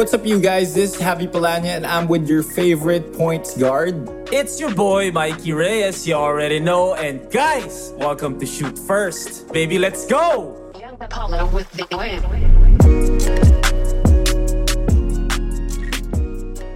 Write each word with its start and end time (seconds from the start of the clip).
What's 0.00 0.14
up, 0.14 0.24
you 0.24 0.40
guys? 0.40 0.72
This 0.72 0.94
is 0.94 1.02
Javi 1.02 1.30
Palanya, 1.30 1.76
and 1.76 1.84
I'm 1.84 2.08
with 2.08 2.26
your 2.26 2.42
favorite 2.42 3.12
points 3.12 3.54
guard. 3.54 4.08
It's 4.32 4.58
your 4.58 4.74
boy 4.74 5.10
Mikey 5.12 5.52
Reyes, 5.52 6.08
you 6.08 6.14
already 6.14 6.58
know. 6.58 6.94
And 6.94 7.30
guys, 7.30 7.92
welcome 7.98 8.40
to 8.40 8.46
Shoot 8.46 8.78
First. 8.78 9.52
Baby, 9.52 9.78
let's 9.78 10.06
go! 10.06 10.72
Young 10.80 10.96
Apollo 11.02 11.48
with 11.52 11.70
the 11.72 11.86
win. 11.94 12.59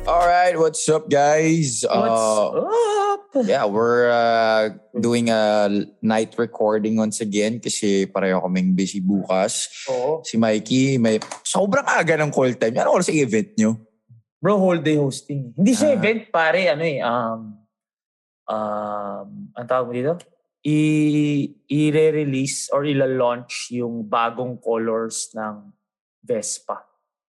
All 0.05 0.21
right, 0.29 0.52
what's 0.52 0.84
up, 0.93 1.09
guys? 1.09 1.80
What's 1.80 2.21
Uh, 2.29 2.68
up? 2.68 3.21
yeah, 3.48 3.64
we're 3.64 4.12
uh, 4.12 4.77
doing 5.00 5.32
a 5.32 5.68
night 6.04 6.36
recording 6.36 7.00
once 7.00 7.25
again 7.25 7.57
kasi 7.59 8.04
pareho 8.04 8.36
kaming 8.45 8.77
busy 8.77 9.00
bukas. 9.00 9.72
Oo. 9.89 10.21
Si 10.21 10.36
Mikey, 10.36 11.00
may 11.00 11.17
sobrang 11.40 11.89
aga 11.89 12.21
ng 12.21 12.29
call 12.29 12.53
time. 12.53 12.76
Ano 12.76 13.00
oras 13.00 13.09
ang 13.09 13.17
event 13.17 13.57
nyo? 13.57 13.81
Bro, 14.45 14.61
whole 14.61 14.82
day 14.85 15.00
hosting. 15.00 15.57
Hindi 15.57 15.72
Ah. 15.72 15.79
siya 15.81 15.90
event, 15.96 16.21
pare. 16.29 16.68
Ano 16.68 16.84
eh, 16.84 17.00
um, 17.00 17.40
um, 18.45 19.26
ang 19.57 19.67
tawag 19.67 19.89
mo 19.89 19.93
dito? 19.96 20.14
I, 20.64 20.81
i-release 21.68 22.68
or 22.73 22.84
ila-launch 22.84 23.73
yung 23.73 24.04
bagong 24.04 24.61
colors 24.61 25.32
ng 25.32 25.73
Vespa. 26.21 26.81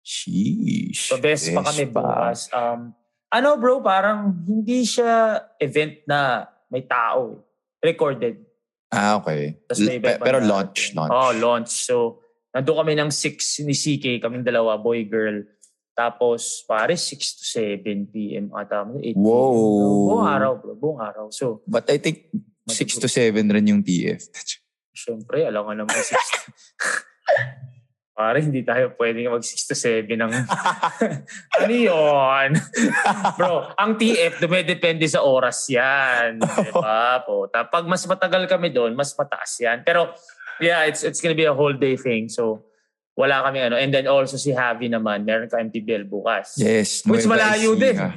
Sheesh. 0.03 1.09
So, 1.09 1.17
Vespa, 1.17 1.63
kami 1.63 1.87
bukas. 1.87 2.51
Um, 2.51 2.91
ano 3.29 3.49
bro, 3.57 3.81
parang 3.81 4.35
hindi 4.45 4.83
siya 4.83 5.41
event 5.57 6.03
na 6.05 6.45
may 6.69 6.83
tao. 6.83 7.33
eh. 7.33 7.41
Recorded. 7.85 8.37
Ah, 8.89 9.17
okay. 9.17 9.57
Tas 9.65 9.81
may 9.81 9.97
pe- 9.99 10.19
pa 10.19 10.23
pero 10.23 10.39
na- 10.39 10.47
launch, 10.49 10.93
launch. 10.93 11.11
Oh, 11.11 11.33
launch. 11.33 11.73
So, 11.73 12.21
nandun 12.51 12.77
kami 12.77 12.93
ng 12.95 13.09
6 13.09 13.65
ni 13.65 13.73
CK, 13.73 14.21
kaming 14.21 14.45
dalawa, 14.45 14.77
boy, 14.77 15.03
girl. 15.03 15.43
Tapos, 15.93 16.61
pare, 16.63 16.93
6 16.95 17.41
to 17.41 17.45
7 17.45 18.07
p.m. 18.09 18.53
ata. 18.53 18.85
8 18.85 19.17
Wow. 19.17 19.53
Buong 20.09 20.27
araw, 20.27 20.53
bro. 20.57 20.73
Buong 20.75 21.01
araw. 21.01 21.27
So, 21.31 21.61
But 21.65 21.89
I 21.89 21.97
think 21.97 22.29
6 22.65 22.97
to 22.99 23.09
7 23.09 23.33
rin 23.49 23.67
yung 23.67 23.83
TF. 23.83 24.29
syempre, 24.93 25.43
alam 25.43 25.65
ka 25.65 25.73
naman 25.75 25.97
6 25.97 26.13
Pare, 28.13 28.45
hindi 28.45 28.61
tayo 28.61 28.93
pwedeng 29.01 29.33
mag 29.33 29.41
6 29.41 29.73
to 29.73 29.75
7 29.75 30.05
ng... 30.05 30.33
ano 31.65 31.73
yun? 31.73 32.51
Bro, 33.41 33.73
ang 33.73 33.97
TF, 33.97 34.37
dumedepende 34.37 35.09
sa 35.09 35.25
oras 35.25 35.65
yan. 35.73 36.37
Diba 36.37 37.25
po? 37.25 37.49
Pag 37.49 37.89
mas 37.89 38.05
matagal 38.05 38.45
kami 38.53 38.69
doon, 38.69 38.93
mas 38.93 39.17
mataas 39.17 39.57
yan. 39.65 39.81
Pero, 39.81 40.13
yeah, 40.61 40.85
it's 40.85 41.01
it's 41.01 41.25
gonna 41.25 41.33
be 41.33 41.49
a 41.49 41.57
whole 41.57 41.73
day 41.73 41.97
thing. 41.97 42.29
So, 42.29 42.69
wala 43.17 43.45
kami 43.49 43.65
ano. 43.65 43.81
And 43.81 43.93
then 43.93 44.05
also 44.05 44.37
si 44.37 44.53
Javi 44.53 44.93
naman, 44.93 45.25
meron 45.25 45.49
ka 45.49 45.61
MTBL 45.61 46.09
bukas. 46.09 46.57
Yes. 46.61 47.05
Which 47.09 47.25
malayo 47.25 47.77
Ecija. 47.77 48.13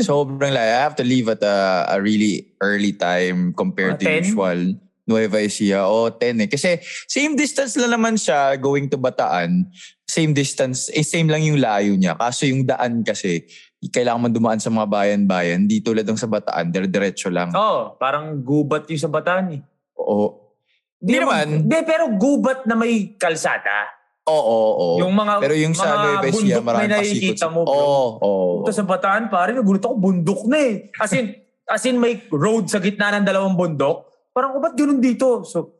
Sobrang 0.00 0.52
layo. 0.52 0.72
I 0.72 0.80
have 0.84 0.96
to 0.96 1.04
leave 1.04 1.28
at 1.28 1.44
a, 1.44 1.92
a 1.92 2.00
really 2.00 2.52
early 2.60 2.92
time 2.92 3.52
compared 3.52 4.00
to 4.00 4.08
Ah, 4.08 4.20
10? 4.20 4.32
usual. 4.32 4.60
Nueva 5.04 5.40
Ecija. 5.40 5.84
O, 5.84 6.08
10 6.08 6.44
eh. 6.44 6.48
Kasi 6.48 6.80
same 7.04 7.36
distance 7.36 7.76
lang 7.76 7.92
naman 8.00 8.16
siya 8.16 8.56
going 8.56 8.88
to 8.88 8.96
Bataan. 8.96 9.68
Same 10.04 10.32
distance. 10.32 10.88
Eh, 10.92 11.04
same 11.04 11.28
lang 11.28 11.44
yung 11.44 11.60
layo 11.60 11.92
niya. 11.96 12.16
Kaso 12.16 12.48
yung 12.48 12.64
daan 12.64 13.04
kasi, 13.04 13.44
kailangan 13.92 14.20
mo 14.24 14.28
dumaan 14.32 14.60
sa 14.60 14.72
mga 14.72 14.88
bayan-bayan. 14.88 15.68
Di 15.68 15.84
tulad 15.84 16.08
ng 16.08 16.16
sa 16.16 16.28
Bataan, 16.28 16.72
dire-diretso 16.72 17.28
lang. 17.28 17.52
Oh, 17.52 17.92
parang 18.00 18.40
gubat 18.40 18.88
yung 18.88 19.00
sa 19.00 19.12
Bataan 19.12 19.60
eh. 19.60 19.60
Oo. 20.00 20.56
Di 20.96 21.20
naman. 21.20 21.68
Hindi, 21.68 21.78
pero 21.84 22.08
gubat 22.16 22.64
na 22.64 22.72
may 22.72 23.12
kalsada. 23.20 23.92
Oo, 24.24 24.56
oo. 24.72 24.86
Yung 25.04 25.12
mga, 25.12 25.36
Pero 25.36 25.52
yung 25.52 25.76
sa 25.76 25.84
mga 25.84 25.96
Nueva 26.00 26.26
Ecija, 26.32 26.58
maraming 26.64 26.92
nakikita 26.96 27.44
pasikot. 27.44 27.52
mo, 27.52 27.60
bro. 27.68 27.76
Oo, 27.76 28.06
oo. 28.24 28.52
Punta 28.64 28.72
sa 28.72 28.84
Bataan, 28.88 29.28
pare, 29.28 29.52
nagulat 29.52 29.84
ako, 29.84 30.00
bundok 30.00 30.40
na 30.48 30.58
eh. 30.64 30.88
As 30.96 31.12
in, 31.12 31.36
as 31.68 31.84
in 31.84 32.00
may 32.00 32.24
road 32.32 32.72
sa 32.72 32.80
gitna 32.80 33.12
ng 33.20 33.28
dalawang 33.28 33.52
bundok. 33.52 34.13
Parang, 34.34 34.58
oh, 34.58 34.60
ba't 34.60 34.74
ganun 34.74 34.98
dito? 34.98 35.46
So, 35.46 35.78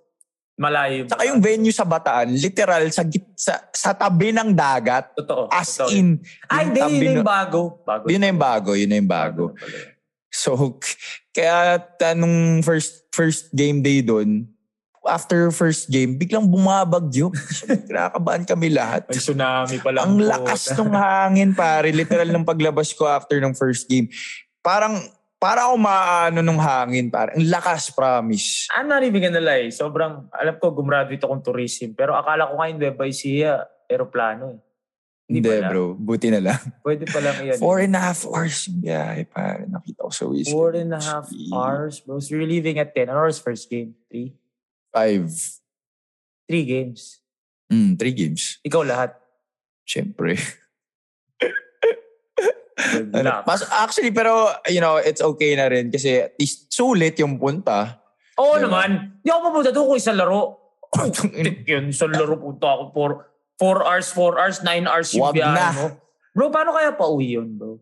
malayo. 0.55 1.11
Saka 1.11 1.27
yung 1.27 1.43
venue 1.43 1.75
sa 1.75 1.83
Bataan, 1.83 2.31
literal 2.31 2.87
sa, 2.95 3.03
git, 3.03 3.27
sa, 3.35 3.59
sa 3.75 3.91
tabi 3.91 4.31
ng 4.31 4.55
dagat. 4.55 5.11
Totoo. 5.19 5.51
As 5.51 5.75
totoo. 5.75 5.91
in. 5.91 6.23
Ay, 6.47 6.71
hindi, 6.71 6.79
tabi 6.79 6.95
yun 6.95 7.03
na 7.03 7.13
yung 7.19 7.27
bago. 7.27 7.61
Bago. 7.83 8.05
Yun 8.07 8.21
na 8.23 8.29
yung 8.31 8.43
bago, 8.43 8.71
yun 8.79 8.89
na 8.89 8.97
yung 9.03 9.11
bago. 9.11 9.45
pala. 9.59 9.79
So, 10.35 10.79
kaya 11.35 11.83
nung 12.15 12.63
first 12.63 13.07
first 13.15 13.55
game 13.55 13.83
day 13.83 14.03
doon, 14.03 14.51
after 15.07 15.53
first 15.53 15.93
game, 15.93 16.17
biglang 16.17 16.49
bumabagyo. 16.49 17.31
Kinakabahan 17.89 18.43
kami 18.49 18.73
lahat. 18.73 19.07
May 19.07 19.21
tsunami 19.21 19.77
pa 19.79 19.91
lang. 19.93 20.05
Ang 20.09 20.17
po. 20.19 20.27
lakas 20.27 20.63
ng 20.75 20.93
hangin, 20.97 21.51
pare. 21.53 21.93
Literal 21.93 22.29
ng 22.33 22.45
paglabas 22.45 22.91
ko 22.97 23.05
after 23.07 23.37
ng 23.39 23.53
first 23.55 23.87
game. 23.87 24.09
Parang, 24.65 24.97
para 25.45 25.69
ako 25.69 25.77
maano 25.77 26.41
nung 26.41 26.57
hangin, 26.57 27.13
pare. 27.13 27.37
Ang 27.37 27.53
lakas, 27.53 27.93
promise. 27.93 28.65
I'm 28.73 28.89
not 28.89 29.05
even 29.05 29.21
gonna 29.21 29.45
lie. 29.45 29.69
Sobrang, 29.69 30.33
alam 30.33 30.57
ko, 30.57 30.73
gumraduate 30.73 31.21
akong 31.21 31.45
tourism. 31.45 31.93
Pero 31.93 32.17
akala 32.17 32.49
ko 32.49 32.57
ngayon, 32.57 32.77
Nueva 32.81 33.05
Ecija, 33.05 33.61
aeroplano 33.85 34.57
eh. 34.57 34.61
Hindi 35.29 35.41
Hindi, 35.45 35.69
bro. 35.69 35.97
Buti 35.97 36.29
na 36.33 36.41
lang. 36.41 36.61
Pwede 36.81 37.05
pa 37.05 37.21
lang 37.21 37.37
yan. 37.45 37.57
Four 37.61 37.85
and 37.85 37.97
a 37.97 38.01
half 38.01 38.25
hours 38.25 38.69
yung 38.69 38.81
biyahe, 38.85 39.25
pare. 39.29 39.69
Nakita 39.69 40.01
ko 40.05 40.13
sa 40.13 40.25
Wiz. 40.29 40.49
Four 40.49 40.81
and 40.81 40.93
a 40.97 41.01
half 41.01 41.29
hours, 41.53 42.01
bro. 42.01 42.21
So 42.21 42.37
you're 42.37 42.49
leaving 42.49 42.81
at 42.81 42.97
10. 42.97 43.13
Ano 43.13 43.25
oras 43.25 43.41
first 43.41 43.69
game? 43.69 43.97
Three? 44.09 44.37
Five. 44.93 45.29
Three 46.49 46.65
games. 46.65 47.21
Mm, 47.73 47.97
three 47.97 48.13
games. 48.17 48.61
Ikaw 48.65 48.85
lahat. 48.85 49.17
Siyempre. 49.85 50.37
Ano. 53.15 53.47
Mas, 53.47 53.63
actually, 53.71 54.11
pero, 54.11 54.51
you 54.67 54.83
know, 54.83 54.99
it's 54.99 55.23
okay 55.23 55.55
na 55.55 55.71
rin 55.71 55.91
kasi 55.91 56.27
at 56.27 56.35
least 56.37 56.71
sulit 56.71 57.15
yung 57.19 57.39
punta. 57.39 58.03
Oo 58.35 58.59
Diba? 58.59 58.67
naman. 58.67 58.91
Hindi 59.23 59.29
ako 59.31 59.41
mapunta 59.47 59.71
doon 59.71 59.87
kung 59.87 59.99
isang 59.99 60.19
laro. 60.19 60.43
Yun. 61.71 61.91
Isang 61.91 62.15
laro 62.15 62.35
punta 62.39 62.67
ako 62.71 62.83
for 62.91 63.11
4 63.63 63.87
hours, 63.87 64.07
4 64.11 64.41
hours, 64.41 64.57
9 64.67 64.91
hours 64.91 65.09
yung 65.15 65.25
Wag 65.31 65.35
biyahe 65.39 65.55
na. 65.55 65.69
mo. 65.71 65.87
Bro, 66.35 66.51
paano 66.51 66.75
kaya 66.75 66.91
pa 66.91 67.07
uwi 67.07 67.39
yun, 67.39 67.55
bro? 67.55 67.79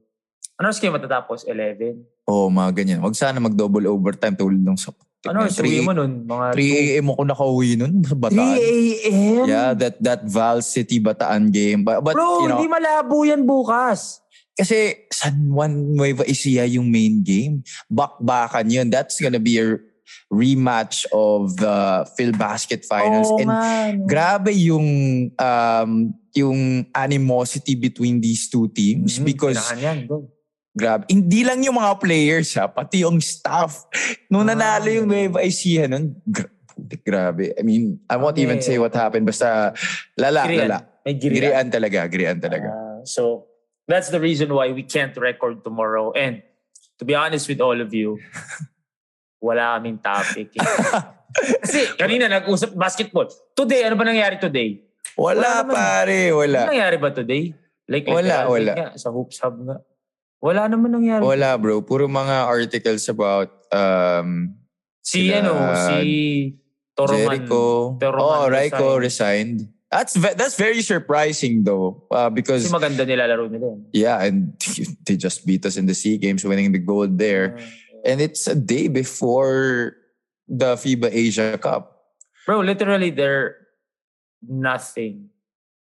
Ano 0.60 0.68
oras 0.68 0.76
kayo 0.76 0.92
matatapos? 0.92 1.48
11? 1.48 2.28
Oo, 2.28 2.46
oh, 2.46 2.48
mga 2.52 2.70
ganyan. 2.76 2.98
Huwag 3.00 3.16
sana 3.16 3.40
mag-double 3.40 3.88
overtime 3.88 4.36
tulad 4.36 4.60
ng 4.60 4.76
sa... 4.76 4.92
Ano 5.24 5.48
oras 5.48 5.56
uwi 5.56 5.80
mo 5.80 5.96
nun? 5.96 6.28
Mga 6.28 6.46
3 6.54 6.76
a.m. 6.92 7.06
ako 7.16 7.22
nakauwi 7.24 7.70
nun 7.80 7.94
2? 8.04 8.12
3 8.12 8.20
Bataan. 8.20 8.56
a.m.? 8.60 9.44
Yeah, 9.48 9.70
that 9.72 9.96
that 10.04 10.20
Val 10.28 10.60
City 10.60 11.00
Bataan 11.00 11.48
game. 11.48 11.82
But, 11.82 12.04
but 12.04 12.12
Bro, 12.12 12.44
you 12.44 12.48
know, 12.52 12.60
hindi 12.60 12.68
malabo 12.68 13.24
yan 13.24 13.42
bukas. 13.42 14.21
Kasi 14.52 15.08
San 15.08 15.48
Juan 15.48 15.72
Nueva 15.92 16.24
Ecija 16.24 16.64
yung 16.66 16.86
main 16.86 17.22
game. 17.22 17.62
Bakbakan 17.88 18.68
yun. 18.68 18.88
That's 18.88 19.16
gonna 19.16 19.40
be 19.40 19.56
a 19.56 19.80
rematch 20.28 21.04
of 21.10 21.56
the 21.56 22.04
Phil 22.16 22.32
Basket 22.32 22.84
Finals. 22.84 23.28
Oo 23.28 23.40
And 23.40 23.48
man. 23.48 23.92
grabe 24.04 24.52
yung 24.52 24.88
um 25.32 25.90
yung 26.32 26.60
animosity 26.90 27.76
between 27.76 28.20
these 28.20 28.48
two 28.48 28.68
teams 28.70 29.16
Mhm, 29.16 29.24
because 29.24 29.60
kailangan 29.60 29.80
yan, 29.80 29.98
bro. 30.08 30.24
grabe 30.72 31.04
hindi 31.06 31.44
lang 31.44 31.60
yung 31.60 31.76
mga 31.76 31.92
players 31.98 32.56
ha 32.56 32.64
pati 32.66 33.04
yung 33.04 33.20
staff 33.20 33.84
nung 34.26 34.40
Ah. 34.42 34.52
nanalo 34.52 34.88
yung 34.88 35.04
Nueva 35.04 35.44
Ecija 35.44 35.84
nun 35.84 36.16
gra- 36.24 36.48
grabe 37.04 37.52
I 37.52 37.60
mean 37.60 38.00
I 38.08 38.16
won't 38.16 38.40
even 38.40 38.60
say 38.60 38.80
what 38.80 38.92
happened 38.92 39.28
basta 39.28 39.76
lala 40.16 40.48
Girian. 40.48 40.60
lala 40.66 40.78
May 41.04 41.14
girian. 41.14 41.36
girian 41.52 41.66
talaga 41.68 41.98
girian 42.06 42.38
talaga 42.38 42.68
Ah, 42.68 43.00
so, 43.04 43.51
that's 43.86 44.08
the 44.10 44.20
reason 44.20 44.52
why 44.52 44.70
we 44.72 44.82
can't 44.82 45.14
record 45.16 45.64
tomorrow. 45.64 46.12
And 46.12 46.42
to 46.98 47.04
be 47.04 47.14
honest 47.14 47.48
with 47.48 47.60
all 47.60 47.80
of 47.80 47.92
you, 47.92 48.18
wala 49.42 49.78
kaming 49.78 49.98
topic. 50.02 50.54
eh. 50.54 50.62
Kasi 51.64 51.96
kanina 51.96 52.28
nag-usap 52.28 52.76
basketball. 52.76 53.26
Today, 53.56 53.88
ano 53.88 53.96
ba 53.96 54.04
nangyari 54.04 54.36
today? 54.36 54.84
wala 55.12 55.40
wala 55.40 55.48
naman. 55.64 55.74
pare 55.74 56.20
Ano 56.28 56.36
wala 56.40 56.58
nangyari 56.68 56.96
ba 56.96 57.10
today? 57.10 57.44
Like, 57.90 58.06
Wala, 58.06 58.22
literal, 58.22 58.48
wala. 58.48 58.64
like 58.64 58.78
nga, 58.78 58.88
sa 58.96 59.08
Hoops 59.10 59.38
Hub 59.42 59.56
nga. 59.66 59.76
Wala 60.38 60.62
naman 60.66 60.90
nangyari. 60.92 61.20
wala 61.20 61.54
bro 61.58 61.82
puro 61.82 62.06
mga 62.06 62.46
articles 62.46 63.04
about 63.08 63.50
um 63.70 64.54
Si 65.02 65.26
Sila- 65.28 65.42
ano, 65.42 65.52
si 65.74 65.98
Toroman. 66.94 67.42
Jericho. 67.42 67.62
Toroman 67.98 68.38
oh, 68.38 68.46
Raiko 68.46 68.86
resigned. 69.02 69.02
resigned. 69.02 69.71
That's 69.92 70.16
that's 70.16 70.56
very 70.56 70.80
surprising 70.80 71.68
though, 71.68 72.00
uh, 72.08 72.32
because 72.32 72.64
Kasi 72.64 72.72
maganda 72.72 73.04
nilalaro 73.04 73.44
nila. 73.52 73.76
yeah, 73.92 74.24
and 74.24 74.56
they 75.04 75.20
just 75.20 75.44
beat 75.44 75.68
us 75.68 75.76
in 75.76 75.84
the 75.84 75.92
Sea 75.92 76.16
Games, 76.16 76.48
winning 76.48 76.72
the 76.72 76.80
gold 76.80 77.20
there, 77.20 77.60
and 78.00 78.24
it's 78.24 78.48
a 78.48 78.56
day 78.56 78.88
before 78.88 80.00
the 80.48 80.80
FIBA 80.80 81.12
Asia 81.12 81.60
Cup. 81.60 82.16
Bro, 82.48 82.64
literally, 82.64 83.12
they're 83.12 83.68
nothing. 84.40 85.28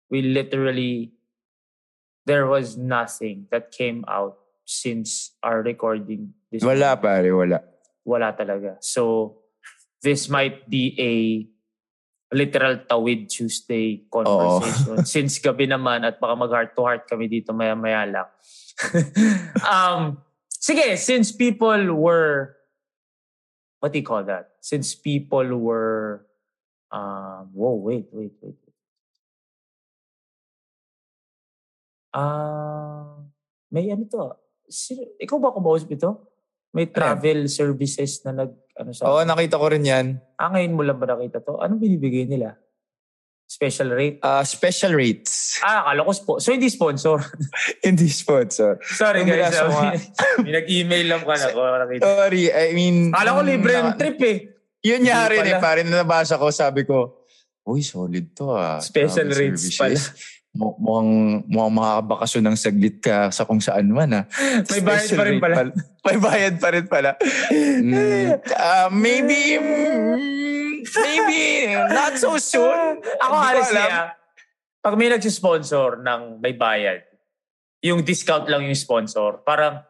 We 0.09 0.25
literally, 0.25 1.13
there 2.25 2.49
was 2.49 2.81
nothing 2.81 3.53
that 3.53 3.71
came 3.71 4.09
out 4.09 4.41
since 4.65 5.37
our 5.45 5.61
recording. 5.61 6.33
This 6.51 6.65
Wala 6.65 6.97
pare, 6.97 7.37
wala. 7.37 7.61
Wala 8.09 8.33
talaga. 8.33 8.81
So, 8.81 9.37
this 10.03 10.33
might 10.33 10.73
be 10.73 10.97
a 10.97 11.13
literal 12.31 12.79
tawid 12.87 13.27
Tuesday 13.29 14.07
conversation. 14.07 15.03
Since 15.13 15.43
gabi 15.43 15.67
naman 15.67 16.07
at 16.07 16.23
baka 16.23 16.35
mag 16.39 16.51
heart 16.51 16.73
to 16.79 16.83
heart 16.87 17.05
kami 17.11 17.27
dito 17.27 17.51
maya-maya 17.51 18.07
lang. 18.07 18.29
um, 19.75 20.23
sige, 20.49 20.97
since 20.97 21.33
people 21.37 21.93
were, 21.93 22.57
what 23.83 23.93
do 23.93 23.99
you 24.01 24.07
call 24.07 24.25
that? 24.25 24.57
Since 24.63 24.95
people 24.95 25.45
were, 25.59 26.25
um, 26.89 27.51
whoa, 27.53 27.77
wait, 27.77 28.09
wait, 28.13 28.33
wait. 28.41 28.57
wait. 28.57 28.77
Ah, 32.11 33.23
may 33.71 33.91
ano 33.91 34.07
to? 34.11 34.35
Sino, 34.71 35.07
ikaw 35.19 35.39
ba 35.39 35.55
kumausap 35.55 35.95
ito? 35.95 36.27
May 36.71 36.87
travel 36.87 37.51
services 37.51 38.23
na 38.23 38.47
nag, 38.47 38.55
ano 38.81 38.91
sa 38.97 39.05
Oo, 39.05 39.21
nakita 39.23 39.61
ko 39.61 39.69
rin 39.69 39.85
yan. 39.85 40.07
Ah, 40.41 40.49
ngayon 40.49 40.73
mo 40.73 40.83
lang 40.83 40.97
ba 40.97 41.05
nakita 41.05 41.45
to? 41.45 41.61
Anong 41.61 41.81
binibigay 41.85 42.25
nila? 42.25 42.57
Special 43.51 43.91
rate? 43.93 44.19
Ah, 44.23 44.47
special 44.47 44.95
rates. 44.95 45.59
Ah, 45.61 45.85
akala 45.85 46.07
ko 46.07 46.13
spo- 46.15 46.39
So, 46.41 46.55
hindi 46.55 46.71
sponsor. 46.71 47.19
Hindi 47.87 48.07
sponsor. 48.07 48.79
Sorry 48.81 49.27
Yung 49.27 49.35
guys. 49.35 49.51
binasa 49.51 49.63
ko 49.67 49.73
nga. 49.75 49.93
may 50.47 50.53
nag-email 50.55 51.07
lang 51.11 51.23
ka 51.27 51.35
na 51.35 51.49
ko. 51.51 51.61
Sorry, 51.99 52.45
I 52.55 52.71
mean... 52.79 53.11
Akala 53.11 53.37
ko 53.37 53.41
libre 53.43 53.73
yung 53.75 53.91
na- 53.93 53.99
trip 53.99 54.19
eh. 54.23 54.39
Yun 54.81 55.03
rin 55.05 55.45
eh, 55.45 55.59
pala. 55.59 55.61
pare 55.61 55.81
na 55.85 56.07
nabasa 56.07 56.41
ko, 56.41 56.49
sabi 56.49 56.89
ko, 56.89 57.21
Uy, 57.67 57.85
solid 57.85 58.33
to 58.33 58.55
ah. 58.57 58.81
Special 58.81 59.29
rates 59.29 59.69
services. 59.77 60.15
Mu- 60.15 60.40
Mukhang, 60.51 61.47
mukhang 61.47 61.75
makakabakasyon 61.79 62.43
ng 62.51 62.57
saglit 62.59 62.99
ka 62.99 63.31
sa 63.31 63.47
kung 63.47 63.63
saan 63.63 63.87
man 63.87 64.11
ah. 64.11 64.25
May 64.67 64.83
bayad 64.83 65.11
pa 65.15 65.23
rin 65.23 65.39
rate 65.39 65.43
pala. 65.47 65.71
May 66.03 66.19
bayad 66.19 66.55
pa 66.59 66.69
rin 66.75 66.87
pala. 66.91 67.11
Mm, 67.55 68.35
ah, 68.59 68.89
maybe, 68.91 69.63
maybe, 70.83 71.43
not 71.95 72.19
so 72.19 72.35
soon. 72.43 72.99
Ako 73.23 73.35
honestly 73.35 73.79
ah, 73.79 74.19
pag 74.83 74.95
may 74.99 75.13
nagsisponsor 75.13 76.03
ng 76.03 76.43
may 76.43 76.59
bayad, 76.59 77.07
yung 77.85 78.03
discount 78.03 78.51
lang 78.51 78.67
yung 78.67 78.77
sponsor, 78.77 79.45
parang 79.47 79.87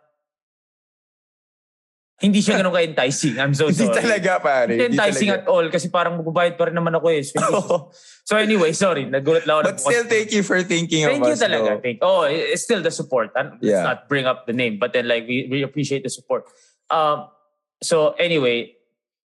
hindi 2.20 2.44
siya 2.44 2.60
ganun 2.60 2.76
ka-enticing. 2.76 3.40
I'm 3.40 3.56
so 3.56 3.72
Hindi 3.72 3.88
sorry. 3.88 3.96
talaga 3.96 4.30
pare. 4.44 4.76
Hindi 4.76 4.92
Hindi 4.92 4.96
enticing 5.00 5.30
talaga. 5.32 5.40
at 5.40 5.48
all 5.48 5.66
kasi 5.72 5.86
parang 5.88 6.20
magbabayad 6.20 6.54
pa 6.60 6.68
rin 6.68 6.76
naman 6.76 6.92
ako 6.92 7.06
eh. 7.16 7.24
So, 7.24 7.40
so 8.28 8.36
anyway, 8.36 8.76
sorry. 8.76 9.08
Nagulat 9.08 9.48
lang 9.48 9.64
ako. 9.64 9.72
But 9.72 9.80
still, 9.80 10.04
thank 10.04 10.28
you 10.28 10.44
for 10.44 10.60
thinking 10.60 11.08
Thank 11.08 11.24
of 11.24 11.32
you 11.32 11.36
us. 11.36 11.40
talaga. 11.40 11.80
though. 11.80 11.80
Thank, 11.80 11.98
oh, 12.04 12.28
it's 12.28 12.60
still 12.60 12.84
the 12.84 12.92
support. 12.92 13.32
And 13.32 13.56
Let's 13.56 13.72
Yeah. 13.72 13.88
not 13.88 14.04
bring 14.04 14.28
up 14.28 14.44
the 14.44 14.52
name, 14.52 14.76
but 14.76 14.92
then 14.92 15.08
like 15.08 15.24
we, 15.24 15.48
we 15.48 15.64
appreciate 15.64 16.04
the 16.04 16.12
support. 16.12 16.44
Um, 16.92 17.32
so 17.80 18.12
anyway, 18.20 18.76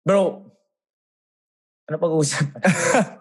bro, 0.04 0.52
ano 1.88 1.96
pag-uusapan? 1.96 2.60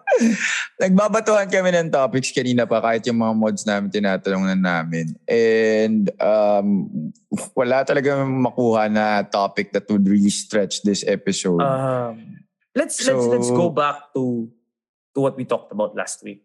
Nagbabatuhan 0.77 1.47
kami 1.47 1.69
ng 1.71 1.89
topics 1.89 2.33
kanina 2.33 2.65
pa 2.65 2.81
kahit 2.81 3.05
yung 3.05 3.21
mga 3.21 3.33
mods 3.37 3.63
namin 3.63 3.89
tinatanong 3.89 4.45
na 4.49 4.57
namin. 4.57 5.13
And 5.29 6.09
um, 6.17 6.67
wala 7.53 7.85
talaga 7.85 8.21
makuha 8.25 8.89
na 8.89 9.21
topic 9.23 9.71
that 9.73 9.85
would 9.89 10.07
really 10.07 10.33
stretch 10.33 10.81
this 10.81 11.05
episode. 11.05 11.61
um, 11.61 12.41
let's 12.75 12.97
let's 13.05 13.25
let's 13.27 13.49
So- 13.51 13.57
go 13.57 13.69
back 13.69 14.11
to 14.15 14.49
to 15.13 15.19
what 15.19 15.35
we 15.35 15.43
talked 15.43 15.71
about 15.71 15.91
last 15.93 16.23
week, 16.23 16.43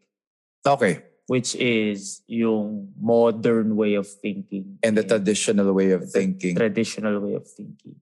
okay. 0.66 1.02
which 1.30 1.54
is 1.54 2.22
yung 2.26 2.90
modern 2.98 3.74
way 3.78 3.94
of 3.94 4.06
thinking 4.06 4.78
And 4.82 4.98
the 4.98 5.06
traditional 5.06 5.70
way 5.72 5.94
of 5.94 6.06
thinking. 6.10 6.54
traditional 6.58 7.18
way 7.22 7.34
of 7.38 7.46
thinking. 7.46 7.98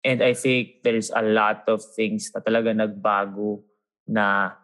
And 0.00 0.22
I 0.22 0.32
think 0.32 0.86
there's 0.86 1.10
a 1.10 1.20
lot 1.20 1.66
of 1.68 1.82
things 1.98 2.30
na 2.32 2.40
talaga 2.40 2.70
nagbago 2.72 3.60
na 4.06 4.54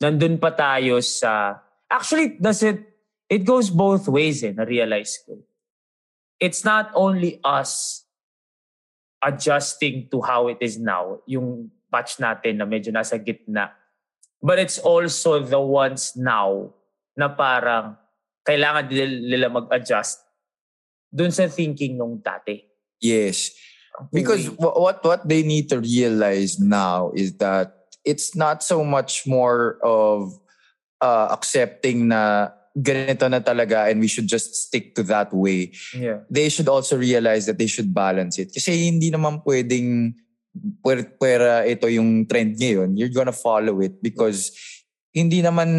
nandun 0.00 0.40
pa 0.40 0.50
tayo 0.50 0.98
sa... 1.02 1.60
Actually, 1.90 2.38
does 2.40 2.62
it, 2.62 2.80
it 3.28 3.44
goes 3.44 3.70
both 3.70 4.08
ways 4.08 4.42
eh, 4.42 4.52
na-realize 4.52 5.22
ko. 5.26 5.38
It's 6.40 6.64
not 6.64 6.90
only 6.94 7.38
us 7.44 8.02
adjusting 9.22 10.10
to 10.10 10.20
how 10.20 10.48
it 10.48 10.58
is 10.60 10.76
now, 10.76 11.22
yung 11.24 11.70
batch 11.88 12.18
natin 12.18 12.58
na 12.58 12.66
medyo 12.66 12.90
nasa 12.90 13.16
gitna, 13.16 13.72
but 14.42 14.58
it's 14.58 14.82
also 14.82 15.38
the 15.40 15.60
ones 15.60 16.12
now 16.18 16.74
na 17.16 17.30
parang 17.30 17.96
kailangan 18.44 18.90
nila 18.90 19.48
mag-adjust 19.48 20.20
dun 21.08 21.30
sa 21.30 21.46
thinking 21.46 21.96
nung 21.96 22.18
dati. 22.18 22.60
yes. 23.00 23.54
Because 24.10 24.50
wh- 24.58 24.74
what 24.74 24.98
what 25.06 25.22
they 25.22 25.46
need 25.46 25.70
to 25.70 25.78
realize 25.78 26.58
now 26.58 27.14
is 27.14 27.38
that 27.38 27.83
it's 28.04 28.36
not 28.36 28.62
so 28.62 28.84
much 28.84 29.26
more 29.26 29.80
of 29.82 30.36
uh, 31.00 31.28
accepting 31.32 32.08
na 32.08 32.52
ganito 32.74 33.30
na 33.30 33.38
talaga 33.38 33.88
and 33.88 34.00
we 34.00 34.10
should 34.10 34.26
just 34.26 34.54
stick 34.54 34.94
to 34.94 35.02
that 35.02 35.32
way. 35.32 35.70
yeah. 35.94 36.20
they 36.28 36.48
should 36.48 36.68
also 36.68 36.98
realize 36.98 37.46
that 37.46 37.58
they 37.58 37.70
should 37.70 37.94
balance 37.94 38.38
it. 38.38 38.50
Kasi 38.52 38.90
hindi 38.90 39.10
naman 39.10 39.42
pwedeng 39.46 40.14
puwer, 40.82 41.06
puwera 41.18 41.66
ito 41.66 41.86
yung 41.86 42.26
trend 42.26 42.58
ngayon. 42.58 42.98
You're 42.98 43.14
gonna 43.14 43.34
follow 43.34 43.80
it 43.80 44.02
because 44.02 44.50
hindi 45.14 45.38
naman 45.42 45.70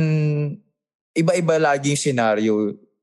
iba-iba 1.15 1.59
lagi 1.59 1.95
yung 1.95 2.03
scenario 2.03 2.53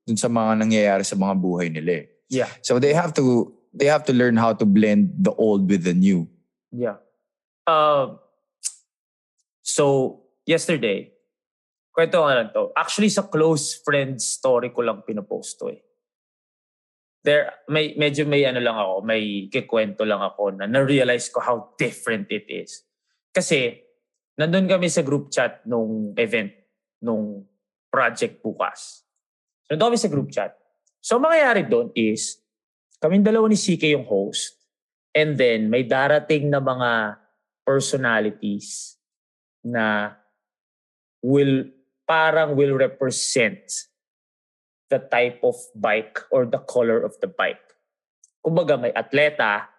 dun 0.08 0.16
sa 0.16 0.28
mga 0.28 0.64
nangyayari 0.64 1.04
sa 1.04 1.16
mga 1.16 1.34
buhay 1.36 1.69
nila. 1.69 2.04
eh. 2.04 2.04
Yeah. 2.32 2.48
So 2.64 2.80
they 2.80 2.96
have 2.96 3.12
to 3.20 3.52
they 3.76 3.92
have 3.92 4.04
to 4.08 4.16
learn 4.16 4.40
how 4.40 4.56
to 4.56 4.64
blend 4.64 5.12
the 5.20 5.32
old 5.36 5.69
with 5.69 5.84
the 5.84 5.92
new. 5.92 6.28
Yeah. 6.72 6.96
Um, 7.69 8.20
so, 9.62 10.18
yesterday, 10.44 11.08
kwento 11.94 12.20
nga 12.20 12.34
lang 12.36 12.50
to. 12.50 12.74
Actually, 12.76 13.08
sa 13.08 13.26
close 13.26 13.80
friend 13.80 14.18
story 14.18 14.74
ko 14.74 14.82
lang 14.84 15.06
pinopost 15.06 15.58
to 15.62 15.72
eh. 15.72 15.80
There, 17.22 17.54
may, 17.70 17.94
medyo 17.94 18.26
may 18.26 18.42
ano 18.42 18.58
lang 18.58 18.74
ako, 18.74 18.94
may 19.06 19.46
kikwento 19.46 20.02
lang 20.02 20.18
ako 20.18 20.58
na 20.58 20.66
na-realize 20.66 21.30
ko 21.30 21.38
how 21.38 21.78
different 21.78 22.26
it 22.34 22.50
is. 22.50 22.82
Kasi, 23.30 23.78
nandun 24.34 24.66
kami 24.66 24.90
sa 24.90 25.06
group 25.06 25.30
chat 25.30 25.62
nung 25.64 26.18
event, 26.18 26.50
nung 26.98 27.46
project 27.94 28.42
bukas. 28.42 29.06
So, 29.64 29.78
nandun 29.78 29.94
kami 29.94 30.00
sa 30.02 30.10
group 30.10 30.34
chat. 30.34 30.58
So, 30.98 31.16
ang 31.16 31.30
mangyayari 31.30 31.70
doon 31.70 31.94
is, 31.94 32.42
kaming 32.98 33.22
dalawa 33.22 33.46
ni 33.46 33.58
CK 33.58 33.94
yung 33.94 34.06
host, 34.06 34.62
And 35.12 35.36
then, 35.36 35.68
may 35.68 35.84
darating 35.84 36.48
na 36.48 36.58
mga 36.58 37.20
personalities 37.68 38.96
na 39.64 40.18
will, 41.22 41.70
parang 42.06 42.54
will 42.54 42.74
represent 42.74 43.62
the 44.92 44.98
type 44.98 45.40
of 45.40 45.56
bike 45.72 46.20
or 46.28 46.44
the 46.44 46.60
color 46.60 47.00
of 47.00 47.16
the 47.24 47.31
bike. 47.31 47.62
Kumbaga, 48.44 48.76
may 48.76 48.92
atleta 48.92 49.72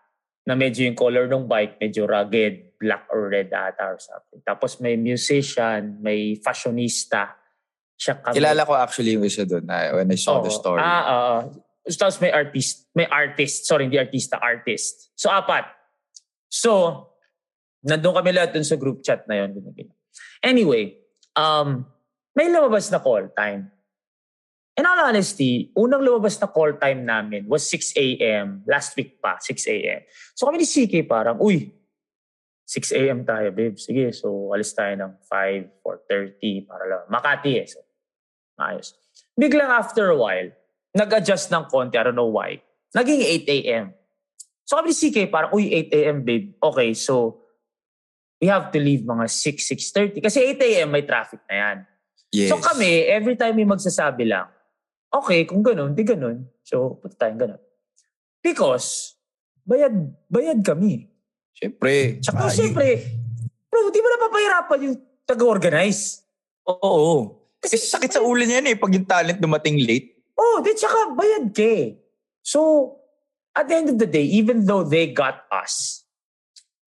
na 0.47 0.57
medyo 0.57 0.83
yung 0.83 0.97
color 0.97 1.29
ng 1.29 1.45
bike, 1.47 1.79
medyo 1.79 2.09
rugged, 2.09 2.75
black 2.81 3.07
or 3.13 3.31
red 3.31 3.47
ata 3.53 3.95
or 3.95 3.99
something. 4.01 4.43
Tapos 4.43 4.81
may 4.83 4.99
musician, 4.99 6.03
may 6.03 6.35
fashionista. 6.35 7.31
Siya 7.95 8.19
kami. 8.19 8.35
Kilala 8.35 8.67
ko 8.67 8.75
actually 8.75 9.15
yung 9.15 9.23
isa 9.23 9.47
doon 9.47 9.63
na 9.63 9.95
when 9.95 10.11
I 10.11 10.19
saw 10.19 10.43
the 10.43 10.51
Oo. 10.51 10.59
story. 10.59 10.83
Ah, 10.83 11.03
oo. 11.07 11.35
Tapos 11.87 12.19
may 12.19 12.31
artist, 12.31 12.91
may 12.95 13.07
artist, 13.07 13.67
sorry, 13.67 13.87
hindi 13.87 13.99
artista, 13.99 14.39
artist. 14.39 15.11
So, 15.15 15.31
apat. 15.31 15.67
So, 16.51 16.71
nandun 17.83 18.15
kami 18.15 18.31
lahat 18.31 18.55
dun 18.55 18.65
sa 18.65 18.79
group 18.79 19.03
chat 19.03 19.27
na 19.27 19.43
ganyan. 19.43 19.91
Anyway, 20.39 20.97
um, 21.35 21.83
may 22.33 22.49
lumabas 22.49 22.89
na 22.89 23.03
call 23.03 23.29
time. 23.35 23.69
In 24.73 24.89
all 24.89 25.05
honesty, 25.05 25.69
unang 25.77 26.01
lumabas 26.01 26.41
na 26.41 26.49
call 26.49 26.79
time 26.81 27.05
namin 27.05 27.45
was 27.45 27.67
6 27.69 27.93
a.m. 27.93 28.65
Last 28.65 28.97
week 28.97 29.21
pa, 29.21 29.37
6 29.37 29.69
a.m. 29.69 30.01
So 30.33 30.49
kami 30.49 30.65
ni 30.65 30.67
CK 30.67 31.05
parang, 31.05 31.37
uy, 31.37 31.69
6 32.65 32.89
a.m. 32.97 33.21
tayo, 33.21 33.53
babe. 33.53 33.77
Sige, 33.77 34.09
so 34.15 34.49
alis 34.49 34.73
tayo 34.73 34.97
ng 34.97 35.13
5, 35.29 35.83
4.30 35.85 36.65
para 36.65 36.83
lang. 36.89 37.03
Makati 37.11 37.51
eh. 37.59 37.67
So, 37.69 37.85
ayos. 38.57 38.97
Biglang 39.37 39.69
after 39.69 40.09
a 40.09 40.17
while, 40.17 40.49
nag-adjust 40.95 41.53
ng 41.53 41.69
konti, 41.69 41.99
I 41.99 42.09
don't 42.09 42.17
know 42.17 42.33
why. 42.33 42.57
Naging 42.97 43.21
8 43.45 43.57
a.m. 43.61 43.85
So 44.65 44.79
kami 44.79 44.89
ni 44.89 44.97
CK 44.97 45.29
parang, 45.29 45.51
uy, 45.53 45.69
8 45.69 45.99
a.m. 46.01 46.17
babe. 46.25 46.55
Okay, 46.57 46.97
so 46.97 47.42
we 48.43 48.51
have 48.51 48.75
to 48.75 48.79
leave 48.83 49.07
mga 49.07 49.31
6, 49.31 50.19
6.30. 50.19 50.19
Kasi 50.19 50.43
8 50.59 50.67
a.m. 50.67 50.91
may 50.91 51.07
traffic 51.07 51.39
na 51.47 51.55
yan. 51.55 51.77
yes. 52.35 52.51
So 52.51 52.59
kami, 52.59 53.07
every 53.07 53.39
time 53.39 53.55
may 53.55 53.63
magsasabi 53.63 54.27
lang, 54.27 54.51
okay, 55.07 55.47
kung 55.47 55.63
ganun, 55.63 55.95
di 55.95 56.03
ganun. 56.03 56.43
So, 56.67 56.99
punta 56.99 57.23
tayong 57.23 57.39
ganun. 57.39 57.61
Because, 58.43 59.15
bayad, 59.63 59.95
bayad 60.27 60.59
kami. 60.59 61.07
Siyempre. 61.55 62.19
Tsaka, 62.19 62.51
siyempre, 62.51 63.07
bro, 63.71 63.87
di 63.87 64.03
mo 64.03 64.07
na 64.11 64.19
papahirapan 64.27 64.79
yung 64.91 64.97
taga-organize. 65.23 66.27
Oo. 66.67 67.39
Kasi 67.63 67.79
sakit 67.79 68.19
sa 68.19 68.19
ulo 68.19 68.43
niyan 68.43 68.67
eh 68.67 68.75
pag 68.75 68.91
yung 68.91 69.07
talent 69.07 69.39
dumating 69.39 69.79
late. 69.79 70.19
Oh, 70.35 70.59
di 70.59 70.75
tsaka 70.75 71.15
bayad 71.15 71.55
ka 71.55 71.63
eh. 71.63 71.95
So, 72.43 72.91
at 73.55 73.71
the 73.71 73.75
end 73.79 73.87
of 73.95 73.97
the 74.03 74.09
day, 74.09 74.27
even 74.27 74.67
though 74.67 74.83
they 74.83 75.15
got 75.15 75.47
us, 75.47 76.02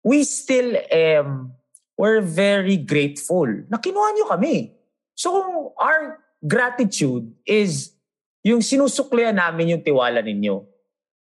we 0.05 0.23
still 0.23 0.77
um 0.93 1.51
we're 1.97 2.21
very 2.21 2.77
grateful 2.77 3.49
na 3.73 3.81
kinuha 3.81 4.15
nyo 4.15 4.27
kami. 4.29 4.77
So 5.17 5.33
our 5.81 6.21
gratitude 6.45 7.33
is 7.49 7.97
yung 8.45 8.61
sinusuklian 8.61 9.41
namin 9.41 9.75
yung 9.75 9.83
tiwala 9.83 10.21
ninyo. 10.21 10.69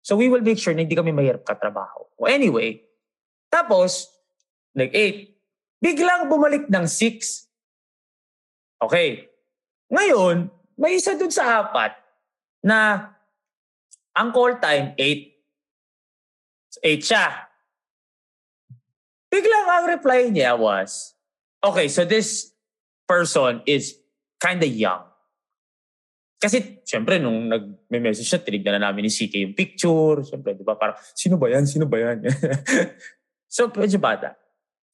So 0.04 0.20
we 0.20 0.28
will 0.28 0.44
make 0.44 0.60
sure 0.60 0.76
na 0.76 0.84
hindi 0.84 0.94
kami 0.94 1.16
mahirap 1.16 1.48
katrabaho. 1.48 2.06
Well, 2.20 2.30
anyway, 2.30 2.86
tapos, 3.50 4.12
like 4.76 4.92
8, 4.92 5.32
biglang 5.80 6.28
bumalik 6.28 6.68
ng 6.68 6.86
6. 6.86 7.48
Okay. 8.84 9.32
Ngayon, 9.88 10.52
may 10.76 11.00
isa 11.00 11.16
dun 11.16 11.32
sa 11.32 11.64
apat 11.64 11.96
na 12.60 13.10
ang 14.12 14.36
call 14.36 14.60
time 14.60 14.92
8. 15.00 16.84
8 16.84 17.00
siya. 17.00 17.48
Biglang 19.36 19.68
ang 19.68 19.86
reply 19.92 20.32
niya 20.32 20.56
was, 20.56 21.12
okay, 21.60 21.92
so 21.92 22.08
this 22.08 22.56
person 23.04 23.60
is 23.68 24.00
kind 24.40 24.64
of 24.64 24.72
young. 24.72 25.04
Kasi, 26.40 26.80
syempre, 26.88 27.20
nung 27.20 27.52
nag-message 27.52 28.24
siya, 28.24 28.40
tinignan 28.40 28.80
na 28.80 28.88
namin 28.88 29.08
ni 29.08 29.12
CK 29.12 29.44
yung 29.44 29.56
picture. 29.58 30.24
Syempre, 30.24 30.56
di 30.56 30.64
ba? 30.64 30.80
Parang, 30.80 30.96
sino 31.12 31.36
ba 31.36 31.52
yan? 31.52 31.68
Sino 31.68 31.84
ba 31.84 32.00
yan? 32.00 32.24
so, 33.56 33.68
medyo 33.76 34.00
bata. 34.00 34.40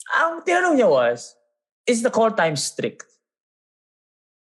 Ang 0.10 0.42
tinanong 0.42 0.74
niya 0.74 0.90
was, 0.90 1.38
is 1.86 2.02
the 2.02 2.10
call 2.10 2.34
time 2.34 2.58
strict? 2.58 3.06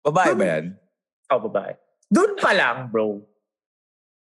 Babae 0.07 0.39
ba 0.39 0.45
yan? 0.47 0.79
Oh, 1.27 1.43
babae. 1.43 1.75
Doon 2.07 2.39
pa 2.39 2.55
lang, 2.55 2.87
bro. 2.87 3.19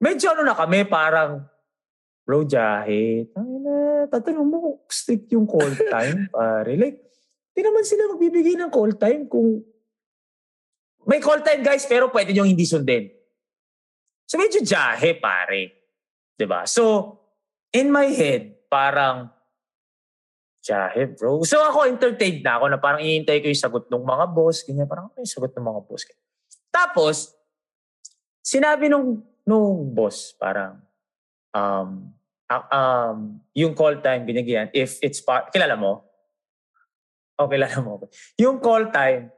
Medyo 0.02 0.34
ano 0.34 0.42
na 0.42 0.58
kami, 0.58 0.82
parang, 0.90 1.46
bro, 2.22 2.46
jahe, 2.46 3.26
na, 3.34 4.06
tatanong 4.06 4.48
mo, 4.48 4.58
strict 4.86 5.30
yung 5.34 5.46
call 5.46 5.74
time, 5.94 6.30
pare. 6.30 6.72
Like, 6.78 6.98
di 7.52 7.60
naman 7.60 7.84
sila 7.84 8.10
magbibigay 8.14 8.54
ng 8.58 8.70
call 8.70 8.94
time 8.96 9.26
kung 9.26 9.60
may 11.02 11.18
call 11.18 11.42
time 11.42 11.66
guys, 11.66 11.82
pero 11.86 12.08
pwede 12.14 12.30
nyo 12.30 12.46
hindi 12.46 12.62
sundin. 12.62 13.10
So 14.26 14.38
medyo 14.38 14.62
jahe, 14.62 15.18
pare. 15.18 15.82
ba? 16.46 16.62
So, 16.66 17.18
in 17.74 17.90
my 17.90 18.06
head, 18.10 18.70
parang, 18.70 19.30
jahe, 20.62 21.10
bro. 21.10 21.42
So 21.42 21.58
ako, 21.58 21.90
entertained 21.90 22.46
na 22.46 22.62
ako 22.62 22.64
na 22.70 22.78
parang 22.78 23.02
iintay 23.02 23.42
ko 23.42 23.50
yung 23.50 23.58
sagot 23.58 23.90
ng 23.90 24.04
mga 24.06 24.26
boss. 24.30 24.62
Ganyan, 24.62 24.86
parang 24.86 25.10
ano 25.10 25.18
yung 25.18 25.28
sagot 25.28 25.52
ng 25.52 25.66
mga 25.66 25.80
boss? 25.84 26.02
Tapos, 26.70 27.34
sinabi 28.40 28.86
nung, 28.86 29.26
nung 29.42 29.90
boss, 29.90 30.32
parang, 30.38 30.78
um, 31.54 32.12
uh, 32.52 32.64
um, 32.68 33.40
yung 33.56 33.72
call 33.72 34.00
time, 34.04 34.28
binigyan, 34.28 34.68
if 34.76 35.00
it's, 35.00 35.20
pa- 35.20 35.48
kilala 35.48 35.78
mo? 35.78 36.04
O, 37.40 37.48
kilala 37.48 37.78
mo. 37.80 38.04
Yung 38.36 38.60
call 38.60 38.92
time, 38.92 39.32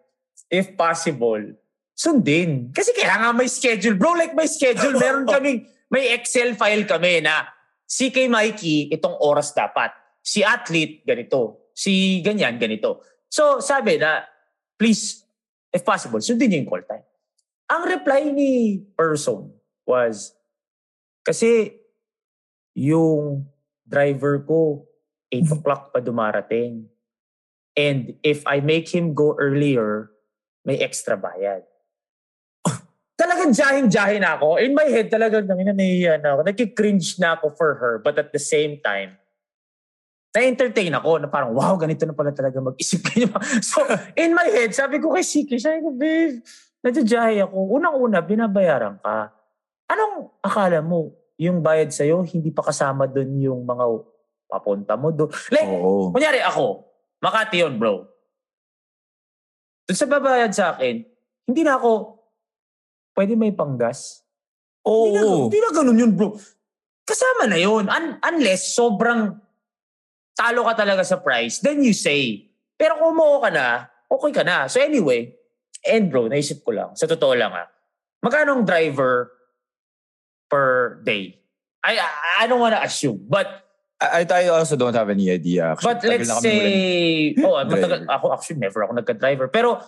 if 0.51 0.75
possible, 0.75 1.55
sundin. 1.95 2.75
Kasi 2.75 2.91
kailangan 2.95 3.39
may 3.39 3.47
schedule. 3.47 3.95
Bro, 3.95 4.19
like 4.19 4.35
may 4.35 4.51
schedule, 4.51 4.99
meron 4.99 5.27
kaming, 5.35 5.67
may 5.91 6.11
Excel 6.15 6.59
file 6.59 6.83
kami 6.87 7.23
na 7.23 7.47
si 7.87 8.11
kay 8.11 8.27
Mikey, 8.27 8.91
itong 8.91 9.15
oras 9.23 9.55
dapat. 9.55 9.95
Si 10.25 10.43
athlete, 10.43 11.07
ganito. 11.07 11.71
Si 11.77 12.23
ganyan, 12.25 12.59
ganito. 12.59 13.05
So, 13.31 13.59
sabi 13.63 13.99
na, 13.99 14.27
please, 14.79 15.23
if 15.71 15.83
possible, 15.87 16.19
sundin 16.19 16.51
niyo 16.51 16.59
yung 16.65 16.71
call 16.71 16.87
time. 16.87 17.07
Ang 17.71 17.83
reply 17.89 18.31
ni 18.31 18.83
person 18.95 19.51
was, 19.87 20.35
kasi 21.25 21.84
yung 22.75 23.47
driver 23.87 24.43
ko, 24.43 24.87
8 25.31 25.55
o'clock 25.55 25.95
pa 25.95 25.99
dumarating. 26.03 26.91
And 27.75 28.15
if 28.23 28.47
I 28.47 28.63
make 28.63 28.91
him 28.91 29.15
go 29.15 29.35
earlier, 29.35 30.11
may 30.63 30.79
extra 30.79 31.19
bayad. 31.19 31.67
talagang 33.21 33.55
jahing-jahin 33.55 34.23
na 34.23 34.39
ako. 34.39 34.59
In 34.63 34.75
my 34.75 34.87
head, 34.87 35.11
talagang 35.11 35.47
nahihiya 35.47 36.23
na 36.23 36.39
ako. 36.39 36.41
Nagki-cringe 36.47 37.19
na 37.19 37.39
ako 37.39 37.55
for 37.55 37.79
her. 37.79 37.95
But 37.99 38.19
at 38.19 38.31
the 38.31 38.43
same 38.43 38.79
time, 38.79 39.19
na-entertain 40.35 40.91
ako 40.95 41.23
na 41.23 41.31
parang, 41.31 41.55
wow, 41.55 41.79
ganito 41.79 42.03
na 42.03 42.15
pala 42.15 42.35
talaga 42.35 42.59
mag-isip 42.59 43.07
kayo. 43.11 43.31
so, 43.63 43.87
in 44.19 44.35
my 44.35 44.51
head, 44.51 44.75
sabi 44.75 44.99
ko 44.99 45.15
kay 45.15 45.23
Siki, 45.23 45.63
sabi 45.63 45.83
ko, 45.83 45.95
babe, 45.95 46.43
nadyajahe 46.83 47.47
ako. 47.47 47.59
Unang-una, 47.79 48.19
binabayaran 48.19 48.99
ka. 48.99 49.31
Anong 49.87 50.35
akala 50.43 50.83
mo? 50.83 51.15
Yung 51.41 51.63
bayad 51.63 51.91
sa'yo, 51.91 52.23
hindi 52.23 52.55
pa 52.55 52.63
kasama 52.63 53.11
doon 53.11 53.31
yung 53.43 53.61
mga 53.67 53.85
papunta 54.47 54.95
mo 54.95 55.11
doon. 55.11 55.31
Like, 55.55 55.67
Oo. 55.67 56.15
kunyari 56.15 56.39
ako, 56.39 56.95
Makati 57.25 57.65
yun, 57.65 57.81
bro. 57.81 58.05
Doon 59.89 59.97
sa 59.97 60.05
babayad 60.05 60.53
sa 60.53 60.77
akin, 60.77 61.01
hindi 61.49 61.65
na 61.65 61.81
ako, 61.81 62.21
pwede 63.17 63.33
may 63.33 63.57
panggas. 63.57 64.21
Hindi 64.85 65.17
na, 65.17 65.23
Oo. 65.25 65.49
hindi 65.49 65.59
na 65.65 65.71
ganun 65.73 66.03
yun, 66.05 66.13
bro. 66.13 66.37
Kasama 67.09 67.49
na 67.49 67.57
yun. 67.57 67.89
Un- 67.89 68.21
unless 68.21 68.77
sobrang 68.77 69.41
talo 70.37 70.69
ka 70.69 70.85
talaga 70.85 71.01
sa 71.01 71.17
price, 71.17 71.65
then 71.65 71.81
you 71.81 71.97
say. 71.97 72.53
Pero 72.77 73.01
kung 73.01 73.17
umuo 73.17 73.41
ka 73.41 73.49
na, 73.49 73.89
okay 74.05 74.33
ka 74.37 74.45
na. 74.45 74.69
So 74.69 74.85
anyway, 74.85 75.33
and 75.81 76.13
bro, 76.13 76.29
naisip 76.29 76.61
ko 76.61 76.77
lang, 76.77 76.93
sa 76.93 77.09
totoo 77.09 77.33
lang 77.33 77.57
ah, 77.57 77.69
magkano 78.21 78.61
ang 78.61 78.65
driver 78.69 79.33
per 80.51 81.01
day? 81.05 81.41
I, 81.85 82.01
I, 82.41 82.47
don't 82.47 82.61
wanna 82.61 82.81
assume, 82.83 83.21
but 83.29 83.65
I, 84.01 84.25
I 84.25 84.49
also 84.49 84.77
don't 84.77 84.95
have 84.95 85.09
any 85.11 85.31
idea. 85.31 85.73
Actually, 85.73 85.95
But 85.95 86.05
let's 86.05 86.41
say, 86.41 87.35
oh, 87.45 87.61
driver. 87.65 87.77
matagal, 87.77 88.01
ako 88.09 88.25
actually 88.33 88.57
never 88.61 88.85
ako 88.85 88.93
nagka-driver. 89.01 89.49
Pero 89.49 89.81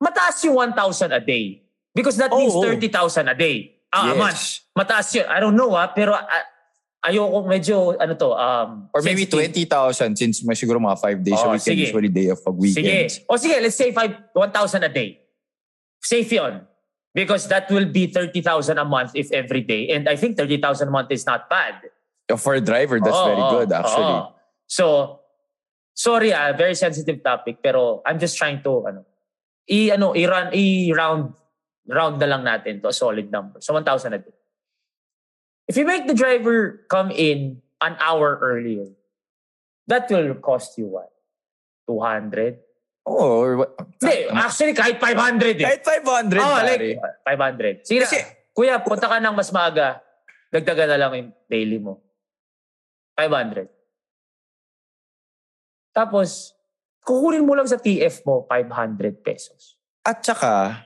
mataas 0.00 0.44
yung 0.44 0.54
1,000 0.54 1.12
a 1.12 1.20
day. 1.20 1.64
Because 1.94 2.16
that 2.20 2.30
means 2.30 2.52
Oo. 2.54 2.62
30,000 2.62 3.28
a 3.28 3.34
day. 3.34 3.80
Ah, 3.90 4.12
a 4.12 4.14
Yes. 4.14 4.18
month. 4.20 4.42
Mataas 4.76 5.08
yun. 5.16 5.26
I 5.26 5.40
don't 5.40 5.56
know 5.56 5.72
ah, 5.74 5.88
pero 5.88 6.12
ah, 6.14 6.28
ayoko 7.08 7.48
medyo, 7.48 7.96
ano 7.96 8.12
to, 8.14 8.28
um, 8.36 8.92
Or 8.92 9.00
maybe 9.00 9.24
sensitive. 9.24 9.66
20,000 9.66 10.16
since 10.20 10.44
may 10.44 10.52
siguro 10.54 10.76
mga 10.78 11.00
5 11.00 11.24
days 11.24 11.40
Oh, 11.40 11.48
a 11.48 11.56
week 11.56 11.64
and 11.64 11.72
sige. 11.72 11.82
usually 11.88 12.12
day 12.12 12.28
off 12.28 12.44
pag 12.44 12.54
weekends. 12.54 13.24
Sige. 13.24 13.24
O 13.26 13.40
sige, 13.40 13.56
let's 13.58 13.76
say 13.76 13.88
five- 13.90 14.20
1,000 14.36 14.84
a 14.84 14.92
day. 14.92 15.16
Safe 16.04 16.28
yun. 16.28 16.67
Because 17.18 17.50
that 17.50 17.66
will 17.66 17.90
be 17.90 18.06
30,000 18.06 18.78
a 18.78 18.86
month 18.86 19.10
if 19.18 19.34
every 19.34 19.66
day. 19.66 19.90
And 19.90 20.06
I 20.06 20.14
think 20.14 20.38
30,000 20.38 20.86
a 20.86 20.90
month 20.94 21.10
is 21.10 21.26
not 21.26 21.50
bad. 21.50 21.90
For 22.38 22.54
a 22.54 22.62
driver, 22.62 23.02
that's 23.02 23.18
Oo, 23.18 23.26
very 23.26 23.42
oo, 23.42 23.50
good 23.58 23.72
actually. 23.74 24.14
oo. 24.22 24.30
So, 24.70 24.84
sorry 25.98 26.30
ah, 26.30 26.54
very 26.54 26.78
sensitive 26.78 27.18
topic 27.26 27.58
pero 27.58 28.06
I'm 28.06 28.22
just 28.22 28.38
trying 28.38 28.62
to 28.62 28.86
ano, 28.86 29.02
i 29.66 29.90
ano, 29.90 30.14
i-run 30.14 30.54
i-round 30.54 31.34
round 31.90 32.22
na 32.22 32.28
lang 32.30 32.46
natin 32.46 32.78
to 32.86 32.88
a 32.88 32.94
solid 32.94 33.32
number. 33.34 33.58
So 33.58 33.74
1,000 33.74 34.14
a 34.14 34.18
day. 34.22 34.36
If 35.66 35.76
you 35.76 35.84
make 35.84 36.06
the 36.06 36.14
driver 36.14 36.86
come 36.86 37.10
in 37.10 37.60
an 37.82 37.96
hour 37.98 38.38
earlier, 38.40 38.94
that 39.90 40.06
will 40.06 40.38
cost 40.38 40.78
you 40.78 40.86
what? 40.86 41.10
200? 41.88 42.60
Oh, 43.08 43.40
or 43.40 43.64
what? 43.64 43.72
Hindi, 43.96 44.28
actually 44.28 44.76
kahit 44.76 45.00
500 45.00 45.56
eh. 45.56 45.64
Kahit 45.64 45.82
500, 46.04 46.36
oh, 46.44 46.52
pare. 46.60 46.76
like 46.76 47.00
500. 47.24 47.88
Sige 47.88 48.04
Kasi- 48.04 48.28
kuya, 48.52 48.76
punta 48.84 49.08
ka 49.08 49.16
ng 49.16 49.32
mas 49.32 49.48
maaga. 49.48 50.04
Dagdagan 50.52 50.88
na 50.92 50.98
lang 51.00 51.12
yung 51.16 51.30
daily 51.48 51.80
mo. 51.80 52.04
500. 53.16 53.68
Tapos, 55.96 56.52
kukunin 57.02 57.42
mo 57.42 57.56
lang 57.56 57.66
sa 57.66 57.80
TF 57.80 58.22
mo 58.28 58.44
500 58.46 59.24
pesos. 59.24 59.80
At 60.04 60.22
saka, 60.22 60.84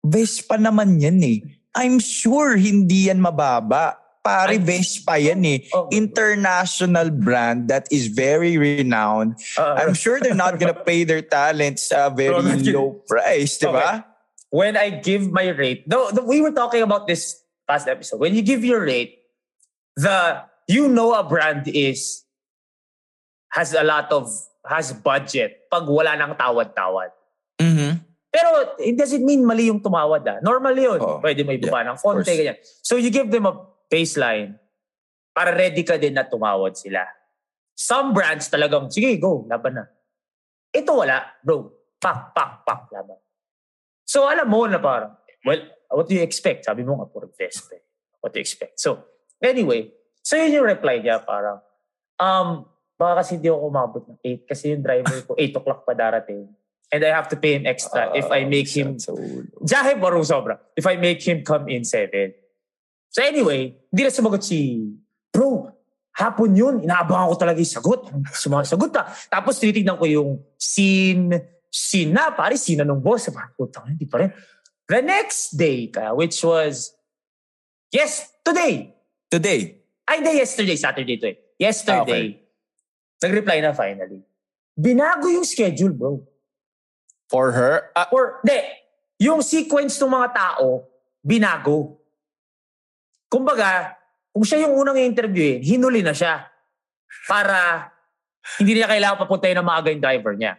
Vespa 0.00 0.56
naman 0.56 0.98
yan 0.98 1.20
eh. 1.22 1.38
I'm 1.76 2.00
sure 2.02 2.58
hindi 2.58 3.12
yan 3.12 3.22
mababa. 3.22 3.99
Pare, 4.20 4.52
Ay- 4.52 4.60
Vespa 4.60 5.16
yan 5.16 5.44
eh. 5.48 5.64
Oh, 5.72 5.88
International 5.88 7.08
brand 7.08 7.68
that 7.72 7.88
is 7.88 8.12
very 8.12 8.60
renowned. 8.60 9.40
uh, 9.56 9.80
I'm 9.80 9.96
sure 9.96 10.20
they're 10.20 10.36
not 10.36 10.60
gonna 10.60 10.76
pay 10.88 11.04
their 11.04 11.24
talents 11.24 11.88
a 11.88 12.12
very 12.12 12.36
low 12.68 13.00
price, 13.08 13.56
di 13.56 13.64
ba? 13.66 14.04
when 14.50 14.76
I 14.76 14.90
give 14.90 15.30
my 15.30 15.48
rate, 15.48 15.86
no, 15.86 16.10
no, 16.10 16.22
we 16.26 16.42
were 16.42 16.52
talking 16.52 16.82
about 16.82 17.06
this 17.06 17.40
past 17.66 17.88
episode. 17.88 18.20
When 18.20 18.34
you 18.34 18.42
give 18.42 18.64
your 18.64 18.84
rate, 18.84 19.22
the 19.96 20.42
you 20.68 20.88
know 20.88 21.14
a 21.14 21.22
brand 21.24 21.70
is 21.70 22.24
has 23.54 23.72
a 23.72 23.82
lot 23.82 24.12
of 24.12 24.28
has 24.66 24.92
budget 24.92 25.70
pag 25.70 25.86
wala 25.88 26.18
nang 26.18 26.34
tawad-tawad. 26.36 27.10
Mhm. 27.62 28.04
Pero 28.30 28.74
it 28.78 28.94
doesn't 28.94 29.24
mean 29.26 29.42
mali 29.42 29.66
yung 29.66 29.80
tumawad 29.82 30.22
ah. 30.28 30.38
Normal 30.42 30.76
yun. 30.78 31.00
Oo. 31.02 31.18
Pwede 31.18 31.42
may 31.42 31.58
ibaba 31.58 31.82
ng 31.82 31.98
konti, 31.98 32.30
ganyan. 32.30 32.58
So 32.82 32.94
you 32.94 33.10
give 33.10 33.30
them 33.30 33.46
a 33.46 33.54
baseline 33.90 34.54
para 35.34 35.50
ready 35.50 35.82
ka 35.82 35.98
din 35.98 36.14
na 36.14 36.22
tumawad 36.22 36.78
sila. 36.78 37.02
Some 37.74 38.14
brands 38.14 38.46
talagang, 38.46 38.86
sige, 38.92 39.18
go, 39.18 39.44
laban 39.50 39.82
na. 39.82 39.84
Ito 40.70 40.94
wala, 40.94 41.26
bro. 41.42 41.74
Pak, 41.98 42.32
pak, 42.32 42.62
pak, 42.62 42.80
laban. 42.94 43.18
So 44.06 44.30
alam 44.30 44.46
mo 44.46 44.64
na 44.70 44.78
parang, 44.78 45.18
well, 45.42 45.60
what 45.90 46.06
do 46.06 46.14
you 46.14 46.22
expect? 46.22 46.64
Sabi 46.64 46.86
mo 46.86 46.98
nga, 47.02 47.10
puro 47.10 47.26
Vespa. 47.34 47.74
eh. 47.74 47.82
What 48.22 48.32
do 48.32 48.38
you 48.38 48.46
expect? 48.46 48.78
So, 48.78 49.00
anyway, 49.42 49.90
so 50.22 50.36
yun 50.36 50.60
yung 50.60 50.68
reply 50.68 51.00
niya 51.00 51.24
parang, 51.24 51.58
um, 52.20 52.68
baka 53.00 53.24
kasi 53.24 53.40
hindi 53.40 53.48
ako 53.48 53.60
umabot 53.64 54.02
ng 54.04 54.18
8 54.20 54.50
kasi 54.50 54.76
yung 54.76 54.84
driver 54.84 55.18
ko 55.24 55.32
8 55.34 55.56
o'clock 55.56 55.80
pa 55.88 55.96
darating. 55.96 56.52
And 56.90 57.00
I 57.06 57.14
have 57.14 57.30
to 57.32 57.38
pay 57.38 57.54
him 57.54 57.64
extra 57.70 58.10
if 58.18 58.26
I 58.34 58.44
make 58.44 58.66
him. 58.66 58.98
Jahe 59.62 59.94
barong 59.94 60.26
sobra. 60.26 60.58
If 60.74 60.84
I 60.90 60.98
make 60.98 61.22
him 61.22 61.46
come 61.46 61.70
in 61.70 61.86
seven. 61.86 62.34
So 63.10 63.26
anyway, 63.26 63.74
hindi 63.90 64.02
na 64.06 64.14
sumagot 64.14 64.46
si, 64.46 64.86
bro, 65.34 65.66
hapon 66.14 66.54
yun, 66.54 66.74
inaabangan 66.86 67.34
ko 67.34 67.36
talaga 67.36 67.58
yung 67.58 67.74
sagot. 67.74 68.00
Sumasagot 68.30 68.94
na. 68.94 69.10
Tapos 69.26 69.58
tinitignan 69.58 69.98
ko 69.98 70.06
yung 70.06 70.30
scene, 70.54 71.34
scene 71.66 72.14
na, 72.14 72.30
pare, 72.30 72.54
scene 72.54 72.82
na 72.82 72.86
nung 72.86 73.02
boss. 73.02 73.26
Parang, 73.34 73.50
putang, 73.58 73.90
hindi 73.90 74.06
pa 74.06 74.22
rin. 74.22 74.30
The 74.86 75.02
next 75.02 75.58
day, 75.58 75.90
ka, 75.90 76.14
which 76.14 76.38
was, 76.42 76.94
yes, 77.90 78.30
today. 78.46 78.94
Today. 79.30 79.82
Ay, 80.06 80.22
hindi, 80.22 80.42
yesterday, 80.42 80.74
Saturday 80.78 81.16
to 81.18 81.26
eh. 81.30 81.36
Yesterday, 81.58 82.38
nag-reply 83.22 83.62
na 83.62 83.70
finally. 83.70 84.22
Binago 84.74 85.30
yung 85.30 85.46
schedule, 85.46 85.94
bro. 85.94 86.24
For 87.30 87.54
her? 87.54 87.94
Ah, 87.94 88.10
Or, 88.10 88.42
hindi, 88.42 88.58
yung 89.22 89.44
sequence 89.44 89.94
ng 90.02 90.10
mga 90.10 90.28
tao, 90.34 90.90
binago. 91.22 91.99
Kumbaga, 93.30 93.94
kung 94.34 94.42
siya 94.42 94.66
yung 94.66 94.74
unang 94.74 94.98
i-interviewin, 94.98 95.62
hinuli 95.62 96.02
na 96.02 96.10
siya 96.10 96.50
para 97.30 97.90
hindi 98.58 98.78
niya 98.78 98.90
kailangan 98.90 99.22
papuntahin 99.22 99.62
ng 99.62 99.66
maaga 99.66 99.94
yung 99.94 100.02
driver 100.02 100.34
niya. 100.34 100.58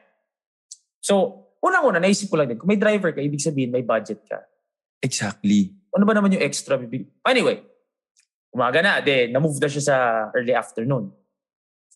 So, 1.03 1.43
unang-una, 1.59 1.99
naisip 1.99 2.31
ko 2.31 2.39
lang 2.39 2.47
din, 2.47 2.59
kung 2.59 2.71
may 2.71 2.79
driver 2.79 3.11
ka, 3.11 3.19
ibig 3.19 3.43
sabihin 3.43 3.75
may 3.75 3.83
budget 3.83 4.23
ka. 4.23 4.39
exactly. 5.03 5.73
Ano 5.91 6.07
ba 6.07 6.15
naman 6.15 6.31
yung 6.31 6.45
extra? 6.45 6.79
Anyway, 7.27 7.59
umaga 8.55 8.79
na, 8.79 9.03
de, 9.03 9.27
na-move 9.27 9.59
na 9.59 9.67
siya 9.67 9.83
sa 9.83 9.95
early 10.31 10.55
afternoon. 10.55 11.11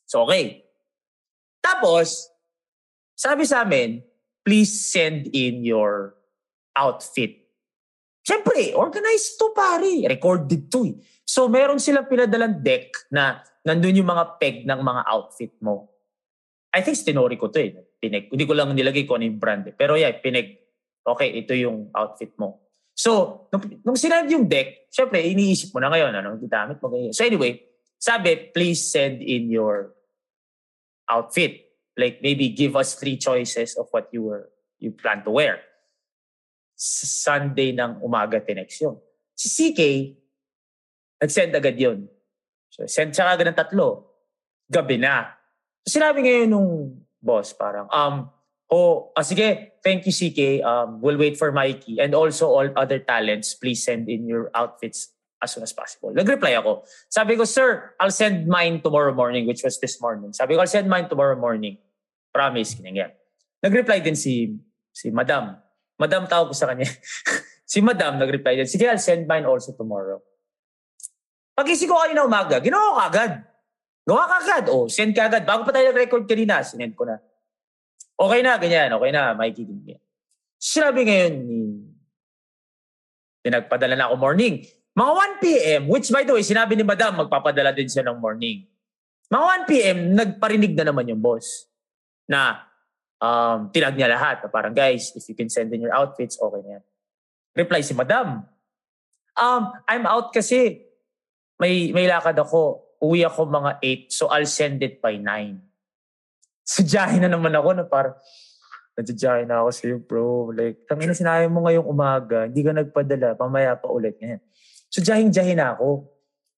So, 0.03 0.27
okay. 0.27 0.67
Tapos, 1.63 2.27
sabi 3.15 3.47
sa 3.47 3.63
amin, 3.63 4.03
please 4.43 4.73
send 4.73 5.31
in 5.31 5.63
your 5.63 6.19
outfit. 6.75 7.44
Siyempre, 8.25 8.73
organized 8.73 9.37
to 9.37 9.53
pare. 9.53 10.09
Recorded 10.09 10.65
to 10.73 10.89
eh. 10.89 10.97
So, 11.21 11.45
meron 11.45 11.77
silang 11.77 12.09
pinadalang 12.09 12.65
deck 12.65 12.89
na 13.13 13.45
nandun 13.61 14.01
yung 14.01 14.09
mga 14.09 14.41
peg 14.41 14.65
ng 14.65 14.81
mga 14.81 15.01
outfit 15.05 15.53
mo. 15.61 15.93
I 16.73 16.81
think 16.81 16.97
tinori 16.97 17.37
ko 17.37 17.53
to 17.53 17.61
eh. 17.61 17.71
Pineg. 18.01 18.33
Hindi 18.33 18.43
ko 18.49 18.57
lang 18.57 18.73
nilagay 18.73 19.05
ko 19.05 19.21
ano 19.21 19.29
yung 19.29 19.37
brand 19.37 19.69
eh. 19.69 19.75
Pero 19.77 19.93
yeah, 19.93 20.11
pineg. 20.17 20.57
Okay, 21.05 21.37
ito 21.37 21.53
yung 21.53 21.93
outfit 21.93 22.33
mo. 22.41 22.65
So, 22.97 23.45
nung, 23.53 23.61
nung 23.85 23.99
sinend 23.99 24.31
yung 24.31 24.49
deck, 24.49 24.89
syempre, 24.89 25.21
iniisip 25.21 25.69
mo 25.75 25.83
na 25.83 25.93
ngayon, 25.93 26.11
ano, 26.15 26.39
damit 26.49 26.81
mo 26.81 26.89
ganyan. 26.89 27.13
So 27.13 27.27
anyway, 27.27 27.61
sabi, 27.99 28.49
please 28.55 28.81
send 28.89 29.21
in 29.21 29.51
your 29.51 29.93
outfit. 31.05 31.61
Like 31.95 32.19
maybe 32.23 32.49
give 32.49 32.75
us 32.75 32.95
three 32.95 33.15
choices 33.15 33.77
of 33.77 33.87
what 33.91 34.09
you 34.11 34.23
were 34.27 34.49
you 34.79 34.91
plan 34.91 35.23
to 35.23 35.31
wear. 35.31 35.63
Sunday 36.75 37.71
ng 37.71 38.03
umaga 38.03 38.43
tinext 38.43 38.83
yun. 38.83 38.99
Si 39.31 39.47
CK, 39.51 39.81
nag-send 41.23 41.55
agad 41.55 41.79
yun. 41.79 42.07
So 42.67 42.83
send 42.85 43.15
siya 43.15 43.31
agad 43.31 43.47
ng 43.47 43.57
tatlo. 43.57 44.11
Gabi 44.67 44.99
na. 44.99 45.31
So, 45.87 45.95
sinabi 45.99 46.27
ngayon 46.27 46.49
nung 46.51 46.69
boss 47.23 47.55
parang, 47.55 47.87
um, 47.93 48.27
oh, 48.69 49.13
ah, 49.15 49.23
sige, 49.23 49.79
thank 49.79 50.03
you 50.03 50.11
CK. 50.11 50.65
Um, 50.65 50.99
we'll 50.99 51.17
wait 51.17 51.37
for 51.37 51.51
Mikey. 51.51 52.01
And 52.01 52.13
also 52.13 52.49
all 52.51 52.67
other 52.75 52.99
talents, 52.99 53.53
please 53.55 53.85
send 53.85 54.09
in 54.09 54.27
your 54.27 54.51
outfits 54.53 55.15
as 55.41 55.53
soon 55.53 55.63
as 55.63 55.73
possible. 55.73 56.11
Nag-reply 56.11 56.57
ako. 56.57 56.83
Sabi 57.09 57.37
ko, 57.37 57.45
sir, 57.45 57.93
I'll 58.01 58.13
send 58.13 58.47
mine 58.47 58.81
tomorrow 58.81 59.13
morning, 59.13 59.45
which 59.45 59.63
was 59.63 59.79
this 59.79 60.01
morning. 60.01 60.33
Sabi 60.33 60.55
ko, 60.55 60.65
I'll 60.65 60.71
send 60.71 60.89
mine 60.89 61.07
tomorrow 61.07 61.37
morning. 61.37 61.77
Promise, 62.33 62.81
kinangyan. 62.81 63.13
Nag-reply 63.63 64.01
din 64.01 64.17
si 64.17 64.57
si 64.91 65.11
Madam. 65.13 65.64
Madam 65.95 66.27
tawag 66.27 66.51
ko 66.51 66.55
sa 66.55 66.71
kanya. 66.71 66.87
si 67.71 67.79
Madam 67.79 68.19
nag-reply 68.19 68.59
din. 68.59 68.67
Sige, 68.67 68.87
I'll 68.87 68.99
send 68.99 69.27
mine 69.27 69.47
also 69.47 69.71
tomorrow. 69.71 70.19
Pagising 71.55 71.87
ko 71.87 71.95
kanina 71.95 72.27
umaga, 72.27 72.59
ginawa 72.59 72.99
ko 72.99 72.99
agad. 72.99 73.33
Gawa 74.05 74.23
ka 74.27 74.35
agad. 74.43 74.63
O, 74.69 74.91
send 74.91 75.15
ka 75.15 75.31
agad. 75.31 75.47
Bago 75.47 75.63
pa 75.63 75.71
tayo 75.71 75.89
nag-record 75.89 76.27
kanina, 76.27 76.61
sinend 76.61 76.93
ko 76.93 77.07
na. 77.07 77.17
Okay 78.15 78.39
na, 78.43 78.59
ganyan. 78.59 78.91
Okay 78.95 79.11
na, 79.11 79.31
din. 79.33 79.67
Ganyan. 79.71 80.01
Sinabi 80.59 80.99
ngayon 81.07 81.33
ni 81.45 81.59
pinagpadala 83.45 83.93
na 83.93 84.09
ako 84.09 84.15
morning. 84.17 84.65
Mga 84.95 85.11
1 85.37 85.43
p.m., 85.43 85.81
which 85.91 86.07
by 86.09 86.23
the 86.23 86.33
way, 86.33 86.41
sinabi 86.41 86.73
ni 86.73 86.81
Madam, 86.81 87.19
magpapadala 87.19 87.75
din 87.75 87.85
siya 87.85 88.07
ng 88.07 88.17
morning. 88.17 88.65
Mga 89.29 89.45
1 89.67 89.69
p.m., 89.69 89.97
nagparinig 90.15 90.73
na 90.73 90.89
naman 90.89 91.05
yung 91.11 91.21
boss 91.21 91.69
na 92.25 92.65
um, 93.19 93.69
tinag 93.71 93.95
niya 93.95 94.11
lahat. 94.11 94.43
Na 94.43 94.49
parang, 94.51 94.73
guys, 94.75 95.11
if 95.15 95.23
you 95.27 95.35
can 95.35 95.51
send 95.51 95.71
in 95.71 95.83
your 95.83 95.95
outfits, 95.95 96.39
okay 96.39 96.61
na 96.63 96.79
yan. 96.79 96.83
Reply 97.55 97.79
si 97.83 97.93
Madam. 97.95 98.43
Um, 99.35 99.63
I'm 99.87 100.07
out 100.07 100.31
kasi 100.31 100.83
may, 101.59 101.91
may 101.91 102.07
lakad 102.07 102.35
ako. 102.35 102.83
Uwi 103.03 103.27
ako 103.27 103.47
mga 103.51 103.83
8, 103.83 104.07
so 104.11 104.31
I'll 104.31 104.47
send 104.47 104.79
it 104.81 105.03
by 105.03 105.19
9. 105.19 105.59
Sadyahin 106.75 107.27
na 107.27 107.29
naman 107.31 107.51
ako 107.53 107.69
na 107.75 107.83
parang, 107.83 108.15
nadyajahin 108.95 109.51
na 109.51 109.59
ako 109.61 109.69
sa'yo, 109.75 109.97
bro. 109.99 110.55
Like, 110.55 110.87
tangina 110.87 111.11
sinabi 111.11 111.51
mo 111.51 111.67
ngayong 111.67 111.83
umaga, 111.83 112.47
hindi 112.47 112.63
ka 112.63 112.71
nagpadala, 112.71 113.35
pamaya 113.35 113.75
pa 113.75 113.91
ulit. 113.91 114.15
Ganyan. 114.15 114.39
So, 114.87 115.03
jahin-jahin 115.03 115.59
na 115.59 115.75
ako. 115.75 116.07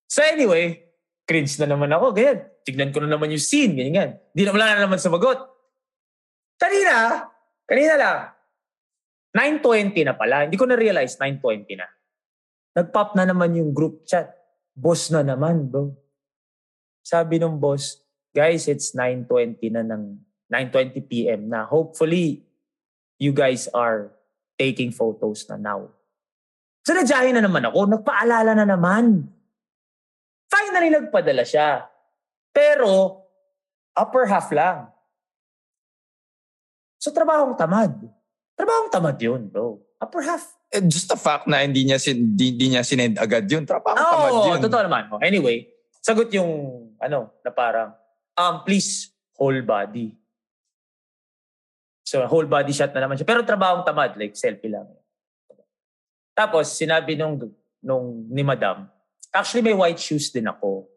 So, 0.06 0.22
anyway, 0.22 0.86
cringe 1.26 1.58
na 1.58 1.74
naman 1.74 1.89
ako. 1.89 2.13
Ganyan. 2.13 2.46
Tignan 2.62 2.93
ko 2.93 3.02
na 3.02 3.10
naman 3.10 3.34
yung 3.34 3.41
scene. 3.41 3.74
Ganyan. 3.74 4.22
Hindi 4.32 4.41
na 4.46 4.54
wala 4.54 4.65
na 4.78 4.86
naman 4.86 5.02
sumagot. 5.02 5.57
Kanina, 6.58 7.26
kanina 7.70 7.93
lang, 7.96 8.20
9.20 9.38 10.10
na 10.10 10.17
pala. 10.17 10.50
Hindi 10.50 10.58
ko 10.58 10.65
na-realize 10.65 11.13
9.20 11.22 11.78
na. 11.78 11.88
Nag-pop 12.74 13.13
na 13.13 13.30
naman 13.30 13.54
yung 13.54 13.70
group 13.70 14.06
chat. 14.10 14.34
Boss 14.74 15.13
na 15.13 15.22
naman, 15.22 15.70
bro. 15.70 15.93
Sabi 17.06 17.38
nung 17.38 17.62
boss, 17.62 18.02
guys, 18.34 18.65
it's 18.65 18.98
9.20 18.98 19.78
na 19.78 19.86
ng 19.86 20.17
9.20 20.50 21.06
p.m. 21.06 21.50
na. 21.50 21.70
Hopefully, 21.70 22.46
you 23.22 23.34
guys 23.34 23.70
are 23.74 24.13
taking 24.58 24.89
photos 24.89 25.46
na 25.50 25.58
now. 25.58 25.93
So, 26.82 26.98
nadyahin 26.98 27.38
na 27.38 27.46
naman 27.46 27.65
ako. 27.70 27.86
Nagpaalala 28.00 28.58
na 28.58 28.65
naman. 28.65 29.30
Finally, 30.50 30.89
nagpadala 30.98 31.46
siya. 31.46 31.86
Pero, 32.50 33.22
upper 33.93 34.26
half 34.26 34.50
lang. 34.50 34.89
So, 36.98 37.14
trabahong 37.14 37.54
tamad. 37.54 37.94
Trabahong 38.58 38.90
tamad 38.90 39.18
yun, 39.22 39.48
bro. 39.50 39.78
Upper 40.02 40.22
half. 40.26 40.46
Eh, 40.74 40.82
just 40.84 41.08
the 41.08 41.16
fact 41.16 41.48
na 41.48 41.62
hindi 41.64 41.86
niya, 41.86 42.02
sin, 42.02 42.36
di, 42.36 42.52
di 42.58 42.74
niya 42.74 42.84
sinend 42.84 43.22
agad 43.22 43.46
yun. 43.46 43.64
Trabaho 43.64 43.96
tamad 43.96 44.32
Oo, 44.34 44.46
yun. 44.54 44.60
totoo 44.66 44.84
naman. 44.84 45.04
Oh, 45.14 45.22
Anyway, 45.22 45.70
sagot 46.02 46.28
yung, 46.34 46.50
ano, 46.98 47.32
na 47.46 47.52
parang, 47.54 47.94
um, 48.34 48.66
please, 48.66 49.14
whole 49.38 49.62
body. 49.62 50.18
So, 52.02 52.26
whole 52.26 52.50
body 52.50 52.74
shot 52.74 52.96
na 52.98 53.06
naman 53.06 53.16
siya. 53.22 53.30
Pero 53.30 53.46
trabahong 53.46 53.86
tamad, 53.86 54.18
like 54.18 54.34
selfie 54.34 54.74
lang. 54.74 54.90
Tapos, 56.34 56.74
sinabi 56.74 57.14
nung, 57.14 57.38
nung 57.84 58.26
ni 58.30 58.42
madam, 58.42 58.90
actually 59.30 59.62
may 59.62 59.78
white 59.78 60.02
shoes 60.02 60.34
din 60.34 60.50
ako. 60.50 60.90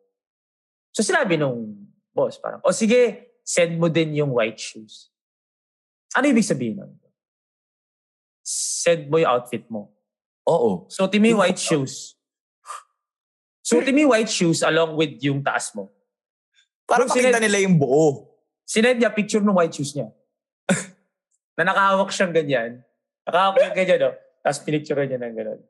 So, 0.96 1.04
sinabi 1.04 1.36
nung 1.36 1.76
boss, 2.14 2.40
parang, 2.40 2.64
o 2.64 2.72
sige, 2.72 3.36
send 3.44 3.76
mo 3.76 3.90
din 3.90 4.16
yung 4.16 4.32
white 4.32 4.58
shoes. 4.58 5.09
Ano 6.18 6.24
ibig 6.26 6.46
sabihin 6.46 6.80
nun? 6.80 6.92
Mo 9.06 9.16
yung 9.22 9.30
outfit 9.30 9.64
mo. 9.70 9.94
Oo. 10.48 10.90
So, 10.90 11.06
yung 11.06 11.38
white 11.38 11.60
shoes. 11.60 12.18
So, 13.62 13.78
yung 13.78 14.10
white 14.10 14.32
shoes 14.32 14.66
along 14.66 14.98
with 14.98 15.22
yung 15.22 15.44
taas 15.46 15.70
mo. 15.78 15.94
Para 16.82 17.06
Bro, 17.06 17.14
makita 17.14 17.38
sinend- 17.38 17.44
nila 17.46 17.58
yung 17.62 17.76
buo. 17.78 18.26
Sinend 18.66 18.98
niya 18.98 19.14
picture 19.14 19.42
ng 19.42 19.54
white 19.54 19.74
shoes 19.74 19.94
niya. 19.94 20.10
na 21.58 21.62
nakahawak 21.70 22.10
siyang 22.10 22.34
ganyan. 22.34 22.82
Nakahawak 23.22 23.62
niya 23.62 23.70
ganyan, 23.78 23.98
no? 24.02 24.10
Tapos 24.42 24.58
pinicture 24.66 25.06
niya 25.06 25.20
ng 25.22 25.34
gano'n. 25.36 25.60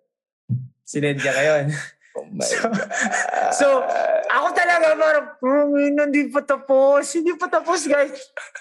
Sinend 0.86 1.20
niya 1.20 1.32
ngayon. 1.36 1.64
Oh 2.18 2.26
my 2.26 2.42
So- 2.42 2.66
God. 2.66 2.80
so, 3.60 3.66
Ako 4.30 4.46
talaga 4.54 4.94
parang, 4.94 5.26
oh, 5.42 5.74
hindi 5.74 6.30
pa 6.30 6.38
tapos. 6.46 7.02
Hindi 7.18 7.34
pa 7.34 7.50
tapos, 7.50 7.82
guys. 7.82 8.14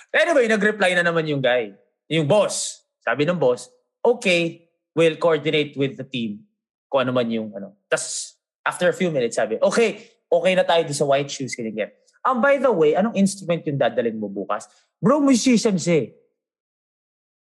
Anyway, 0.09 0.49
nag-reply 0.49 0.97
na 0.97 1.05
naman 1.05 1.29
yung 1.29 1.45
guy. 1.45 1.77
Yung 2.09 2.25
boss. 2.25 2.81
Sabi 3.05 3.21
ng 3.29 3.37
boss, 3.37 3.69
okay, 4.01 4.65
we'll 4.97 5.13
coordinate 5.21 5.77
with 5.77 5.93
the 5.93 6.05
team 6.05 6.41
kung 6.89 7.05
ano 7.05 7.13
man 7.13 7.29
yung 7.29 7.53
ano. 7.53 7.77
Tapos, 7.85 8.33
after 8.65 8.89
a 8.89 8.95
few 8.97 9.13
minutes, 9.13 9.37
sabi, 9.37 9.61
okay, 9.61 10.09
okay 10.25 10.53
na 10.57 10.65
tayo 10.65 10.89
sa 10.89 11.05
white 11.05 11.29
shoes. 11.29 11.53
Ganyan. 11.53 11.93
Um, 12.25 12.41
by 12.41 12.57
the 12.57 12.73
way, 12.73 12.97
anong 12.97 13.13
instrument 13.13 13.61
yung 13.69 13.77
dadalhin 13.77 14.17
mo 14.17 14.25
bukas? 14.25 14.65
Bro, 14.97 15.21
musician 15.21 15.77
siya 15.77 16.09
eh. 16.09 16.09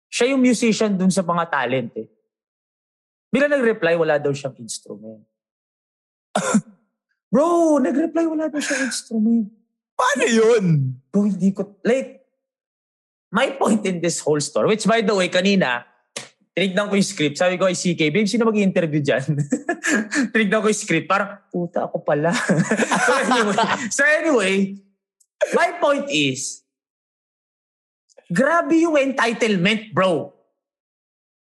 Siya 0.09 0.33
yung 0.33 0.41
musician 0.41 0.97
dun 0.97 1.13
sa 1.13 1.21
mga 1.21 1.45
talent 1.53 1.93
eh. 2.01 2.09
Bila 3.29 3.53
nag-reply, 3.53 4.01
wala 4.01 4.17
daw 4.17 4.33
siyang 4.33 4.57
instrument. 4.63 5.27
Bro, 7.35 7.83
nag-reply, 7.83 8.25
wala 8.31 8.47
daw 8.47 8.63
siyang 8.63 8.91
instrument. 8.91 9.51
Paano 9.95 10.25
yun? 10.27 10.65
Bro, 11.11 11.35
hindi 11.35 11.51
ko, 11.51 11.79
like, 11.83 12.23
my 13.35 13.51
point 13.59 13.83
in 13.87 13.99
this 13.99 14.23
whole 14.23 14.39
story, 14.39 14.71
which 14.71 14.87
by 14.87 15.03
the 15.03 15.11
way, 15.11 15.27
kanina, 15.27 15.83
tinignan 16.55 16.87
ko 16.87 16.95
yung 16.95 17.11
script. 17.11 17.35
Sabi 17.35 17.59
ko 17.59 17.67
ay 17.67 17.75
CK, 17.75 18.15
babe, 18.15 18.31
sino 18.31 18.47
mag-interview 18.47 19.03
dyan? 19.03 19.27
tinignan 20.31 20.63
ko 20.63 20.71
yung 20.71 20.83
script. 20.87 21.11
Parang, 21.11 21.43
puta 21.51 21.91
ako 21.91 22.07
pala. 22.07 22.31
so, 23.07 23.13
anyway, 23.19 23.59
so 23.91 24.03
anyway, 24.07 24.55
my 25.51 25.69
point 25.83 26.07
is, 26.15 26.63
grabe 28.31 28.79
yung 28.79 28.95
entitlement, 28.95 29.91
bro. 29.91 30.31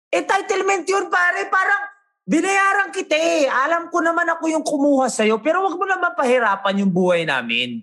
Entitlement 0.09 0.89
yun, 0.89 1.13
pare. 1.13 1.45
Parang, 1.53 1.83
binayaran 2.27 2.91
kita 2.91 3.15
eh. 3.15 3.47
Alam 3.47 3.89
ko 3.89 4.03
naman 4.03 4.27
ako 4.27 4.51
yung 4.51 4.67
kumuha 4.67 5.07
sa'yo, 5.07 5.39
pero 5.39 5.63
wag 5.63 5.79
mo 5.79 5.87
naman 5.87 6.13
pahirapan 6.19 6.83
yung 6.83 6.93
buhay 6.93 7.23
namin. 7.23 7.81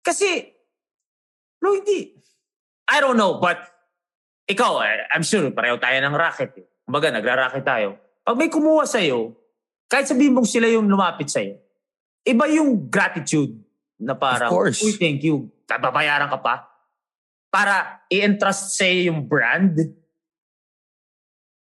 Kasi, 0.00 0.46
bro, 1.58 1.76
hindi. 1.76 2.14
I 2.86 2.98
don't 3.02 3.18
know, 3.18 3.42
but 3.42 3.58
ikaw, 4.46 4.82
eh, 4.82 5.06
I'm 5.10 5.26
sure, 5.26 5.50
pareho 5.50 5.76
tayo 5.78 5.98
ng 5.98 6.14
racket. 6.16 6.50
Eh. 6.58 6.66
Kumbaga, 6.86 7.10
nagra-racket 7.10 7.62
tayo. 7.66 7.98
Pag 8.22 8.38
may 8.38 8.50
kumuha 8.50 8.86
sa'yo, 8.86 9.34
kahit 9.90 10.06
sabihin 10.06 10.34
mong 10.34 10.46
sila 10.46 10.70
yung 10.70 10.86
lumapit 10.86 11.30
sa'yo, 11.30 11.58
iba 12.26 12.44
yung 12.50 12.90
gratitude 12.90 13.58
na 13.98 14.14
parang, 14.14 14.50
Of 14.50 14.54
course. 14.54 14.78
uy, 14.82 14.94
thank 14.98 15.22
you. 15.22 15.50
Babayaran 15.66 16.30
ka 16.30 16.38
pa. 16.38 16.66
Para 17.50 18.02
i-entrust 18.10 18.74
sa'yo 18.74 19.10
yung 19.10 19.26
brand. 19.26 19.74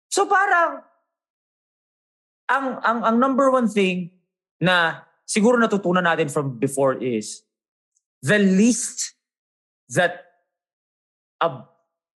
So 0.08 0.24
parang, 0.24 0.84
ang, 2.48 2.80
ang, 2.80 2.98
ang 3.04 3.16
number 3.20 3.52
one 3.52 3.68
thing 3.68 4.10
na 4.58 5.04
siguro 5.28 5.60
natutunan 5.60 6.02
natin 6.02 6.32
from 6.32 6.56
before 6.56 6.96
is 6.96 7.44
the 8.24 8.40
least 8.40 9.14
that 9.92 10.40
a, 11.44 11.62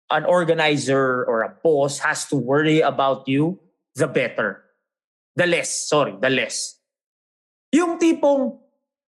an 0.09 0.25
organizer 0.25 1.23
or 1.29 1.45
a 1.45 1.53
boss 1.63 2.01
has 2.01 2.25
to 2.27 2.35
worry 2.35 2.81
about 2.81 3.29
you, 3.29 3.61
the 3.95 4.09
better. 4.09 4.65
The 5.37 5.47
less, 5.47 5.69
sorry, 5.89 6.17
the 6.19 6.29
less. 6.29 6.77
Yung 7.73 7.97
tipong, 7.97 8.53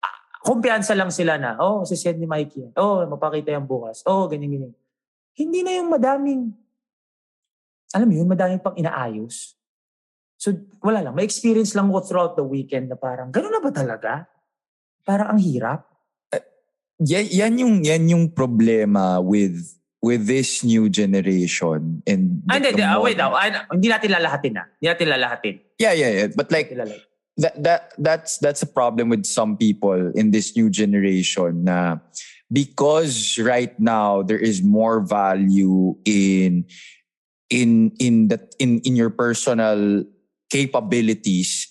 ah, 0.01 0.17
kumpiyansa 0.45 0.97
lang 0.97 1.13
sila 1.13 1.37
na, 1.37 1.57
oh, 1.61 1.85
si 1.85 1.93
send 1.93 2.17
ni 2.17 2.25
Mikey. 2.25 2.73
Oh, 2.77 3.05
mapakita 3.05 3.53
yan 3.53 3.65
bukas. 3.69 4.01
Oh, 4.05 4.25
ganyan, 4.25 4.49
ganyan. 4.49 4.73
Hindi 5.37 5.61
na 5.61 5.77
yung 5.77 5.89
madaming, 5.93 6.49
alam 7.93 8.07
mo 8.09 8.13
yun, 8.17 8.25
madaming 8.25 8.61
pang 8.61 8.73
inaayos. 8.73 9.56
So, 10.37 10.53
wala 10.85 11.01
lang. 11.01 11.17
May 11.17 11.25
experience 11.25 11.73
lang 11.73 11.89
ko 11.89 11.99
throughout 12.05 12.37
the 12.37 12.45
weekend 12.45 12.93
na 12.93 12.95
parang, 12.95 13.33
gano'n 13.33 13.57
na 13.57 13.61
ba 13.61 13.73
talaga? 13.73 14.29
Parang 15.01 15.33
ang 15.33 15.41
hirap. 15.41 15.89
Yan, 17.01 17.25
yan 17.29 17.53
yung 17.61 17.75
yan 17.85 18.03
yung 18.09 18.25
problema 18.33 19.21
with 19.21 19.77
with 20.01 20.25
this 20.25 20.65
new 20.65 20.89
generation 20.89 22.01
and 22.09 22.41
Ah, 22.49 22.57
hindi. 22.57 22.81
Ah, 22.81 22.97
wait, 22.97 23.17
modern- 23.21 23.37
ah, 23.37 23.69
ah, 23.69 23.73
hindi 23.73 23.89
natin 23.89 24.09
lalahatin 24.17 24.53
na. 24.57 24.63
Hindi 24.81 24.87
natin 24.89 25.07
lalahatin. 25.13 25.55
Yeah, 25.77 25.93
yeah, 25.93 26.09
yeah. 26.09 26.27
But 26.33 26.49
like 26.49 26.73
that 27.37 27.53
that 27.61 27.81
that's 28.01 28.41
that's 28.41 28.65
a 28.65 28.69
problem 28.69 29.09
with 29.13 29.29
some 29.29 29.57
people 29.57 30.09
in 30.17 30.33
this 30.33 30.57
new 30.57 30.73
generation 30.73 31.69
na 31.69 32.01
because 32.49 33.37
right 33.37 33.77
now 33.77 34.25
there 34.25 34.41
is 34.41 34.65
more 34.65 35.01
value 35.05 35.93
in 36.05 36.65
in 37.53 37.93
in 38.01 38.33
that 38.33 38.57
in 38.57 38.81
in 38.81 38.97
your 38.97 39.13
personal 39.13 40.01
capabilities 40.49 41.67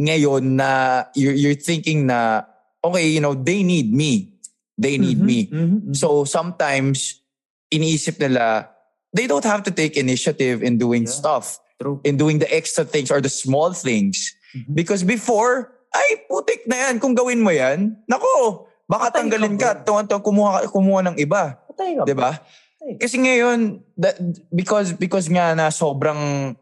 ngayon 0.00 0.56
na 0.58 0.70
you're, 1.14 1.34
you're 1.36 1.58
thinking 1.58 2.06
na 2.06 2.42
okay 2.82 3.06
you 3.06 3.20
know 3.20 3.34
they 3.34 3.62
need 3.62 3.92
me 3.92 4.32
they 4.74 4.96
need 4.96 5.20
Mhm, 5.20 5.26
me 5.26 5.38
mhm, 5.46 5.60
mhm. 5.60 5.94
so 5.94 6.24
sometimes 6.24 7.20
iniisip 7.68 8.18
nila 8.18 8.66
they 9.12 9.28
don't 9.28 9.44
have 9.44 9.62
to 9.62 9.70
take 9.70 9.94
initiative 9.94 10.64
in 10.64 10.80
doing 10.80 11.04
Yeah. 11.04 11.12
stuff 11.14 11.60
True. 11.76 12.00
in 12.02 12.16
doing 12.16 12.40
the 12.40 12.48
extra 12.48 12.82
things 12.82 13.10
or 13.10 13.18
the 13.20 13.28
small 13.28 13.74
things. 13.74 14.30
Mhm. 14.54 14.70
Because 14.72 15.02
before, 15.02 15.74
ay, 15.90 16.24
putik 16.24 16.62
na 16.64 16.88
yan. 16.88 17.02
Kung 17.02 17.10
gawin 17.12 17.42
mo 17.42 17.50
yan, 17.50 17.98
nako, 18.06 18.64
baka 18.86 19.10
Patay 19.10 19.12
ka, 19.12 19.16
tanggalin 19.18 19.54
ka. 19.58 19.70
bro. 19.74 19.82
Tuwan, 19.82 20.04
tuwan, 20.06 20.22
kumuha, 20.22 20.52
kumuha 20.70 21.00
ng 21.10 21.16
iba. 21.18 21.58
Patay 21.68 21.98
ka. 21.98 22.02
Di 22.06 22.14
ba? 22.14 22.38
Patay. 22.38 23.02
Kasi 23.02 23.16
ngayon, 23.18 23.82
that, 23.98 24.14
because, 24.48 24.94
because 24.94 25.26
nga 25.26 25.52
na 25.52 25.68
sobrang 25.68 26.54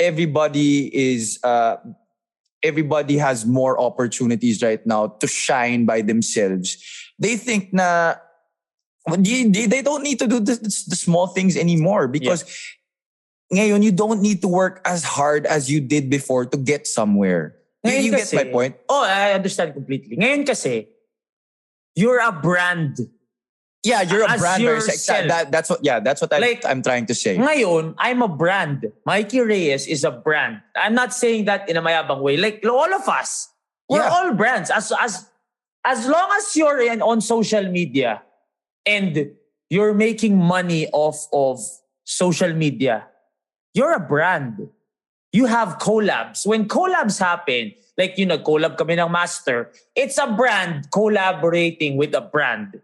everybody 0.00 0.90
is, 0.94 1.38
uh, 1.42 1.76
everybody 2.62 3.18
has 3.18 3.46
more 3.46 3.80
opportunities 3.80 4.62
right 4.62 4.84
now 4.86 5.08
to 5.08 5.26
shine 5.26 5.86
by 5.86 6.02
themselves. 6.02 6.76
They 7.18 7.36
think 7.36 7.72
na 7.72 8.16
they, 9.06 9.82
don't 9.82 10.02
need 10.02 10.18
to 10.18 10.26
do 10.26 10.40
the, 10.40 10.54
the 10.54 10.96
small 10.96 11.28
things 11.28 11.56
anymore 11.56 12.08
because 12.08 12.44
ngayon 13.52 13.82
you 13.82 13.92
don't 13.92 14.20
need 14.20 14.42
to 14.42 14.48
work 14.48 14.80
as 14.84 15.04
hard 15.04 15.46
as 15.46 15.70
you 15.70 15.80
did 15.80 16.10
before 16.10 16.44
to 16.46 16.56
get 16.56 16.86
somewhere. 16.86 17.56
You, 17.84 17.90
Ngayon 17.90 18.02
you 18.02 18.10
get 18.10 18.20
kasi- 18.20 18.36
my 18.36 18.44
point? 18.44 18.76
Oh, 18.88 19.04
I 19.04 19.32
understand 19.32 19.74
completely. 19.74 20.16
Ngayon 20.16 20.46
kasi, 20.46 20.88
you're 21.94 22.20
a 22.20 22.32
brand. 22.32 22.98
Yeah, 23.84 24.02
you're 24.02 24.24
a 24.26 24.36
brand 24.38 24.82
sex- 24.82 25.06
that, 25.06 25.52
that's 25.52 25.70
what 25.70 25.80
yeah, 25.84 26.00
that's 26.00 26.20
what 26.20 26.32
I, 26.32 26.38
Like- 26.38 26.66
I'm 26.66 26.82
trying 26.82 27.06
to 27.06 27.14
say. 27.14 27.36
Ngayon, 27.38 27.94
I'm 27.98 28.22
a 28.22 28.28
brand. 28.28 28.90
Mikey 29.06 29.40
Reyes 29.40 29.86
is 29.86 30.02
a 30.02 30.10
brand. 30.10 30.60
I'm 30.74 30.94
not 30.94 31.14
saying 31.14 31.44
that 31.46 31.68
in 31.68 31.76
a 31.76 31.82
mayabang 31.82 32.20
way. 32.20 32.36
Like 32.36 32.64
all 32.66 32.92
of 32.92 33.08
us, 33.08 33.48
we're 33.88 34.00
Yeah. 34.02 34.10
all 34.10 34.34
brands. 34.34 34.70
As 34.70 34.90
as 34.98 35.30
as 35.86 36.06
long 36.08 36.28
as 36.36 36.56
you're 36.56 36.82
in 36.82 37.00
on 37.00 37.20
social 37.22 37.62
media 37.70 38.20
and 38.84 39.30
you're 39.70 39.94
making 39.94 40.36
money 40.36 40.88
off 40.92 41.28
of 41.32 41.60
social 42.04 42.52
media, 42.52 43.06
you're 43.74 43.92
a 43.94 44.00
brand. 44.02 44.68
You 45.32 45.46
have 45.46 45.78
collabs. 45.78 46.44
When 46.46 46.66
collabs 46.66 47.20
happen, 47.20 47.72
like 47.96 48.18
you 48.18 48.26
know, 48.26 48.38
collab 48.42 48.76
kami 48.76 48.98
ng 48.98 49.12
master, 49.12 49.70
it's 49.94 50.18
a 50.18 50.26
brand 50.26 50.90
collaborating 50.90 51.96
with 51.96 52.10
a 52.12 52.20
brand. 52.26 52.80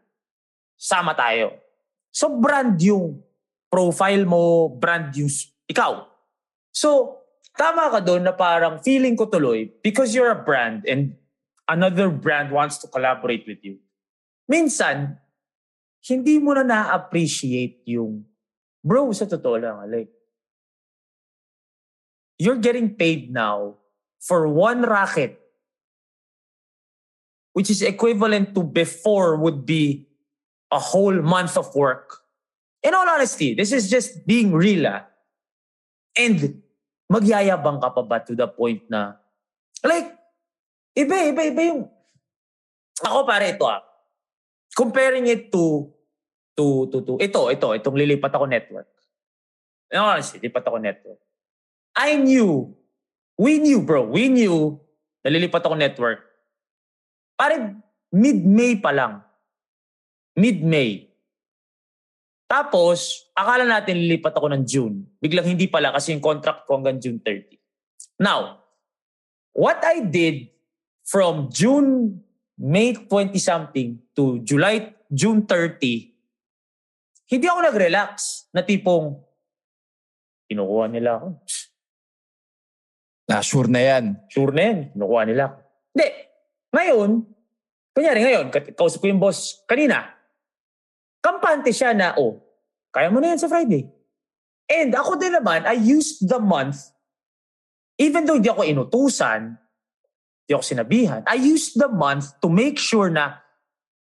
Sama 0.85 1.17
tayo. 1.17 1.57
So 2.13 2.29
brand 2.37 2.77
yung 2.85 3.25
profile 3.73 4.29
mo, 4.29 4.69
brand 4.69 5.17
yung 5.17 5.33
ikaw. 5.65 6.05
So, 6.71 7.19
tama 7.57 7.89
ka 7.89 8.05
doon 8.05 8.23
na 8.23 8.37
parang 8.37 8.79
feeling 8.85 9.17
ko 9.17 9.27
tuloy, 9.27 9.67
because 9.83 10.13
you're 10.13 10.31
a 10.31 10.39
brand 10.39 10.85
and 10.85 11.17
another 11.67 12.13
brand 12.13 12.53
wants 12.53 12.79
to 12.79 12.87
collaborate 12.87 13.49
with 13.49 13.59
you. 13.65 13.81
Minsan, 14.47 15.17
hindi 16.05 16.37
mo 16.37 16.53
na 16.53 16.63
na-appreciate 16.63 17.81
yung, 17.89 18.29
bro, 18.85 19.09
sa 19.11 19.25
totoo 19.25 19.57
lang, 19.57 19.81
like, 19.89 20.13
you're 22.37 22.61
getting 22.61 22.93
paid 22.93 23.33
now 23.33 23.79
for 24.21 24.47
one 24.47 24.85
racket, 24.85 25.41
which 27.55 27.71
is 27.71 27.81
equivalent 27.81 28.53
to 28.53 28.63
before 28.63 29.39
would 29.39 29.65
be 29.65 30.07
a 30.75 30.81
whole 30.83 31.15
month 31.23 31.55
of 31.55 31.71
work. 31.79 32.27
In 32.83 32.93
all 32.99 33.07
honesty, 33.07 33.55
this 33.55 33.71
is 33.71 33.87
just 33.87 34.27
being 34.27 34.51
real. 34.51 34.91
ah. 34.91 35.07
And 36.19 36.61
magyayabang 37.07 37.79
ka 37.79 37.95
pa 37.95 38.03
ba 38.03 38.19
to 38.27 38.35
the 38.35 38.51
point 38.51 38.83
na, 38.91 39.15
like, 39.87 40.11
iba, 40.99 41.31
iba, 41.31 41.43
iba 41.47 41.63
yung, 41.63 41.87
ako 43.07 43.23
pare 43.23 43.55
ito 43.55 43.65
ah, 43.71 43.87
comparing 44.75 45.31
it 45.31 45.55
to, 45.55 45.95
to, 46.59 46.91
to, 46.91 46.97
to, 47.07 47.13
ito, 47.23 47.41
ito, 47.55 47.69
itong 47.71 47.97
lilipat 47.97 48.35
ako 48.35 48.51
network. 48.51 48.91
In 49.95 50.03
all 50.03 50.19
honesty, 50.19 50.43
lipat 50.43 50.67
ako 50.67 50.83
network. 50.83 51.23
I 51.95 52.19
knew, 52.19 52.75
we 53.39 53.63
knew 53.63 53.79
bro, 53.79 54.03
we 54.03 54.27
knew, 54.27 54.79
nalilipat 55.23 55.63
ako 55.63 55.79
network. 55.79 56.21
Pare, 57.39 57.79
mid-May 58.11 58.79
pa 58.79 58.91
lang. 58.91 59.23
Mid-May. 60.35 61.15
Tapos, 62.45 63.31
akala 63.35 63.67
natin 63.67 63.99
lilipat 63.99 64.35
ako 64.37 64.47
ng 64.55 64.63
June. 64.63 65.03
Biglang 65.19 65.47
hindi 65.47 65.67
pala 65.67 65.91
kasi 65.91 66.15
yung 66.15 66.23
contract 66.23 66.69
ko 66.69 66.79
hanggang 66.79 67.03
June 67.03 67.19
30. 67.19 67.59
Now, 68.23 68.63
what 69.51 69.83
I 69.83 70.07
did 70.07 70.55
from 71.03 71.51
June, 71.51 72.23
May 72.55 72.95
20-something 72.95 74.15
to 74.15 74.39
July, 74.47 74.95
June 75.11 75.43
30, 75.43 76.15
hindi 77.35 77.47
ako 77.51 77.61
nag-relax 77.67 78.47
na 78.55 78.63
tipong, 78.63 79.19
kinukuha 80.47 80.87
nila 80.87 81.19
ako. 81.19 81.29
Na 83.27 83.43
sure 83.43 83.67
na 83.67 83.83
yan. 83.83 84.15
Sure 84.31 84.55
na 84.55 84.63
yan, 84.63 84.79
kinukuha 84.95 85.23
nila 85.27 85.43
ako. 85.51 85.57
Hindi. 85.91 86.09
Ngayon, 86.71 87.11
kunyari 87.91 88.21
ngayon, 88.23 88.47
kausap 88.79 89.03
ko 89.03 89.07
yung 89.11 89.19
boss 89.19 89.67
kanina, 89.67 90.14
kampante 91.25 91.73
siya 91.73 91.97
na, 91.97 92.13
oh, 92.21 92.37
kaya 92.93 93.09
mo 93.09 93.25
na 93.25 93.33
yan 93.33 93.41
sa 93.41 93.49
Friday. 93.49 93.89
And 94.69 94.93
ako 94.93 95.17
din 95.17 95.33
naman, 95.33 95.65
I 95.65 95.81
used 95.81 96.29
the 96.29 96.37
month, 96.37 96.93
even 97.97 98.29
though 98.29 98.37
hindi 98.37 98.53
ako 98.53 98.69
inutusan, 98.69 99.57
hindi 100.45 100.53
ako 100.53 100.65
sinabihan, 100.65 101.25
I 101.25 101.41
used 101.41 101.81
the 101.81 101.89
month 101.89 102.37
to 102.45 102.53
make 102.53 102.77
sure 102.77 103.09
na 103.09 103.45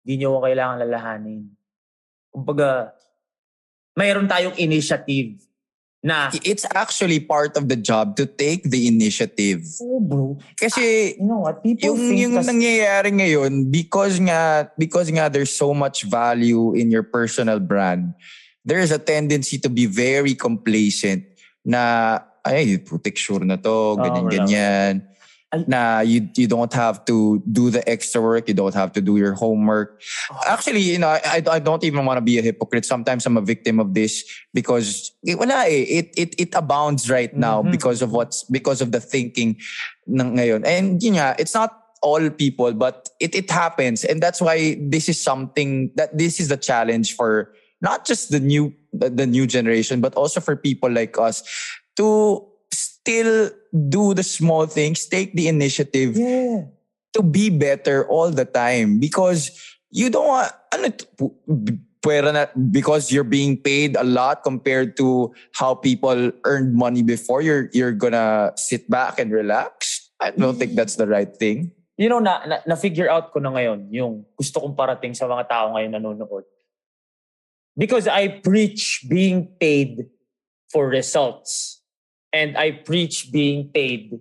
Hindi 0.05 0.20
nyo 0.20 0.37
ako 0.37 0.40
kailangan 0.44 0.79
lalahanin. 0.85 1.42
Kumbaga, 2.29 2.92
mayroon 3.96 4.29
tayong 4.29 4.61
initiative 4.61 5.40
na, 6.04 6.28
It's 6.44 6.68
actually 6.68 7.16
part 7.18 7.56
of 7.56 7.64
the 7.66 7.80
job 7.80 8.12
to 8.20 8.28
take 8.28 8.68
the 8.68 8.84
initiative. 8.84 9.64
oh 9.80 10.04
bro, 10.04 10.36
Kasi 10.54 11.16
you 11.16 11.24
know 11.24 11.40
what, 11.48 11.64
people 11.64 11.80
yung 11.88 11.98
think 11.98 12.20
yung 12.20 12.34
kas- 12.36 12.48
nangyayari 12.52 13.08
ngayon 13.08 13.72
because 13.72 14.20
nga 14.20 14.68
because 14.76 15.08
nga 15.08 15.32
there's 15.32 15.56
so 15.56 15.72
much 15.72 16.04
value 16.04 16.76
in 16.76 16.92
your 16.92 17.02
personal 17.08 17.56
brand 17.56 18.12
there 18.64 18.80
is 18.80 18.92
a 18.92 19.00
tendency 19.00 19.56
to 19.60 19.68
be 19.68 19.84
very 19.84 20.32
complacent 20.36 21.24
na 21.64 22.16
ay 22.44 22.76
putik 22.80 23.16
sure 23.16 23.44
na 23.44 23.56
to 23.56 23.96
ganyan 23.96 24.24
wala. 24.24 24.32
ganyan. 24.44 24.94
Na 25.66 26.00
you 26.00 26.26
you 26.36 26.46
don't 26.46 26.72
have 26.72 27.04
to 27.06 27.42
do 27.50 27.70
the 27.70 27.82
extra 27.88 28.20
work 28.20 28.48
you 28.48 28.54
don't 28.54 28.74
have 28.74 28.92
to 28.92 29.00
do 29.00 29.16
your 29.16 29.34
homework. 29.34 30.02
Actually 30.46 30.80
you 30.80 30.98
know 30.98 31.08
I, 31.08 31.42
I 31.46 31.58
don't 31.58 31.84
even 31.84 32.04
want 32.04 32.18
to 32.18 32.24
be 32.24 32.38
a 32.38 32.42
hypocrite. 32.42 32.84
Sometimes 32.84 33.26
I'm 33.26 33.36
a 33.36 33.44
victim 33.44 33.78
of 33.78 33.94
this 33.94 34.24
because 34.52 35.12
eh, 35.26 35.34
wala 35.34 35.64
eh 35.68 36.04
it 36.04 36.08
it 36.16 36.30
it 36.38 36.50
abounds 36.54 37.08
right 37.10 37.32
now 37.34 37.62
Mhm. 37.62 37.70
because 37.70 38.02
of 38.02 38.12
what's 38.12 38.44
because 38.50 38.80
of 38.82 38.90
the 38.90 39.00
thinking 39.00 39.56
ng 40.10 40.36
ngayon. 40.36 40.66
And 40.66 41.02
yun 41.02 41.14
nga 41.16 41.34
it's 41.38 41.54
not 41.54 41.70
all 42.04 42.20
people 42.30 42.72
but 42.76 43.08
it 43.20 43.34
it 43.34 43.48
happens. 43.50 44.04
And 44.04 44.20
that's 44.20 44.40
why 44.42 44.76
this 44.80 45.08
is 45.08 45.16
something 45.16 45.90
that 45.96 46.12
this 46.16 46.40
is 46.40 46.48
the 46.52 46.60
challenge 46.60 47.16
for 47.16 47.54
not 47.80 48.04
just 48.04 48.30
the 48.32 48.40
new 48.40 48.72
the 48.92 49.26
new 49.26 49.46
generation 49.48 50.00
but 50.00 50.14
also 50.14 50.40
for 50.40 50.56
people 50.56 50.88
like 50.92 51.18
us 51.18 51.42
to 51.96 52.40
still 53.04 53.52
do 53.88 54.16
the 54.16 54.24
small 54.24 54.64
things 54.64 55.04
take 55.04 55.36
the 55.36 55.44
initiative 55.46 56.16
yeah. 56.16 56.64
to 57.12 57.20
be 57.20 57.52
better 57.52 58.08
all 58.08 58.32
the 58.32 58.48
time 58.48 58.96
because 58.96 59.52
you 59.92 60.08
don't 60.08 60.26
want 60.26 60.48
ano 60.72 60.88
pwera 62.00 62.32
na, 62.32 62.48
because 62.72 63.12
you're 63.12 63.28
being 63.28 63.60
paid 63.60 63.92
a 63.96 64.04
lot 64.04 64.40
compared 64.40 64.96
to 64.96 65.28
how 65.52 65.76
people 65.76 66.32
earned 66.48 66.72
money 66.72 67.04
before 67.04 67.44
you're 67.44 67.68
you're 67.76 67.92
gonna 67.92 68.56
sit 68.56 68.88
back 68.88 69.20
and 69.20 69.28
relax 69.32 70.08
I 70.16 70.32
don't 70.32 70.56
think 70.56 70.72
that's 70.72 70.96
the 70.96 71.06
right 71.06 71.28
thing 71.28 71.76
You 71.94 72.10
know, 72.10 72.18
na, 72.18 72.42
na, 72.42 72.58
na-figure 72.66 73.06
out 73.06 73.30
ko 73.30 73.38
na 73.38 73.54
ngayon 73.54 73.86
yung 73.94 74.26
gusto 74.34 74.58
kong 74.58 74.74
parating 74.74 75.14
sa 75.14 75.30
mga 75.30 75.46
tao 75.46 75.70
ngayon 75.78 75.94
nanonood. 75.94 76.42
Because 77.78 78.10
I 78.10 78.42
preach 78.42 79.06
being 79.06 79.54
paid 79.58 80.10
for 80.70 80.90
results. 80.90 81.73
And 82.35 82.59
I 82.59 82.83
preach 82.83 83.31
being 83.31 83.70
paid 83.70 84.18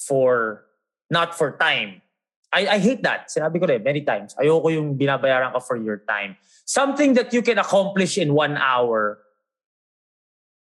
for, 0.00 0.64
not 1.12 1.36
for 1.36 1.60
time. 1.60 2.00
I, 2.48 2.66
I 2.66 2.78
hate 2.80 3.04
that. 3.04 3.28
Sinabi 3.28 3.60
ko 3.60 3.68
rin 3.68 3.84
many 3.84 4.00
times. 4.00 4.34
Ayoko 4.40 4.72
yung 4.72 4.96
binabayaran 4.96 5.52
ka 5.52 5.60
for 5.60 5.76
your 5.76 6.00
time. 6.08 6.40
Something 6.64 7.12
that 7.20 7.36
you 7.36 7.44
can 7.44 7.60
accomplish 7.60 8.16
in 8.16 8.32
one 8.32 8.56
hour, 8.56 9.20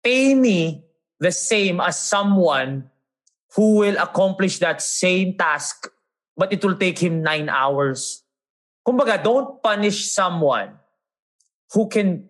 pay 0.06 0.38
me 0.38 0.86
the 1.20 1.34
same 1.34 1.82
as 1.82 1.98
someone 1.98 2.86
who 3.58 3.82
will 3.82 3.98
accomplish 3.98 4.60
that 4.60 4.78
same 4.80 5.34
task 5.34 5.90
but 6.38 6.52
it 6.52 6.64
will 6.64 6.76
take 6.76 7.00
him 7.00 7.24
nine 7.24 7.50
hours. 7.50 8.24
Kumbaga, 8.86 9.24
don't 9.24 9.64
punish 9.64 10.12
someone 10.12 10.78
who 11.74 11.88
can 11.88 12.28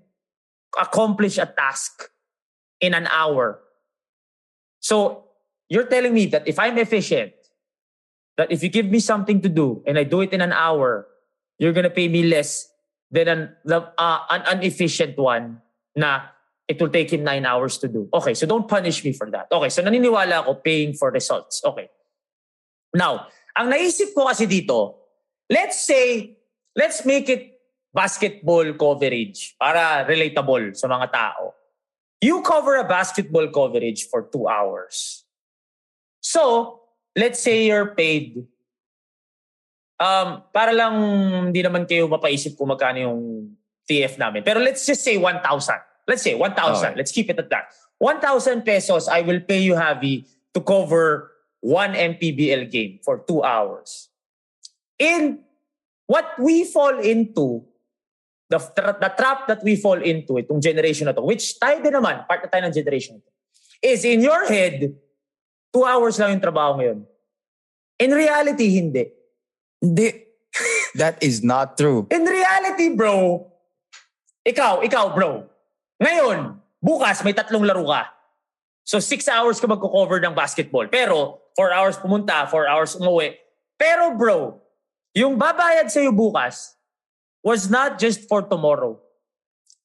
accomplish 0.79 1.37
a 1.37 1.45
task 1.45 2.09
in 2.79 2.93
an 2.93 3.07
hour. 3.07 3.59
So, 4.85 5.25
you're 5.65 5.89
telling 5.89 6.13
me 6.13 6.29
that 6.29 6.45
if 6.45 6.61
I'm 6.61 6.77
efficient, 6.77 7.33
that 8.37 8.53
if 8.53 8.61
you 8.61 8.69
give 8.69 8.85
me 8.85 9.01
something 9.01 9.41
to 9.41 9.49
do 9.49 9.81
and 9.89 9.97
I 9.97 10.05
do 10.05 10.21
it 10.21 10.29
in 10.29 10.45
an 10.45 10.53
hour, 10.53 11.09
you're 11.57 11.73
gonna 11.73 11.89
pay 11.89 12.05
me 12.05 12.21
less 12.21 12.69
than 13.09 13.27
an, 13.27 13.41
uh, 13.65 14.19
an 14.29 14.61
inefficient 14.61 15.17
one 15.17 15.57
na 15.95 16.29
it 16.67 16.77
will 16.79 16.93
take 16.93 17.09
him 17.09 17.23
nine 17.23 17.49
hours 17.49 17.79
to 17.79 17.87
do. 17.87 18.07
Okay, 18.13 18.35
so 18.35 18.45
don't 18.45 18.67
punish 18.67 19.03
me 19.03 19.11
for 19.11 19.25
that. 19.31 19.49
Okay, 19.51 19.69
so 19.73 19.81
naniniwala 19.81 20.45
ako 20.45 20.61
paying 20.61 20.93
for 20.93 21.09
results. 21.09 21.65
Okay. 21.65 21.89
Now, 22.93 23.25
ang 23.57 23.73
naisip 23.73 24.13
ko 24.13 24.29
kasi 24.29 24.45
dito, 24.45 25.01
let's 25.49 25.81
say, 25.81 26.37
let's 26.77 27.01
make 27.09 27.25
it 27.33 27.57
basketball 27.89 28.69
coverage 28.77 29.57
para 29.57 30.05
relatable 30.05 30.77
sa 30.77 30.85
mga 30.85 31.09
tao. 31.09 31.64
You 32.25 32.41
cover 32.41 32.81
a 32.81 32.85
basketball 32.89 33.45
coverage 33.53 34.09
for 34.09 34.25
two 34.25 34.49
hours. 34.49 35.21
So, 36.25 36.81
let's 37.13 37.37
say 37.37 37.69
you're 37.69 37.93
paid 37.93 38.49
um, 40.01 40.41
para 40.49 40.73
lang 40.73 40.97
hindi 41.53 41.61
naman 41.61 41.85
kayo 41.85 42.09
mapaisip 42.09 42.57
kung 42.57 42.73
magkano 42.73 42.97
yung 42.97 43.21
TF 43.85 44.17
namin. 44.17 44.41
Pero 44.41 44.57
let's 44.57 44.89
just 44.89 45.05
say 45.05 45.21
1,000. 45.21 45.45
Let's 46.09 46.25
say 46.25 46.33
1,000. 46.33 46.57
Okay. 46.57 46.93
Let's 46.97 47.13
keep 47.13 47.29
it 47.29 47.37
at 47.37 47.49
that. 47.53 47.69
1,000 48.01 48.65
pesos, 48.65 49.05
I 49.05 49.21
will 49.21 49.45
pay 49.45 49.61
you, 49.61 49.77
Javi, 49.77 50.25
to 50.57 50.65
cover 50.65 51.29
one 51.61 51.93
MPBL 51.93 52.73
game 52.73 53.05
for 53.05 53.21
two 53.21 53.45
hours. 53.45 54.09
In 54.97 55.45
what 56.09 56.33
we 56.41 56.65
fall 56.65 56.97
into, 56.97 57.69
the, 58.49 58.59
tra- 58.59 58.97
the 58.99 59.11
trap 59.17 59.47
that 59.47 59.61
we 59.63 59.75
fall 59.75 59.97
into, 59.97 60.37
itong 60.37 60.61
generation 60.61 61.09
na 61.09 61.13
to, 61.13 61.21
which 61.21 61.57
tayo 61.57 61.81
din 61.81 61.93
naman, 61.93 62.25
part 62.29 62.45
na 62.45 62.49
tayo 62.49 62.63
ng 62.69 62.75
generation 62.75 63.17
na 63.17 63.21
to, 63.21 63.31
is 63.81 64.05
in 64.05 64.21
your 64.21 64.45
head, 64.45 64.93
two 65.73 65.83
hours 65.85 66.17
lang 66.21 66.37
yung 66.37 66.43
trabaho 66.43 66.77
ngayon. 66.79 66.99
In 67.99 68.11
reality, 68.13 68.67
hindi. 68.69 69.05
Hindi. 69.81 70.09
that 70.95 71.19
is 71.19 71.43
not 71.43 71.75
true 71.75 72.07
In 72.07 72.23
reality, 72.23 72.95
bro, 72.95 73.43
ikaw, 74.47 74.79
ikaw, 74.85 75.11
bro, 75.11 75.43
ngayon, 75.99 76.59
bukas 76.79 77.25
may 77.25 77.35
tatlong 77.35 77.65
laro 77.65 77.87
ka. 77.89 78.13
So, 78.85 79.01
six 79.01 79.25
hours 79.25 79.57
ka 79.57 79.65
magko-cover 79.65 80.21
ng 80.21 80.37
basketball. 80.37 80.85
Pero, 80.85 81.41
four 81.57 81.73
hours 81.73 81.97
pumunta, 81.97 82.45
four 82.45 82.69
hours 82.69 82.93
umuwi. 82.93 83.33
Pero, 83.73 84.13
bro, 84.13 84.61
yung 85.17 85.39
babayad 85.39 85.89
sa'yo 85.89 86.13
bukas 86.13 86.74
was 87.45 87.69
not 87.69 88.01
just 88.01 88.25
for 88.25 88.41
tomorrow. 88.41 88.97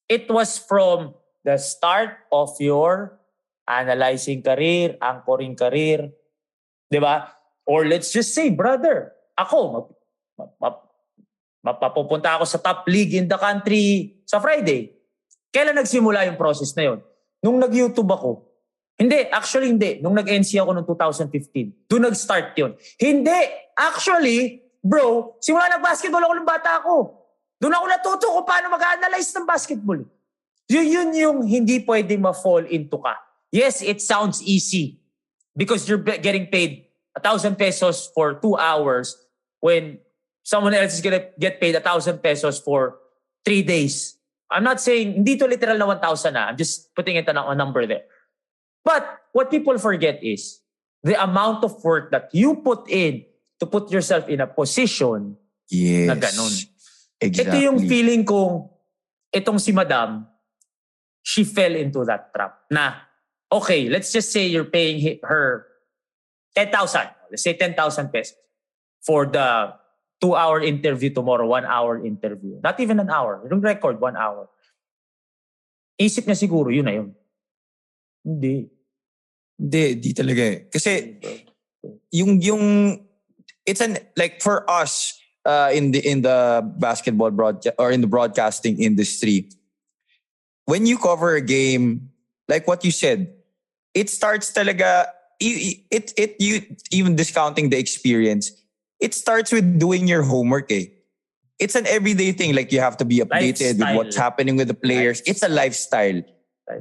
It 0.09 0.25
was 0.33 0.57
from 0.57 1.13
the 1.45 1.61
start 1.61 2.17
of 2.33 2.57
your 2.57 3.21
analyzing 3.69 4.41
career, 4.41 4.97
anchoring 4.97 5.53
career. 5.53 6.09
Di 6.89 6.97
ba? 6.97 7.29
Or 7.69 7.85
let's 7.85 8.09
just 8.11 8.33
say, 8.33 8.49
brother, 8.49 9.13
ako, 9.37 9.59
map- 9.71 9.93
map- 10.41 10.57
map- 10.59 10.85
mapapupunta 11.61 12.41
ako 12.41 12.49
sa 12.49 12.59
top 12.59 12.89
league 12.89 13.13
in 13.13 13.29
the 13.29 13.37
country 13.37 14.17
sa 14.25 14.41
Friday. 14.41 14.97
Kailan 15.53 15.77
nagsimula 15.77 16.25
yung 16.33 16.41
process 16.41 16.73
na 16.75 16.91
yun? 16.91 16.99
Nung 17.45 17.61
nag-YouTube 17.61 18.09
ako. 18.09 18.49
Hindi, 18.97 19.29
actually 19.29 19.69
hindi. 19.69 20.01
Nung 20.01 20.17
nag-NC 20.17 20.57
ako 20.65 20.81
noong 20.81 20.89
2015. 20.89 21.89
Doon 21.89 22.09
nag-start 22.09 22.57
yun. 22.57 22.73
Hindi, 22.97 23.39
actually, 23.77 24.65
bro, 24.81 25.37
simula 25.45 25.69
nag-basketball 25.69 26.25
ako 26.25 26.35
ng 26.41 26.49
bata 26.49 26.81
ako. 26.81 27.20
Doon 27.61 27.77
ako 27.77 27.85
natuto 27.87 28.27
kung 28.33 28.47
paano 28.49 28.73
mag-analyze 28.73 29.31
ng 29.37 29.45
basketball. 29.45 30.01
Yun, 30.73 30.87
yun 30.89 31.09
yung 31.13 31.39
hindi 31.45 31.85
pwedeng 31.85 32.25
ma-fall 32.25 32.65
into 32.73 32.97
ka. 32.97 33.15
Yes, 33.53 33.85
it 33.85 34.01
sounds 34.01 34.41
easy 34.41 34.97
because 35.53 35.85
you're 35.85 36.01
getting 36.01 36.49
paid 36.49 36.89
a 37.13 37.21
thousand 37.21 37.61
pesos 37.61 38.09
for 38.17 38.41
two 38.41 38.57
hours 38.57 39.13
when 39.61 39.99
someone 40.41 40.73
else 40.73 40.95
is 40.95 41.03
gonna 41.05 41.29
get 41.37 41.61
paid 41.61 41.75
a 41.75 41.85
thousand 41.85 42.23
pesos 42.23 42.63
for 42.63 42.97
three 43.45 43.63
days. 43.63 44.17
I'm 44.51 44.65
not 44.65 44.81
saying, 44.81 45.23
hindi 45.23 45.37
to 45.37 45.47
literal 45.47 45.79
na 45.79 45.87
1,000 45.87 46.35
na. 46.35 46.51
I'm 46.51 46.57
just 46.57 46.95
putting 46.95 47.15
it 47.15 47.29
on 47.29 47.37
a, 47.37 47.55
a 47.55 47.55
number 47.55 47.87
there. 47.87 48.03
But 48.85 49.07
what 49.33 49.51
people 49.51 49.79
forget 49.79 50.19
is 50.25 50.61
the 51.03 51.21
amount 51.23 51.63
of 51.63 51.83
work 51.85 52.11
that 52.11 52.31
you 52.33 52.57
put 52.57 52.89
in 52.91 53.25
to 53.61 53.67
put 53.67 53.93
yourself 53.93 54.29
in 54.29 54.41
a 54.41 54.47
position 54.47 55.37
yes 55.69 56.09
na 56.09 56.17
ganun. 56.17 56.53
Exactly 57.21 57.61
Ito 57.61 57.67
yung 57.71 57.79
feeling 57.85 58.25
kong 58.25 58.69
itong 59.31 59.61
si 59.61 59.71
Madam, 59.71 60.27
she 61.23 61.45
fell 61.45 61.77
into 61.77 62.05
that 62.05 62.35
trap 62.35 62.67
na, 62.71 63.07
okay, 63.53 63.89
let's 63.89 64.11
just 64.11 64.33
say 64.33 64.47
you're 64.47 64.67
paying 64.67 65.21
her 65.23 65.67
10,000. 66.57 66.75
Let's 67.31 67.45
say 67.45 67.55
10,000 67.55 68.11
pesos 68.11 68.35
for 69.07 69.27
the 69.27 69.73
two-hour 70.21 70.61
interview 70.61 71.11
tomorrow, 71.15 71.47
one-hour 71.47 72.05
interview. 72.05 72.61
Not 72.63 72.81
even 72.81 73.01
an 73.01 73.09
hour. 73.09 73.47
Yung 73.51 73.61
record, 73.61 74.01
one 74.01 74.17
hour. 74.17 74.51
Isip 76.01 76.27
niya 76.27 76.37
siguro, 76.37 76.75
yun 76.75 76.85
na 76.85 76.95
yun. 76.97 77.15
Hindi. 78.25 78.69
Hindi, 79.61 79.85
di 80.01 80.11
talaga 80.17 80.43
eh. 80.43 80.59
Kasi 80.73 81.21
yung 82.13 82.41
yung 82.41 82.97
it's 83.69 83.81
an 83.85 84.01
like 84.17 84.41
for 84.41 84.65
us 84.69 85.20
uh, 85.47 85.71
in 85.73 85.91
the 85.93 86.01
in 86.07 86.23
the 86.23 86.61
basketball 86.79 87.31
broadcast 87.31 87.75
or 87.79 87.91
in 87.91 88.01
the 88.01 88.07
broadcasting 88.07 88.81
industry 88.83 89.49
when 90.67 90.87
you 90.87 90.99
cover 90.99 91.35
a 91.35 91.41
game 91.41 92.11
like 92.49 92.67
what 92.67 92.85
you 92.85 92.91
said 92.91 93.33
it 93.95 94.09
starts 94.11 94.53
talaga 94.53 95.07
i- 95.43 95.61
i- 95.69 95.81
it 95.91 96.13
it 96.17 96.37
you 96.39 96.61
even 96.93 97.17
discounting 97.17 97.71
the 97.71 97.79
experience 97.79 98.53
it 99.01 99.15
starts 99.15 99.51
with 99.53 99.79
doing 99.79 100.07
your 100.07 100.23
homework 100.23 100.71
eh 100.73 100.87
it's 101.61 101.75
an 101.77 101.85
everyday 101.89 102.33
thing. 102.33 102.55
Like 102.57 102.73
you 102.73 102.81
have 102.81 102.97
to 102.97 103.05
be 103.05 103.21
updated 103.21 103.77
with 103.77 103.93
what's 103.95 104.17
happening 104.17 104.57
with 104.57 104.69
the 104.69 104.73
players. 104.73 105.21
It's 105.29 105.43
a 105.45 105.49
lifestyle. 105.53 106.23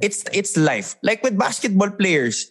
It's 0.00 0.24
it's 0.32 0.56
life. 0.56 0.96
Like 1.04 1.20
with 1.22 1.36
basketball 1.36 1.90
players, 1.90 2.48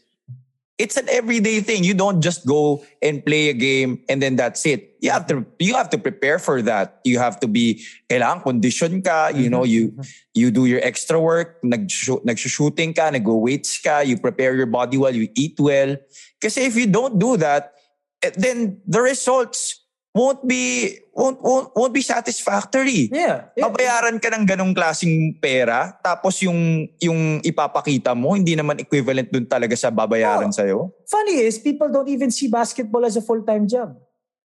it's 0.79 0.95
an 0.95 1.11
everyday 1.11 1.59
thing. 1.59 1.83
You 1.83 1.93
don't 1.93 2.21
just 2.23 2.47
go 2.47 2.81
and 3.03 3.23
play 3.23 3.49
a 3.49 3.53
game 3.53 3.99
and 4.07 4.23
then 4.23 4.37
that's 4.37 4.65
it. 4.65 4.95
You 5.01 5.11
have 5.11 5.27
to 5.27 5.45
you 5.59 5.75
have 5.75 5.89
to 5.91 5.97
prepare 5.99 6.39
for 6.39 6.61
that. 6.63 7.01
You 7.03 7.19
have 7.19 7.39
to 7.41 7.47
be 7.47 7.83
kailangan 8.09 8.43
condition 8.43 9.01
ka, 9.03 9.35
you 9.35 9.49
know, 9.51 9.65
you 9.67 9.93
you 10.33 10.49
do 10.49 10.65
your 10.65 10.79
extra 10.81 11.19
work, 11.19 11.59
nag 11.61 11.91
nagshooting 12.23 12.95
ka, 12.95 13.11
nag 13.11 13.27
weights 13.27 13.77
ka, 13.77 13.99
you 13.99 14.17
prepare 14.17 14.55
your 14.55 14.71
body 14.71 14.97
well, 14.97 15.13
you 15.13 15.27
eat 15.35 15.59
well. 15.59 15.99
Kasi 16.41 16.63
if 16.63 16.75
you 16.79 16.87
don't 16.87 17.19
do 17.19 17.35
that, 17.35 17.75
eh, 18.23 18.31
then 18.35 18.79
the 18.87 19.03
results 19.03 19.78
won't 20.09 20.41
be 20.41 20.89
won't 21.13 21.37
won't, 21.39 21.69
won't 21.71 21.93
be 21.93 22.01
satisfactory. 22.01 23.09
Yeah. 23.09 23.53
yeah. 23.53 23.63
Babayaran 23.63 24.17
ka 24.17 24.29
ng 24.29 24.45
ganong 24.45 24.73
klaseng 24.73 25.37
pera, 25.37 25.93
tapos 25.99 26.41
yung 26.41 26.89
yung 26.97 27.39
ipapakita 27.41 28.17
mo, 28.17 28.33
hindi 28.33 28.57
naman 28.57 28.79
equivalent 28.79 29.29
dun 29.29 29.45
talaga 29.45 29.77
sa 29.77 29.89
babayaran 29.89 30.49
Oh. 30.49 30.55
sa'yo. 30.55 30.77
Funny 31.05 31.45
is, 31.45 31.57
people 31.57 31.87
don't 31.87 32.09
even 32.09 32.29
see 32.29 32.47
basketball 32.47 33.05
as 33.05 33.15
a 33.15 33.23
full-time 33.23 33.65
job. 33.65 33.93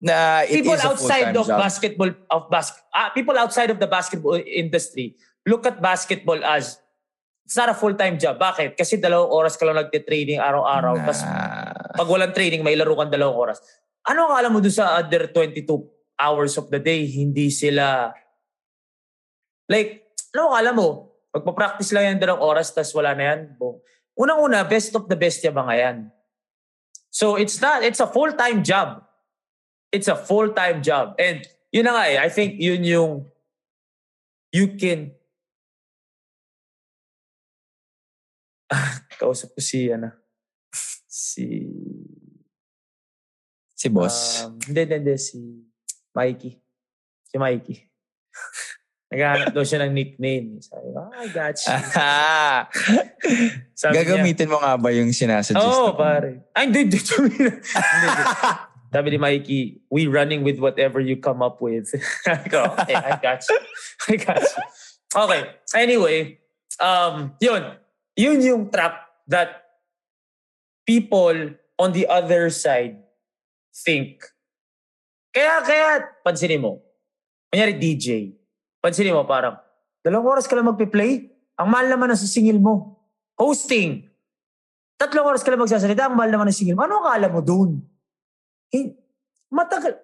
Na 0.01 0.41
it 0.41 0.59
people 0.59 0.73
is 0.73 0.81
a 0.81 0.89
outside 0.89 1.29
full-time 1.29 1.37
of 1.37 1.45
job. 1.45 1.59
basketball 1.61 2.11
of 2.27 2.41
bas 2.49 2.67
ah, 2.89 3.13
people 3.13 3.37
outside 3.37 3.69
of 3.69 3.77
the 3.77 3.85
basketball 3.85 4.33
industry 4.33 5.13
look 5.45 5.61
at 5.63 5.77
basketball 5.77 6.41
as 6.41 6.81
it's 7.45 7.53
not 7.53 7.69
a 7.69 7.75
full-time 7.75 8.17
job. 8.17 8.37
Bakit? 8.37 8.73
Kasi 8.73 8.97
dalawang 8.97 9.29
oras 9.29 9.53
ka 9.53 9.65
lang 9.65 9.77
nagte-training 9.77 10.41
araw-araw. 10.41 10.97
Na- 10.97 11.05
Tapos 11.05 11.21
pag 11.93 12.07
walang 12.07 12.31
training, 12.31 12.63
may 12.63 12.73
laro 12.73 12.95
kang 12.95 13.11
dalawang 13.11 13.35
oras. 13.35 13.61
Ano 14.09 14.29
ang 14.29 14.35
alam 14.37 14.51
mo 14.53 14.59
doon 14.63 14.73
sa 14.73 14.97
other 14.97 15.29
22 15.29 15.67
hours 16.17 16.57
of 16.57 16.69
the 16.73 16.81
day? 16.81 17.05
Hindi 17.05 17.53
sila... 17.53 18.09
Like, 19.69 20.17
ano 20.33 20.51
ang 20.51 20.55
alam 20.57 20.75
mo? 20.75 20.89
Magpa-practice 21.31 21.93
lang 21.95 22.15
yan 22.15 22.17
dalawang 22.19 22.43
oras, 22.57 22.73
tapos 22.73 22.91
wala 22.97 23.15
na 23.15 23.23
yan. 23.23 23.39
Unang-una, 24.17 24.67
best 24.67 24.91
of 24.97 25.07
the 25.07 25.15
best 25.15 25.39
yung 25.45 25.55
mga 25.55 25.73
yan. 25.77 25.97
So, 27.13 27.35
it's 27.37 27.61
not, 27.61 27.83
it's 27.85 28.01
a 28.03 28.09
full-time 28.09 28.65
job. 28.65 29.05
It's 29.91 30.07
a 30.07 30.15
full-time 30.15 30.83
job. 30.83 31.15
And 31.19 31.45
yun 31.71 31.87
na 31.87 31.95
nga 31.95 32.05
eh, 32.11 32.17
I 32.19 32.27
think 32.27 32.59
yun 32.59 32.83
yung 32.83 33.11
you 34.51 34.75
can 34.75 35.15
kausap 39.19 39.55
ko 39.55 39.61
si 39.63 39.87
ano 39.87 40.11
si 41.07 41.71
si 43.81 43.87
boss. 43.89 44.45
um, 44.45 44.61
hindi 44.69 44.81
hindi 44.85 44.95
hindi 45.01 45.15
si 45.17 45.39
Mikey 46.13 46.51
si 47.25 47.35
Mikey 47.41 47.77
naghahanap 49.11 49.49
daw 49.57 49.65
siya 49.65 49.89
ng 49.89 49.91
nickname 49.97 50.61
sabi 50.61 50.87
ko 50.93 50.99
ah, 51.01 51.09
I 51.17 51.25
got 51.33 51.57
you 51.57 51.73
sabi 53.81 53.97
niya, 53.97 54.05
Gagamitin 54.05 54.47
mo 54.49 54.61
nga 54.61 54.77
ba 54.77 54.89
yung 54.93 55.09
sinasuggest? 55.09 55.57
Oo, 55.61 55.89
oh, 55.89 55.97
pare. 55.97 56.45
Ay. 56.53 56.69
Hindi, 56.69 56.93
hindi. 56.93 56.99
Sabi 58.91 59.07
ni 59.15 59.17
Mikey, 59.17 59.61
we 59.87 60.05
running 60.05 60.43
with 60.43 60.59
whatever 60.59 60.99
you 60.99 61.15
come 61.15 61.41
up 61.41 61.63
with. 61.63 61.89
I 62.27 62.43
go, 62.45 62.75
okay, 62.77 62.93
I 62.93 63.15
got 63.17 63.39
you. 63.47 63.57
I 64.11 64.15
got 64.19 64.43
you. 64.43 64.63
Okay, 65.15 65.41
anyway, 65.73 66.37
um, 66.77 67.31
yun. 67.39 67.79
Yun 68.19 68.37
yung 68.43 68.63
trap 68.69 69.07
that 69.31 69.79
people 70.85 71.55
on 71.79 71.95
the 71.95 72.05
other 72.05 72.51
side 72.51 73.00
think. 73.73 74.21
Kaya, 75.31 75.63
kaya, 75.63 75.87
pansinin 76.21 76.59
mo. 76.59 76.83
Kunyari 77.47 77.75
DJ. 77.79 78.35
Pansinin 78.83 79.15
mo 79.15 79.23
parang, 79.23 79.55
dalawang 80.03 80.39
oras 80.39 80.47
ka 80.47 80.55
lang 80.59 80.67
magpe-play? 80.67 81.31
Ang 81.55 81.67
mahal 81.71 81.87
naman 81.87 82.11
ang 82.11 82.19
sisingil 82.19 82.59
mo. 82.59 82.99
Hosting. 83.39 84.11
Tatlong 84.99 85.25
oras 85.25 85.41
ka 85.41 85.49
lang 85.49 85.63
magsasalita, 85.63 86.11
ang 86.11 86.15
mahal 86.19 86.29
naman 86.29 86.51
ang 86.51 86.57
singil 86.57 86.75
mo. 86.77 86.85
Ano 86.85 87.01
akala 87.01 87.31
mo 87.31 87.41
dun? 87.41 87.81
Eh, 88.69 88.93
matagal. 89.49 89.97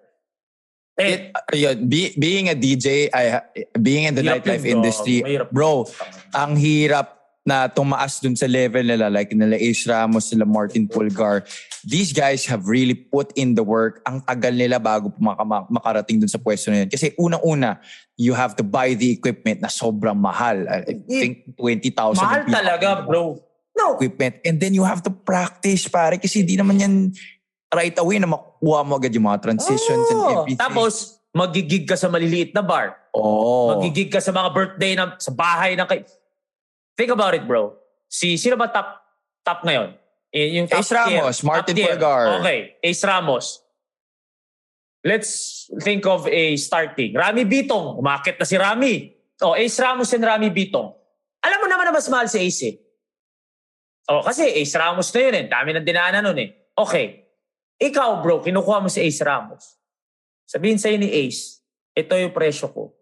Eh, 0.97 1.29
It, 1.29 1.53
yun, 1.53 1.85
be, 1.85 2.17
being 2.17 2.49
a 2.49 2.57
DJ, 2.57 3.13
I, 3.13 3.45
being 3.77 4.09
in 4.09 4.17
the 4.17 4.25
nightlife 4.25 4.65
industry, 4.65 5.21
Mahirap. 5.21 5.53
bro, 5.53 5.85
ang 6.33 6.57
hirap 6.57 7.16
na 7.47 7.71
tumaas 7.71 8.19
dun 8.19 8.35
sa 8.35 8.43
level 8.43 8.83
nila 8.83 9.07
like 9.07 9.31
nila 9.31 9.55
Ace 9.55 9.87
Ramos, 9.87 10.27
nila 10.35 10.43
Martin 10.43 10.83
Pulgar. 10.83 11.47
These 11.87 12.11
guys 12.11 12.43
have 12.51 12.67
really 12.67 12.91
put 12.91 13.31
in 13.39 13.55
the 13.55 13.63
work. 13.63 14.03
Ang 14.03 14.19
tagal 14.27 14.51
nila 14.51 14.83
bago 14.83 15.15
maka- 15.15 15.47
makarating 15.71 16.19
dun 16.19 16.27
sa 16.27 16.35
pwesto 16.35 16.75
na 16.75 16.83
yun. 16.83 16.91
Kasi 16.91 17.15
unang-una, 17.15 17.79
you 18.19 18.35
have 18.35 18.51
to 18.59 18.67
buy 18.67 18.91
the 18.91 19.15
equipment 19.15 19.63
na 19.63 19.71
sobrang 19.71 20.19
mahal. 20.19 20.67
I 20.67 20.99
think 21.07 21.55
20,000. 21.55 22.19
mahal 22.19 22.43
talaga, 22.51 23.07
bro. 23.07 23.39
No. 23.77 23.95
equipment. 23.95 24.43
And 24.43 24.59
then 24.59 24.75
you 24.75 24.83
have 24.83 24.99
to 25.07 25.13
practice, 25.13 25.87
pare. 25.87 26.19
Kasi 26.19 26.43
di 26.43 26.59
naman 26.59 26.83
yan 26.83 26.93
right 27.71 27.95
away 27.95 28.19
na 28.19 28.27
makuha 28.27 28.83
mo 28.83 28.99
agad 28.99 29.15
yung 29.15 29.23
mga 29.23 29.39
transitions 29.39 30.07
and 30.11 30.19
Oh, 30.19 30.27
everything. 30.43 30.59
Tapos, 30.59 31.21
magigig 31.31 31.87
ka 31.87 31.95
sa 31.95 32.11
maliliit 32.11 32.51
na 32.51 32.59
bar. 32.59 32.97
oh. 33.13 33.77
Magigig 33.77 34.11
ka 34.11 34.19
sa 34.19 34.33
mga 34.33 34.49
birthday 34.51 34.99
na 34.99 35.15
sa 35.15 35.31
bahay 35.31 35.79
ng 35.79 35.87
kay... 35.87 36.03
Think 36.97 37.13
about 37.13 37.37
it, 37.37 37.45
bro. 37.45 37.77
Si, 38.09 38.41
sino 38.41 38.57
ba 38.57 38.73
top, 38.73 38.97
top 39.45 39.61
ngayon? 39.61 39.93
Yung 40.33 40.65
top 40.65 40.81
Ace 40.81 40.91
Ramos, 40.91 41.37
tier, 41.37 41.45
Martin. 41.45 41.75
Pulgar. 41.77 42.41
Okay, 42.41 42.59
Ace 42.81 43.03
Ramos. 43.05 43.61
Let's 45.05 45.31
think 45.85 46.03
of 46.09 46.25
a 46.25 46.57
starting. 46.57 47.13
Rami 47.13 47.45
Bitong. 47.45 48.01
Umakit 48.01 48.41
na 48.41 48.49
si 48.49 48.57
Rami. 48.57 49.13
Oh, 49.45 49.53
Ace 49.53 49.77
Ramos 49.77 50.09
and 50.09 50.25
Rami 50.25 50.49
Bitong. 50.49 50.89
Alam 51.45 51.57
mo 51.61 51.67
naman 51.69 51.85
na 51.85 51.93
mas 51.93 52.09
mahal 52.09 52.25
si 52.25 52.41
Ace 52.41 52.63
eh. 52.65 52.75
Oh, 54.09 54.25
kasi 54.25 54.49
Ace 54.57 54.73
Ramos 54.73 55.13
na 55.13 55.19
yun 55.21 55.35
eh. 55.37 55.45
Dami 55.45 55.69
ng 55.77 55.85
dinaanan 55.85 56.25
nun 56.25 56.39
eh. 56.41 56.49
Okay. 56.73 57.29
Ikaw 57.77 58.25
bro, 58.25 58.41
kinukuha 58.41 58.81
mo 58.81 58.89
si 58.89 59.05
Ace 59.05 59.21
Ramos. 59.21 59.77
Sabihin 60.49 60.81
sa'yo 60.81 60.97
ni 60.97 61.13
Ace, 61.13 61.61
ito 61.93 62.17
yung 62.17 62.33
presyo 62.33 62.73
ko. 62.73 62.96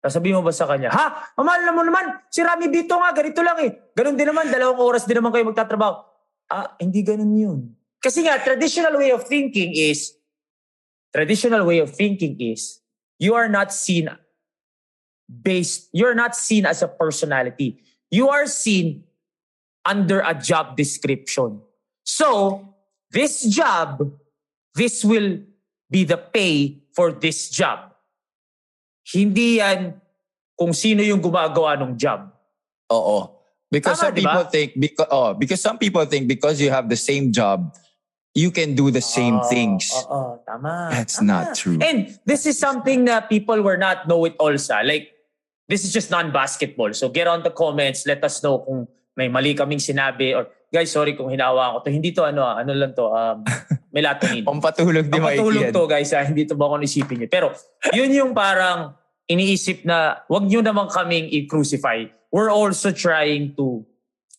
Sasabihin 0.00 0.40
mo 0.40 0.42
ba 0.42 0.52
sa 0.52 0.64
kanya, 0.64 0.88
ha? 0.88 1.28
Mamahal 1.36 1.60
na 1.68 1.76
mo 1.76 1.84
naman. 1.84 2.24
Si 2.32 2.40
Rami 2.40 2.72
Bito 2.72 2.96
nga, 2.96 3.12
ganito 3.12 3.44
lang 3.44 3.60
eh. 3.60 3.92
Ganun 3.92 4.16
din 4.16 4.28
naman, 4.32 4.48
dalawang 4.48 4.80
oras 4.80 5.04
din 5.04 5.20
naman 5.20 5.28
kayo 5.28 5.44
magtatrabaho. 5.44 6.00
Ah, 6.48 6.72
hindi 6.80 7.04
ganun 7.04 7.36
yun. 7.36 7.60
Kasi 8.00 8.24
nga, 8.24 8.40
traditional 8.40 8.96
way 8.96 9.12
of 9.12 9.28
thinking 9.28 9.76
is, 9.76 10.16
traditional 11.12 11.68
way 11.68 11.84
of 11.84 11.92
thinking 11.92 12.40
is, 12.40 12.80
you 13.20 13.36
are 13.36 13.48
not 13.48 13.76
seen 13.76 14.08
based, 15.28 15.92
you're 15.92 16.16
not 16.16 16.34
seen 16.34 16.64
as 16.64 16.80
a 16.80 16.88
personality. 16.88 17.84
You 18.10 18.32
are 18.32 18.48
seen 18.48 19.04
under 19.84 20.20
a 20.20 20.34
job 20.34 20.76
description. 20.76 21.60
So, 22.02 22.64
this 23.12 23.44
job, 23.44 24.10
this 24.74 25.04
will 25.04 25.38
be 25.90 26.04
the 26.04 26.16
pay 26.16 26.82
for 26.96 27.12
this 27.12 27.50
job. 27.50 27.89
Hindi 29.14 29.58
yan 29.58 29.98
kung 30.54 30.76
sino 30.76 31.00
yung 31.00 31.24
gumagawa 31.24 31.78
ng 31.80 31.96
job. 31.96 32.28
Oo. 32.92 33.40
Because 33.70 34.02
Tama, 34.02 34.10
some 34.10 34.16
people 34.18 34.44
think 34.50 34.68
because 34.74 35.08
oh, 35.14 35.30
because 35.32 35.62
some 35.62 35.78
people 35.78 36.02
think 36.02 36.26
because 36.26 36.58
you 36.58 36.74
have 36.74 36.90
the 36.90 36.98
same 36.98 37.30
job, 37.30 37.70
you 38.34 38.50
can 38.50 38.74
do 38.74 38.90
the 38.90 39.00
same 39.00 39.38
Oo, 39.38 39.46
things. 39.46 39.90
Oo, 40.10 40.42
tama. 40.42 40.90
That's 40.90 41.22
tama. 41.22 41.26
not 41.26 41.54
true. 41.54 41.78
And 41.78 42.10
this 42.26 42.46
is 42.46 42.58
something 42.58 43.06
na 43.06 43.22
people 43.22 43.62
were 43.62 43.78
not 43.78 44.10
know 44.10 44.26
it 44.26 44.34
all 44.42 44.58
sa. 44.58 44.82
Like, 44.82 45.14
this 45.70 45.86
is 45.86 45.94
just 45.94 46.10
non-basketball. 46.10 46.94
So 46.98 47.10
get 47.10 47.30
on 47.30 47.46
the 47.46 47.54
comments. 47.54 48.06
Let 48.10 48.22
us 48.26 48.42
know 48.42 48.58
kung 48.58 48.90
may 49.14 49.30
mali 49.30 49.54
kaming 49.54 49.78
sinabi. 49.78 50.34
Or, 50.34 50.50
guys, 50.66 50.90
sorry 50.90 51.14
kung 51.14 51.30
hinawa 51.30 51.78
ko 51.78 51.86
to. 51.86 51.94
Hindi 51.94 52.10
to 52.10 52.26
ano, 52.26 52.42
ah, 52.42 52.58
ano 52.58 52.74
lang 52.74 52.90
to, 52.94 53.06
um, 53.06 53.46
melatonin. 53.94 54.46
Pampatulog 54.46 55.06
di 55.10 55.18
Ang 55.18 55.26
patulog 55.26 55.62
maikiyan. 55.66 55.74
to 55.74 55.82
guys, 55.86 56.10
ah, 56.14 56.26
hindi 56.26 56.42
to 56.46 56.54
ba 56.54 56.70
kung 56.70 56.82
isipin 56.82 57.22
niyo. 57.22 57.28
Pero 57.30 57.54
yun 57.94 58.10
yung 58.10 58.30
parang 58.34 58.98
iniisip 59.30 59.86
na 59.86 60.26
wag 60.26 60.44
niyo 60.44 60.58
naman 60.60 60.90
kaming 60.90 61.30
i-crucify. 61.30 62.02
We're 62.28 62.50
also 62.50 62.90
trying 62.90 63.54
to 63.54 63.86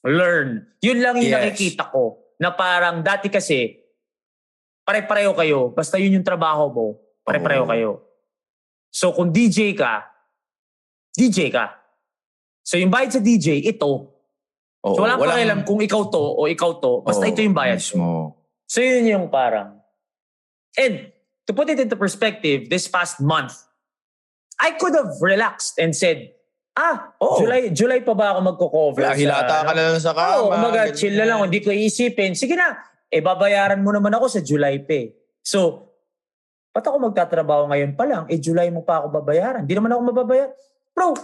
learn. 0.03 0.67
Yun 0.83 0.99
lang 0.99 1.15
yung 1.15 1.31
Yes. 1.31 1.37
nakikita 1.47 1.87
ko. 1.87 2.19
Na 2.35 2.51
parang 2.51 2.99
dati 2.99 3.31
kasi, 3.31 3.79
pare-pareho 4.83 5.31
kayo. 5.31 5.71
Basta 5.71 5.95
yun 5.95 6.19
yung 6.19 6.27
trabaho 6.27 6.67
mo, 6.67 6.85
pare-pareho 7.23 7.63
kayo. 7.63 7.91
So 8.89 9.15
kung 9.15 9.31
DJ 9.31 9.71
ka, 9.71 10.03
DJ 11.13 11.47
ka. 11.47 11.71
So 12.65 12.75
yung 12.75 12.91
bayad 12.91 13.13
sa 13.13 13.21
DJ, 13.21 13.63
ito. 13.63 14.11
Oo, 14.81 14.95
So 14.97 15.05
walang 15.05 15.21
walang- 15.21 15.37
pakialam 15.37 15.59
kung 15.63 15.79
ikaw 15.79 16.01
to 16.09 16.23
o 16.35 16.49
ikaw 16.49 16.81
to. 16.81 17.05
Basta 17.05 17.23
Oo, 17.23 17.29
ito 17.29 17.39
yung 17.39 17.53
bayad. 17.55 17.77
mo. 17.95 18.35
So 18.65 18.81
yun 18.81 19.05
yung 19.05 19.25
parang. 19.29 19.77
And 20.75 21.13
to 21.45 21.53
put 21.53 21.69
it 21.69 21.77
into 21.77 21.95
perspective, 21.95 22.67
this 22.67 22.87
past 22.87 23.21
month, 23.21 23.53
I 24.61 24.77
could 24.77 24.93
have 24.93 25.17
relaxed 25.17 25.81
and 25.81 25.91
said, 25.97 26.31
ah, 26.77 27.17
Oo. 27.17 27.41
July 27.41 27.73
July 27.73 27.99
pa 28.05 28.13
ba 28.13 28.37
ako 28.37 28.39
magko-cover? 28.45 29.01
Wala, 29.01 29.17
hilata 29.17 29.65
ka 29.65 29.71
na 29.73 29.81
lang 29.89 29.97
sa 29.97 30.13
kama. 30.13 30.33
Oo, 30.37 30.53
umaga, 30.53 30.87
ganyan. 30.87 30.97
chill 30.97 31.15
na 31.17 31.25
lang. 31.25 31.41
Hindi 31.41 31.59
ko 31.65 31.73
iisipin. 31.73 32.37
Sige 32.37 32.53
na, 32.53 32.77
eh 33.09 33.19
babayaran 33.19 33.81
mo 33.81 33.89
naman 33.89 34.13
ako 34.13 34.29
sa 34.29 34.39
July 34.45 34.85
pa 34.85 34.95
eh. 35.01 35.07
So, 35.41 35.91
Ba't 36.71 36.87
ako 36.87 37.11
magtatrabaho 37.11 37.67
ngayon 37.67 37.91
pa 37.99 38.07
lang? 38.07 38.23
Eh, 38.31 38.39
July 38.39 38.71
mo 38.71 38.79
pa 38.87 39.03
ako 39.03 39.11
babayaran. 39.11 39.67
Di 39.67 39.75
naman 39.75 39.91
ako 39.91 40.01
mababayaran. 40.15 40.55
Bro, 40.95 41.19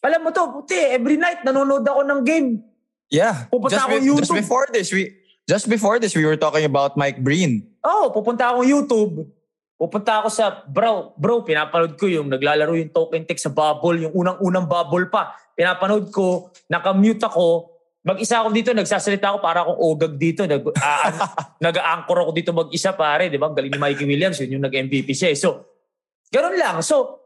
alam 0.00 0.20
mo 0.24 0.32
to, 0.32 0.42
puti, 0.48 0.80
every 0.80 1.20
night 1.20 1.44
nanonood 1.44 1.84
ako 1.84 2.08
ng 2.08 2.20
game. 2.24 2.64
Yeah. 3.12 3.52
Pupunta 3.52 3.76
just, 3.76 3.84
ako 3.84 3.92
be- 3.92 4.00
just 4.00 4.08
YouTube. 4.08 4.40
before 4.40 4.66
this, 4.72 4.88
we 4.88 5.02
just 5.44 5.68
before 5.68 5.96
this, 6.00 6.16
we 6.16 6.24
were 6.24 6.40
talking 6.40 6.64
about 6.64 6.96
Mike 6.96 7.20
Breen. 7.20 7.68
Oh, 7.84 8.08
pupunta 8.12 8.48
ako 8.48 8.64
YouTube. 8.64 9.28
Pupunta 9.78 10.18
ako 10.18 10.28
sa, 10.28 10.66
bro, 10.66 11.14
bro, 11.14 11.46
pinapanood 11.46 11.94
ko 11.94 12.10
yung 12.10 12.26
naglalaro 12.26 12.74
yung 12.74 12.90
token 12.90 13.22
tech 13.22 13.38
sa 13.38 13.46
bubble, 13.46 14.02
yung 14.02 14.10
unang-unang 14.10 14.66
bubble 14.66 15.06
pa. 15.06 15.38
Pinapanood 15.54 16.10
ko, 16.10 16.50
nakamute 16.66 17.22
ako, 17.22 17.78
mag-isa 18.02 18.42
ako 18.42 18.50
dito, 18.50 18.74
nagsasalita 18.74 19.30
ako 19.30 19.38
para 19.38 19.62
akong 19.62 19.78
ogag 19.78 20.14
dito. 20.18 20.42
Nag, 20.42 20.66
a- 20.74 21.14
nag-anchor 21.70 22.26
ako 22.26 22.30
dito 22.34 22.50
mag-isa 22.50 22.90
pare, 22.90 23.30
di 23.30 23.38
ba? 23.38 23.46
Ang 23.46 23.54
galing 23.54 23.70
ni 23.70 23.78
Mikey 23.78 24.02
Williams, 24.02 24.42
yun 24.42 24.58
yung 24.58 24.66
nag-MVP 24.66 25.14
siya. 25.14 25.30
eh. 25.30 25.38
So, 25.38 25.62
ganun 26.34 26.58
lang. 26.58 26.82
So, 26.82 27.22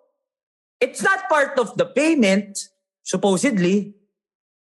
it's 0.76 1.00
not 1.00 1.32
part 1.32 1.56
of 1.56 1.72
the 1.80 1.88
payment, 1.88 2.68
supposedly, 3.00 3.96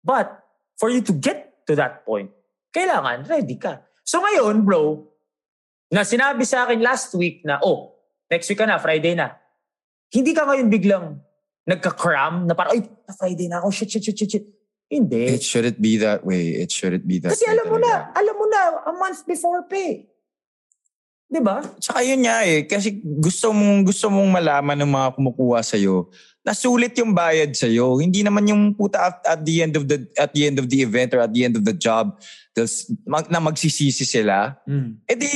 but 0.03 0.43
for 0.75 0.91
you 0.91 1.07
to 1.07 1.15
get 1.15 1.63
to 1.71 1.79
that 1.79 2.03
point, 2.03 2.35
kailangan 2.75 3.31
ready 3.31 3.55
ka. 3.55 3.87
So 4.03 4.23
ngayon, 4.23 4.63
bro, 4.63 5.07
na 5.93 6.03
sinabi 6.03 6.43
sa 6.43 6.67
akin 6.67 6.83
last 6.83 7.15
week 7.15 7.43
na, 7.47 7.63
oh, 7.63 7.95
next 8.31 8.51
week 8.51 8.59
ka 8.59 8.67
na, 8.67 8.79
Friday 8.79 9.15
na. 9.15 9.39
Hindi 10.11 10.35
ka 10.35 10.47
ngayon 10.47 10.69
biglang 10.71 11.07
nagka-cram 11.67 12.47
na 12.47 12.55
parang, 12.55 12.79
ay, 12.79 12.83
Friday 13.15 13.47
na 13.47 13.63
ako, 13.63 13.71
shit, 13.71 13.91
shit, 13.91 14.03
shit, 14.03 14.19
shit, 14.19 14.31
shit. 14.39 14.47
Hindi. 14.87 15.35
It 15.35 15.43
shouldn't 15.43 15.83
be 15.83 15.99
that 15.99 16.23
way. 16.23 16.55
It 16.63 16.71
shouldn't 16.71 17.07
be 17.11 17.19
that 17.19 17.35
Kasi 17.35 17.47
way 17.47 17.59
alam 17.59 17.67
mo 17.67 17.79
talaga. 17.79 17.91
na, 17.91 18.15
alam 18.15 18.35
mo 18.39 18.47
na, 18.47 18.61
a 18.87 18.93
month 18.95 19.27
before 19.27 19.67
pay. 19.67 20.07
Di 21.27 21.43
ba? 21.43 21.59
Tsaka 21.83 22.07
yun 22.07 22.23
nga 22.23 22.47
eh, 22.47 22.71
kasi 22.71 23.03
gusto 23.03 23.51
mong, 23.51 23.91
gusto 23.91 24.07
mong 24.07 24.31
malaman 24.31 24.79
ng 24.79 24.91
mga 24.95 25.09
kumukuha 25.19 25.59
sa'yo 25.59 26.07
na 26.47 26.55
sulit 26.55 26.95
yung 27.03 27.11
bayad 27.11 27.51
sa'yo. 27.51 27.99
Hindi 27.99 28.23
naman 28.23 28.47
yung 28.47 28.79
puta 28.79 29.11
at, 29.11 29.19
at 29.27 29.41
the 29.43 29.67
end 29.67 29.75
of 29.75 29.91
the 29.91 30.07
at 30.15 30.31
the 30.31 30.47
end 30.47 30.63
of 30.63 30.71
the 30.71 30.79
event 30.79 31.11
or 31.11 31.27
at 31.27 31.35
the 31.35 31.43
end 31.43 31.59
of 31.59 31.67
the 31.67 31.75
job 31.75 32.15
mag, 33.03 33.27
na 33.27 33.43
magsisisi 33.43 34.07
sila. 34.07 34.55
Mm. 34.63 35.03
Eh 35.11 35.17
di, 35.19 35.27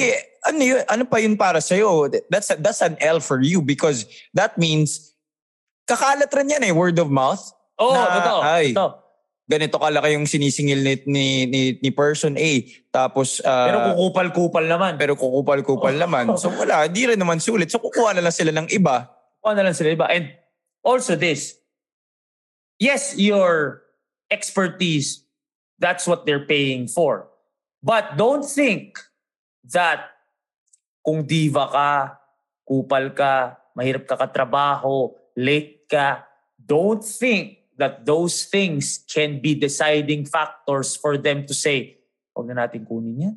ano, 0.43 0.61
yun, 0.61 0.80
ano 0.88 1.05
pa 1.05 1.18
yun 1.18 1.36
para 1.36 1.61
sa'yo? 1.61 2.09
That's, 2.30 2.51
a- 2.51 2.61
that's 2.61 2.80
an 2.80 2.97
L 3.01 3.20
for 3.20 3.41
you 3.41 3.61
because 3.61 4.07
that 4.32 4.57
means 4.57 5.12
kakalat 5.84 6.30
rin 6.32 6.49
yan 6.51 6.64
eh, 6.64 6.72
word 6.72 6.97
of 6.99 7.11
mouth. 7.11 7.43
Oo, 7.80 7.93
Na, 7.93 8.07
totoo. 8.20 8.41
ay. 8.45 8.66
totoo. 8.72 8.93
Ganito 9.51 9.82
kalaki 9.82 10.14
yung 10.14 10.30
sinisingil 10.30 10.78
ni, 10.78 10.95
ni, 11.11 11.24
ni, 11.51 11.61
ni 11.82 11.91
person 11.91 12.38
A. 12.38 12.62
Tapos, 12.95 13.43
ah, 13.43 13.66
Pero 13.66 13.78
kukupal-kupal 13.91 14.62
naman. 14.62 14.95
pero 14.95 15.18
kukupal-kupal 15.18 15.99
naman. 15.99 16.38
So 16.38 16.55
wala, 16.55 16.86
di 16.86 17.11
rin 17.11 17.18
naman 17.18 17.43
sulit. 17.43 17.66
So 17.66 17.82
kukuha 17.82 18.14
na 18.14 18.22
lang 18.22 18.30
sila 18.30 18.55
ng 18.55 18.70
iba. 18.70 19.11
Kuha 19.43 19.59
na 19.59 19.66
lang 19.66 19.74
sila 19.74 19.91
iba. 19.91 20.07
And 20.07 20.30
also 20.86 21.18
this, 21.18 21.59
yes, 22.78 23.18
your 23.18 23.82
expertise, 24.30 25.26
that's 25.82 26.07
what 26.07 26.30
they're 26.30 26.47
paying 26.47 26.86
for. 26.86 27.26
But 27.82 28.14
don't 28.14 28.47
think 28.47 29.03
that 29.74 30.14
kung 31.01 31.24
diva 31.24 31.66
ka, 31.68 31.92
kupal 32.64 33.12
ka, 33.16 33.59
mahirap 33.74 34.05
ka 34.07 34.16
katrabaho, 34.16 35.16
late 35.36 35.88
ka, 35.88 36.24
don't 36.57 37.03
think 37.03 37.61
that 37.80 38.05
those 38.05 38.44
things 38.46 39.01
can 39.09 39.40
be 39.40 39.57
deciding 39.57 40.28
factors 40.28 40.94
for 40.94 41.16
them 41.16 41.48
to 41.48 41.57
say, 41.57 41.96
huwag 42.36 42.53
na 42.53 42.68
natin 42.68 42.84
kunin 42.84 43.32
yan. 43.32 43.36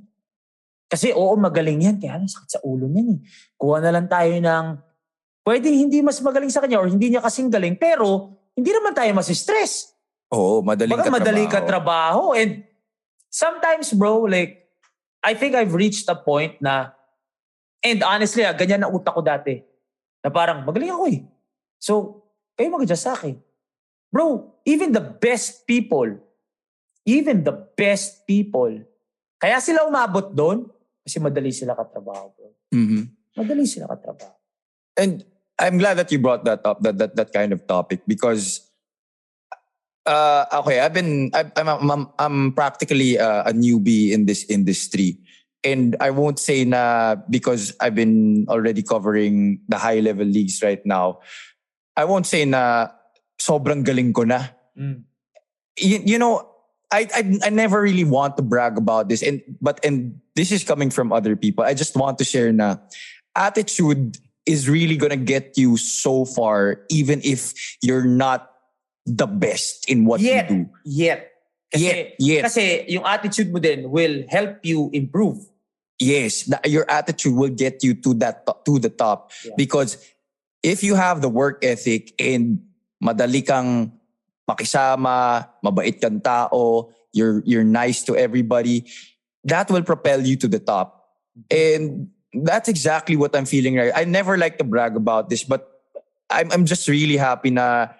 Kasi 0.91 1.09
oo, 1.15 1.33
magaling 1.39 1.81
yan. 1.81 1.97
Kaya 1.97 2.21
lang 2.21 2.29
sakit 2.29 2.59
sa 2.59 2.61
ulo 2.61 2.85
niyan 2.85 3.17
eh. 3.17 3.19
Kuha 3.57 3.81
na 3.81 3.89
lang 3.89 4.05
tayo 4.05 4.35
ng 4.37 4.65
pwedeng 5.41 5.73
hindi 5.73 6.05
mas 6.05 6.21
magaling 6.21 6.53
sa 6.53 6.61
kanya 6.61 6.77
or 6.77 6.85
hindi 6.85 7.09
niya 7.09 7.23
kasing 7.23 7.49
galing, 7.49 7.73
pero 7.79 8.37
hindi 8.53 8.69
naman 8.69 8.93
tayo 8.93 9.09
masistress. 9.17 9.89
Oo, 10.29 10.61
madaling 10.61 10.93
Baka 10.93 11.09
katrabaho. 11.09 11.25
madali 11.25 11.43
ka 11.49 11.59
trabaho. 11.65 12.23
And 12.37 12.51
sometimes, 13.33 13.89
bro, 13.97 14.29
like, 14.29 14.69
I 15.25 15.33
think 15.33 15.57
I've 15.57 15.73
reached 15.73 16.05
a 16.11 16.17
point 16.19 16.61
na, 16.61 16.93
and 17.83 17.99
honestly, 18.01 18.47
ah, 18.47 18.55
ganyan 18.55 18.81
na 18.81 18.89
utak 18.89 19.13
ko 19.13 19.21
dati. 19.21 19.59
Na 20.23 20.31
parang, 20.31 20.63
magaling 20.63 20.89
ako 20.95 21.03
eh. 21.11 21.19
So, 21.77 22.23
kayo 22.55 22.71
mag-adjust 22.71 23.03
sa 23.03 23.13
akin. 23.13 23.35
Bro, 24.07 24.55
even 24.63 24.95
the 24.95 25.03
best 25.03 25.67
people, 25.67 26.07
even 27.03 27.43
the 27.43 27.53
best 27.75 28.23
people, 28.23 28.71
kaya 29.35 29.59
sila 29.59 29.83
umabot 29.83 30.31
doon, 30.31 30.71
kasi 31.03 31.19
madali 31.19 31.51
sila 31.51 31.75
katrabaho, 31.75 32.31
bro. 32.31 32.49
Mhm. 32.71 33.11
Madali 33.35 33.67
sila 33.67 33.91
katrabaho. 33.91 34.31
And 34.95 35.27
I'm 35.59 35.75
glad 35.77 35.99
that 35.99 36.07
you 36.13 36.19
brought 36.23 36.47
that 36.47 36.63
up, 36.63 36.79
that 36.85 36.95
that, 36.97 37.11
that 37.19 37.29
kind 37.35 37.51
of 37.51 37.67
topic 37.67 38.05
because 38.07 38.63
uh, 40.05 40.45
okay, 40.63 40.79
I've 40.79 40.93
been 40.93 41.31
I'm 41.33 41.51
I'm, 41.57 41.91
I'm, 41.91 42.03
I'm 42.19 42.37
practically 42.53 43.19
uh, 43.19 43.49
a 43.49 43.53
newbie 43.53 44.11
in 44.11 44.25
this 44.25 44.45
industry. 44.47 45.19
And 45.63 45.95
I 45.99 46.11
won't 46.11 46.39
say 46.39 46.65
na 46.65 47.15
because 47.29 47.73
I've 47.79 47.95
been 47.95 48.45
already 48.49 48.83
covering 48.83 49.61
the 49.67 49.77
high 49.77 49.99
level 49.99 50.25
leagues 50.25 50.61
right 50.61 50.83
now. 50.85 51.19
I 51.95 52.05
won't 52.05 52.27
say 52.27 52.43
na 52.45 52.89
sobrang 53.39 53.85
galing 53.85 54.13
ko 54.13 54.23
na. 54.23 54.47
Mm. 54.77 55.03
you, 55.77 56.01
you 56.05 56.19
know, 56.19 56.49
I, 56.91 57.07
I 57.13 57.21
I 57.45 57.49
never 57.49 57.81
really 57.81 58.03
want 58.03 58.37
to 58.37 58.43
brag 58.43 58.77
about 58.77 59.09
this, 59.09 59.23
and 59.23 59.41
but 59.61 59.79
and 59.83 60.19
this 60.35 60.51
is 60.51 60.63
coming 60.63 60.89
from 60.89 61.11
other 61.11 61.35
people. 61.35 61.63
I 61.63 61.73
just 61.73 61.95
want 61.95 62.17
to 62.19 62.23
share 62.23 62.51
na 62.53 62.77
attitude 63.35 64.17
is 64.45 64.69
really 64.69 64.97
gonna 64.97 65.17
get 65.17 65.57
you 65.57 65.77
so 65.77 66.25
far, 66.25 66.81
even 66.89 67.21
if 67.23 67.53
you're 67.81 68.05
not 68.05 68.51
the 69.05 69.25
best 69.25 69.89
in 69.89 70.05
what 70.05 70.21
Yet. 70.21 70.49
you 70.49 70.55
do. 70.55 70.69
Yet. 70.85 71.29
Kasi, 71.73 71.85
Yet, 71.85 72.15
yet. 72.19 72.41
kasi 72.45 72.85
yung 72.87 73.03
attitude 73.03 73.49
mo 73.49 73.57
din 73.57 73.89
will 73.89 74.21
help 74.29 74.61
you 74.61 74.93
improve. 74.93 75.41
Yes, 75.99 76.43
that 76.49 76.65
your 76.69 76.89
attitude 76.89 77.35
will 77.35 77.53
get 77.53 77.83
you 77.83 77.93
to 78.01 78.13
that 78.19 78.45
to- 78.49 78.57
to 78.65 78.79
the 78.79 78.89
top 78.89 79.31
Yeah. 79.45 79.53
because 79.55 79.97
if 80.65 80.81
you 80.83 80.95
have 80.95 81.21
the 81.21 81.29
work 81.29 81.61
ethic 81.63 82.11
and 82.17 82.59
madali 83.03 83.45
kang 83.45 83.93
makisama, 84.49 85.47
mabait 85.63 86.01
kang 86.01 86.19
tao, 86.19 86.89
you're 87.13 87.43
you're 87.45 87.63
nice 87.67 88.03
to 88.09 88.17
everybody, 88.17 88.89
that 89.45 89.69
will 89.69 89.83
propel 89.83 90.19
you 90.25 90.35
to 90.37 90.47
the 90.47 90.59
top. 90.59 91.13
And 91.51 92.09
that's 92.33 92.67
exactly 92.67 93.15
what 93.15 93.35
I'm 93.35 93.45
feeling 93.45 93.75
right. 93.77 93.93
I 93.93 94.03
never 94.05 94.37
like 94.37 94.57
to 94.57 94.65
brag 94.65 94.95
about 94.97 95.29
this, 95.29 95.43
but 95.45 95.69
I'm 96.29 96.49
I'm 96.51 96.65
just 96.65 96.87
really 96.89 97.17
happy 97.17 97.51
na 97.53 97.93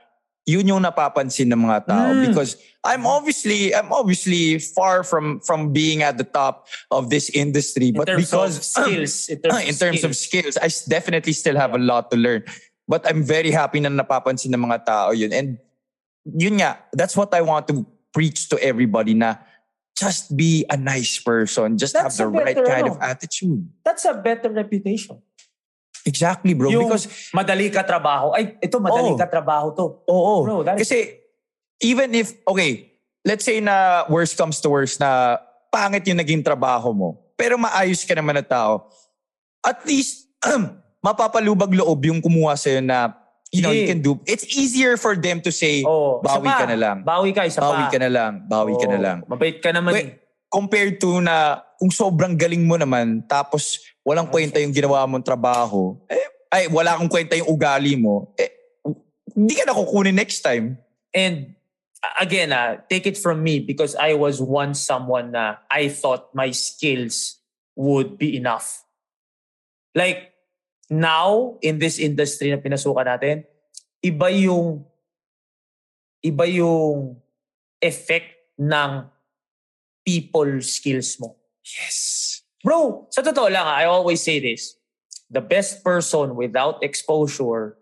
yun 0.45 0.67
yung 0.67 0.83
napapansin 0.83 1.47
ng 1.47 1.61
mga 1.63 1.87
tao 1.87 2.11
Mm. 2.11 2.27
because 2.31 2.59
I'm 2.83 3.07
obviously 3.07 3.71
I'm 3.71 3.95
obviously 3.95 4.59
far 4.59 5.07
from 5.07 5.39
from 5.39 5.71
being 5.71 6.03
at 6.03 6.19
the 6.19 6.27
top 6.27 6.67
of 6.91 7.07
this 7.07 7.31
industry, 7.31 7.89
In 7.89 7.95
but 7.95 8.11
terms 8.11 8.27
because 8.27 8.53
of 8.59 8.63
skills. 8.75 9.31
In 9.31 9.39
terms, 9.39 9.63
in 9.71 9.75
terms 9.79 10.01
of 10.03 10.11
skills, 10.19 10.59
I 10.59 10.67
definitely 10.91 11.31
still 11.31 11.55
have 11.55 11.71
a 11.71 11.79
lot 11.79 12.11
to 12.11 12.17
learn. 12.19 12.43
But 12.83 13.07
I'm 13.07 13.23
very 13.23 13.55
happy 13.55 13.79
na 13.79 13.87
napapansin 13.87 14.51
ng 14.51 14.59
mga 14.59 14.83
tao 14.83 15.15
yun. 15.15 15.31
And 15.31 15.55
yun 16.27 16.59
nga, 16.59 16.83
that's 16.91 17.15
what 17.15 17.31
I 17.31 17.39
want 17.39 17.71
to 17.71 17.87
preach 18.11 18.51
to 18.51 18.59
everybody 18.59 19.15
na 19.15 19.39
just 19.95 20.35
be 20.35 20.65
a 20.67 20.75
nice 20.75 21.19
person. 21.23 21.77
Just 21.77 21.93
That's 21.95 22.17
have 22.19 22.27
the 22.27 22.27
right 22.27 22.51
better, 22.57 22.65
kind 22.67 22.91
ano. 22.91 22.95
of 22.95 23.01
attitude. 23.01 23.63
That's 23.85 24.03
a 24.03 24.13
better 24.17 24.49
reputation. 24.51 25.21
Exactly, 26.03 26.51
bro. 26.53 26.67
yung 26.67 26.85
because, 26.85 27.07
madali 27.31 27.71
ka 27.71 27.79
trabaho. 27.81 28.35
Ay, 28.35 28.59
ito 28.59 28.75
madali 28.77 29.11
Oh. 29.11 29.17
ka 29.17 29.25
trabaho 29.25 29.71
to. 29.71 29.85
oo. 30.03 30.35
Bro, 30.43 30.57
that 30.63 30.75
is- 30.75 30.83
Kasi, 30.83 31.15
even 31.79 32.11
if, 32.11 32.35
okay, 32.43 32.91
let's 33.23 33.43
say 33.43 33.59
na 33.59 34.03
worst 34.07 34.35
comes 34.35 34.59
to 34.59 34.67
worst 34.67 34.99
na 34.99 35.39
pangit 35.71 36.03
yung 36.05 36.19
naging 36.19 36.43
trabaho 36.43 36.91
mo, 36.91 37.09
pero 37.33 37.55
maayos 37.55 38.03
ka 38.03 38.13
naman 38.13 38.35
na 38.35 38.43
tao, 38.43 38.91
at 39.63 39.79
least, 39.87 40.27
mapapalubag 41.03 41.71
loob 41.71 41.99
yung 42.03 42.19
kumuha 42.19 42.55
sa'yo 42.55 42.83
na, 42.83 43.15
you 43.51 43.63
know, 43.63 43.71
you 43.71 43.87
can 43.87 43.99
do. 43.99 44.19
It's 44.23 44.43
easier 44.49 44.95
for 44.95 45.15
them 45.15 45.39
to 45.39 45.51
say, 45.51 45.83
Oh, 45.83 46.19
bawi 46.19 46.47
ka 46.47 46.65
na 46.67 46.75
lang. 46.75 46.97
Bawi 47.03 47.31
ka, 47.31 47.47
isa 47.47 47.59
bawi 47.59 47.87
pa. 47.87 47.91
ka 47.91 47.99
na 47.99 48.09
lang, 48.11 48.31
bawi 48.43 48.75
ka 48.75 48.87
na 48.87 48.97
Oh, 48.97 49.03
lang. 49.03 49.17
Mabait 49.23 49.57
ka 49.59 49.69
naman. 49.71 49.91
Wait, 49.93 50.09
compared 50.47 50.99
to 50.99 51.19
na 51.19 51.63
kung 51.83 51.91
sobrang 51.91 52.31
galing 52.31 52.63
mo 52.63 52.79
naman 52.79 53.19
tapos 53.27 53.83
walang 54.07 54.31
kwenta 54.31 54.55
yung 54.55 54.71
ginawa 54.71 55.03
mong 55.03 55.19
trabaho, 55.19 55.99
eh, 56.07 56.31
ay 56.47 56.71
wala 56.71 56.95
kang 56.95 57.11
kwenta 57.11 57.35
yung 57.35 57.51
ugali 57.51 57.99
mo, 57.99 58.31
eh, 58.39 58.79
hindi 59.35 59.51
ka 59.51 59.67
na 59.67 59.75
kukunin 59.75 60.15
next 60.15 60.39
time. 60.39 60.79
And 61.11 61.59
uh, 61.99 62.23
again, 62.23 62.55
ah, 62.55 62.79
take 62.87 63.03
it 63.03 63.19
from 63.19 63.43
me 63.43 63.59
because 63.59 63.99
I 63.99 64.15
was 64.15 64.39
once 64.39 64.79
someone 64.79 65.35
na 65.35 65.59
I 65.67 65.91
thought 65.91 66.31
my 66.31 66.55
skills 66.55 67.43
would 67.75 68.15
be 68.15 68.39
enough. 68.39 68.87
Like, 69.91 70.31
now, 70.87 71.59
in 71.59 71.83
this 71.83 71.99
industry 71.99 72.47
na 72.47 72.63
pinasukan 72.63 73.11
natin, 73.11 73.43
iba 73.99 74.31
yung 74.31 74.87
iba 76.23 76.47
yung 76.47 77.19
effect 77.83 78.55
ng 78.55 79.03
people 80.07 80.63
skills 80.63 81.19
mo. 81.19 81.42
Yes. 81.63 82.41
Bro, 82.63 83.07
sa 83.11 83.23
totoo 83.23 83.51
lang, 83.51 83.67
I 83.67 83.87
always 83.87 84.23
say 84.23 84.39
this. 84.39 84.75
the 85.33 85.41
best 85.41 85.83
person 85.83 86.37
without 86.37 86.85
exposure 86.85 87.75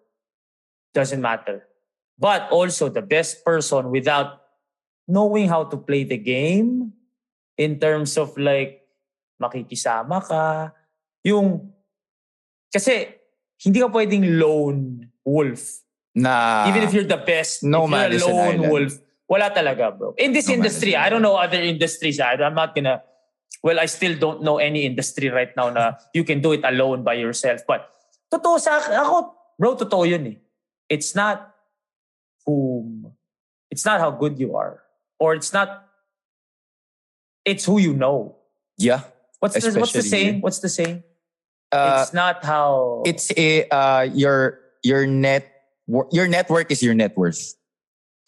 doesn't 0.95 1.19
matter. 1.19 1.67
But 2.17 2.47
also 2.49 2.87
the 2.87 3.03
best 3.03 3.43
person 3.43 3.91
without 3.91 4.39
knowing 5.05 5.51
how 5.51 5.67
to 5.67 5.75
play 5.75 6.07
the 6.07 6.17
game 6.17 6.93
in 7.57 7.77
terms 7.77 8.15
of 8.15 8.31
like 8.39 8.87
makikisama 9.41 10.23
ka. 10.23 10.71
Yung, 11.27 11.75
kasi 12.71 13.19
hindi 13.59 13.83
ka 13.83 13.91
pwedeng 13.91 14.39
lone 14.39 15.11
wolf. 15.27 15.83
Na, 16.15 16.67
Even 16.71 16.83
if 16.83 16.93
you're 16.95 17.07
the 17.07 17.19
best, 17.19 17.63
no 17.63 17.85
if 17.85 17.91
you're 17.91 18.31
a 18.31 18.31
lone 18.31 18.69
wolf, 18.69 18.93
wala 19.27 19.51
talaga, 19.51 19.91
bro. 19.91 20.13
In 20.17 20.31
this 20.31 20.47
No 20.47 20.55
industry, 20.55 20.95
I 20.95 21.09
don't 21.09 21.21
know 21.21 21.35
other 21.35 21.59
industries. 21.59 22.19
I, 22.19 22.35
I'm 22.35 22.55
not 22.55 22.75
gonna, 22.75 23.01
well, 23.63 23.79
I 23.79 23.85
still 23.85 24.17
don't 24.17 24.41
know 24.41 24.57
any 24.57 24.85
industry 24.85 25.29
right 25.29 25.55
now 25.55 25.69
na 25.69 25.93
you 26.13 26.23
can 26.23 26.41
do 26.41 26.51
it 26.51 26.61
alone 26.63 27.03
by 27.03 27.13
yourself. 27.13 27.61
But, 27.67 27.89
totoo 28.33 28.59
sa 28.59 28.81
ako, 28.81 29.33
bro, 29.57 29.75
totoo 29.75 30.09
yun 30.09 30.27
eh. 30.27 30.37
It's 30.89 31.15
not 31.15 31.53
whom, 32.45 33.13
it's 33.69 33.85
not 33.85 33.99
how 33.99 34.11
good 34.11 34.39
you 34.39 34.55
are. 34.55 34.81
Or 35.19 35.35
it's 35.35 35.53
not, 35.53 35.87
it's 37.45 37.65
who 37.65 37.77
you 37.79 37.93
know. 37.93 38.35
yeah. 38.77 39.01
What's 39.39 39.57
the, 39.57 39.79
what's 39.79 39.93
the 39.93 40.03
saying? 40.03 40.41
What's 40.41 40.59
the 40.59 40.69
saying? 40.69 41.03
Uh, 41.71 42.01
it's 42.01 42.13
not 42.13 42.43
how... 42.45 43.01
it's 43.05 43.31
a, 43.37 43.67
uh, 43.69 44.01
your, 44.13 44.59
your 44.83 45.07
net, 45.07 45.49
your 46.11 46.27
network 46.27 46.69
is 46.69 46.83
your 46.83 46.93
net 46.93 47.17
worth. 47.17 47.55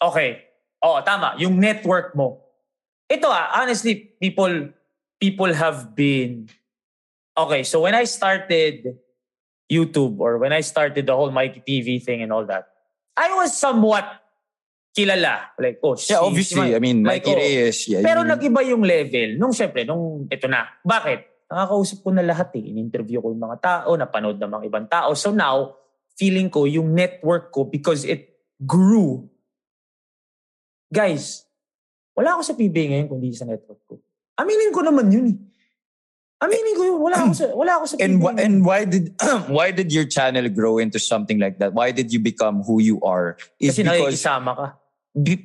Okay. 0.02 0.42
Oh, 0.82 1.00
tama. 1.02 1.34
Yung 1.38 1.60
network 1.60 2.16
mo. 2.16 2.40
Ito 3.10 3.28
ah, 3.28 3.62
honestly, 3.62 4.16
people 4.20 4.70
people 5.24 5.56
have 5.56 5.96
been 5.96 6.52
Okay, 7.34 7.66
so 7.66 7.82
when 7.82 7.98
I 7.98 8.06
started 8.06 8.94
YouTube 9.66 10.22
or 10.22 10.38
when 10.38 10.54
I 10.54 10.62
started 10.62 11.02
the 11.02 11.16
whole 11.18 11.34
Mikey 11.34 11.66
TV 11.66 11.98
thing 11.98 12.22
and 12.22 12.30
all 12.30 12.46
that, 12.46 12.70
I 13.18 13.34
was 13.34 13.58
somewhat 13.58 14.06
kilala. 14.94 15.50
Like, 15.58 15.82
oh, 15.82 15.98
Yeah, 15.98 16.22
obviously. 16.22 16.74
I 16.74 16.78
mean, 16.78 17.02
like, 17.02 17.26
Mikey 17.26 17.34
oh. 17.34 17.38
Reyes. 17.42 17.78
Yeah, 17.90 18.06
Pero 18.06 18.22
you- 18.22 18.30
nag-iba 18.30 18.60
yung 18.70 18.86
level. 18.86 19.34
Nung 19.34 19.50
syempre, 19.50 19.82
nung 19.82 20.30
ito 20.30 20.46
na. 20.46 20.78
Bakit? 20.86 21.50
Nakakausap 21.50 21.98
ko 22.06 22.08
na 22.14 22.22
lahat 22.22 22.54
eh. 22.54 22.70
In-interview 22.70 23.18
ko 23.18 23.34
yung 23.34 23.42
mga 23.42 23.58
tao, 23.58 23.98
napanood 23.98 24.38
ng 24.38 24.50
mga 24.54 24.64
ibang 24.70 24.86
tao. 24.86 25.10
So 25.18 25.34
now, 25.34 25.74
feeling 26.14 26.46
ko 26.46 26.70
yung 26.70 26.94
network 26.94 27.50
ko 27.50 27.66
because 27.66 28.06
it 28.06 28.30
grew. 28.62 29.26
Guys, 30.86 31.42
wala 32.14 32.38
ako 32.38 32.46
sa 32.46 32.54
PBA 32.54 32.94
ngayon 32.94 33.08
kung 33.10 33.18
di 33.18 33.34
sa 33.34 33.42
network 33.42 33.82
ko. 33.90 33.98
Aminin 34.34 34.70
ko 34.70 34.82
naman 34.82 35.10
yun 35.10 35.26
eh. 35.30 35.36
Aminin 36.42 36.74
ko 36.74 36.82
yun. 36.84 36.98
Wala 37.00 37.16
ako 37.22 37.32
sa, 37.32 37.44
wala 37.54 37.72
ako 37.78 37.84
sa 37.86 37.94
and 38.04 38.18
wh- 38.20 38.36
and 38.36 38.66
why 38.66 38.84
did 38.84 39.14
why 39.56 39.70
did 39.70 39.88
your 39.94 40.04
channel 40.04 40.44
grow 40.50 40.76
into 40.78 40.98
something 40.98 41.38
like 41.38 41.56
that? 41.58 41.72
Why 41.72 41.94
did 41.94 42.12
you 42.12 42.18
become 42.18 42.60
who 42.62 42.82
you 42.82 42.98
are? 43.00 43.38
Is 43.62 43.78
Kasi 43.78 43.86
because 43.86 44.18
nakikisama 44.18 44.50
ka. 44.52 44.66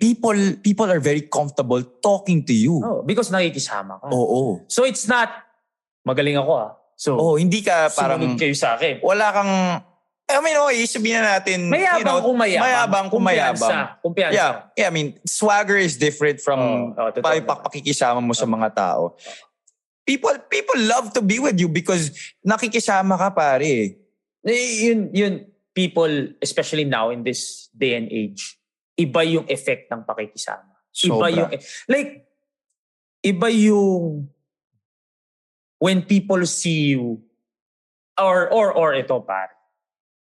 people 0.02 0.40
people 0.60 0.90
are 0.90 1.00
very 1.00 1.22
comfortable 1.22 1.80
talking 2.02 2.42
to 2.44 2.54
you. 2.54 2.82
Oh, 2.82 3.00
because 3.06 3.30
nakikisama 3.30 4.02
ka. 4.02 4.10
Oo. 4.10 4.66
So 4.68 4.84
it's 4.84 5.06
not, 5.06 5.30
magaling 6.04 6.36
ako 6.36 6.52
ah. 6.58 6.72
So, 7.00 7.16
Oh, 7.16 7.40
hindi 7.40 7.64
ka 7.64 7.88
parang 7.96 8.20
sumunod 8.20 8.36
kayo 8.36 8.52
sa 8.52 8.76
akin. 8.76 9.00
wala 9.00 9.32
kang 9.32 9.54
I 10.30 10.38
mean, 10.46 10.54
okay, 10.62 10.86
sabihin 10.86 11.26
na 11.26 11.42
natin, 11.42 11.74
Mayabang 11.74 11.98
you 11.98 12.06
know, 12.06 12.22
kung 12.22 12.38
mayabang. 12.38 12.62
mayabang 12.62 13.06
kung 13.10 13.24
mayabang. 13.26 13.78
Kumpiyansa. 14.06 14.34
Yeah, 14.38 14.52
yeah, 14.78 14.88
I 14.88 14.94
mean, 14.94 15.18
swagger 15.26 15.74
is 15.74 15.98
different 15.98 16.38
from 16.38 16.94
oo, 16.94 17.10
totoo 17.10 17.42
pa- 17.50 17.66
pakikisama 17.66 18.22
mo 18.22 18.38
sa 18.38 18.46
mga 18.46 18.70
tao. 18.78 19.18
People 20.06 20.38
people 20.46 20.78
love 20.86 21.10
to 21.18 21.26
be 21.26 21.42
with 21.42 21.58
you 21.58 21.66
because 21.66 22.14
nakikisama 22.46 23.18
ka 23.18 23.34
pare. 23.34 23.98
Eh, 24.46 24.70
yun, 24.86 25.10
yun, 25.12 25.34
people, 25.74 26.30
especially 26.42 26.86
now 26.86 27.10
in 27.10 27.26
this 27.26 27.68
day 27.74 27.98
and 27.98 28.08
age, 28.14 28.58
iba 28.98 29.26
yung 29.26 29.50
effect 29.50 29.90
ng 29.90 30.06
pakikisama. 30.06 30.78
Iba 30.94 31.26
Sobra. 31.26 31.30
yung, 31.34 31.50
like, 31.90 32.30
iba 33.26 33.48
yung 33.50 34.30
when 35.80 36.02
people 36.04 36.46
see 36.46 36.94
you, 36.94 37.18
or, 38.20 38.52
or, 38.52 38.74
or 38.76 38.94
ito, 38.94 39.20
par. 39.22 39.59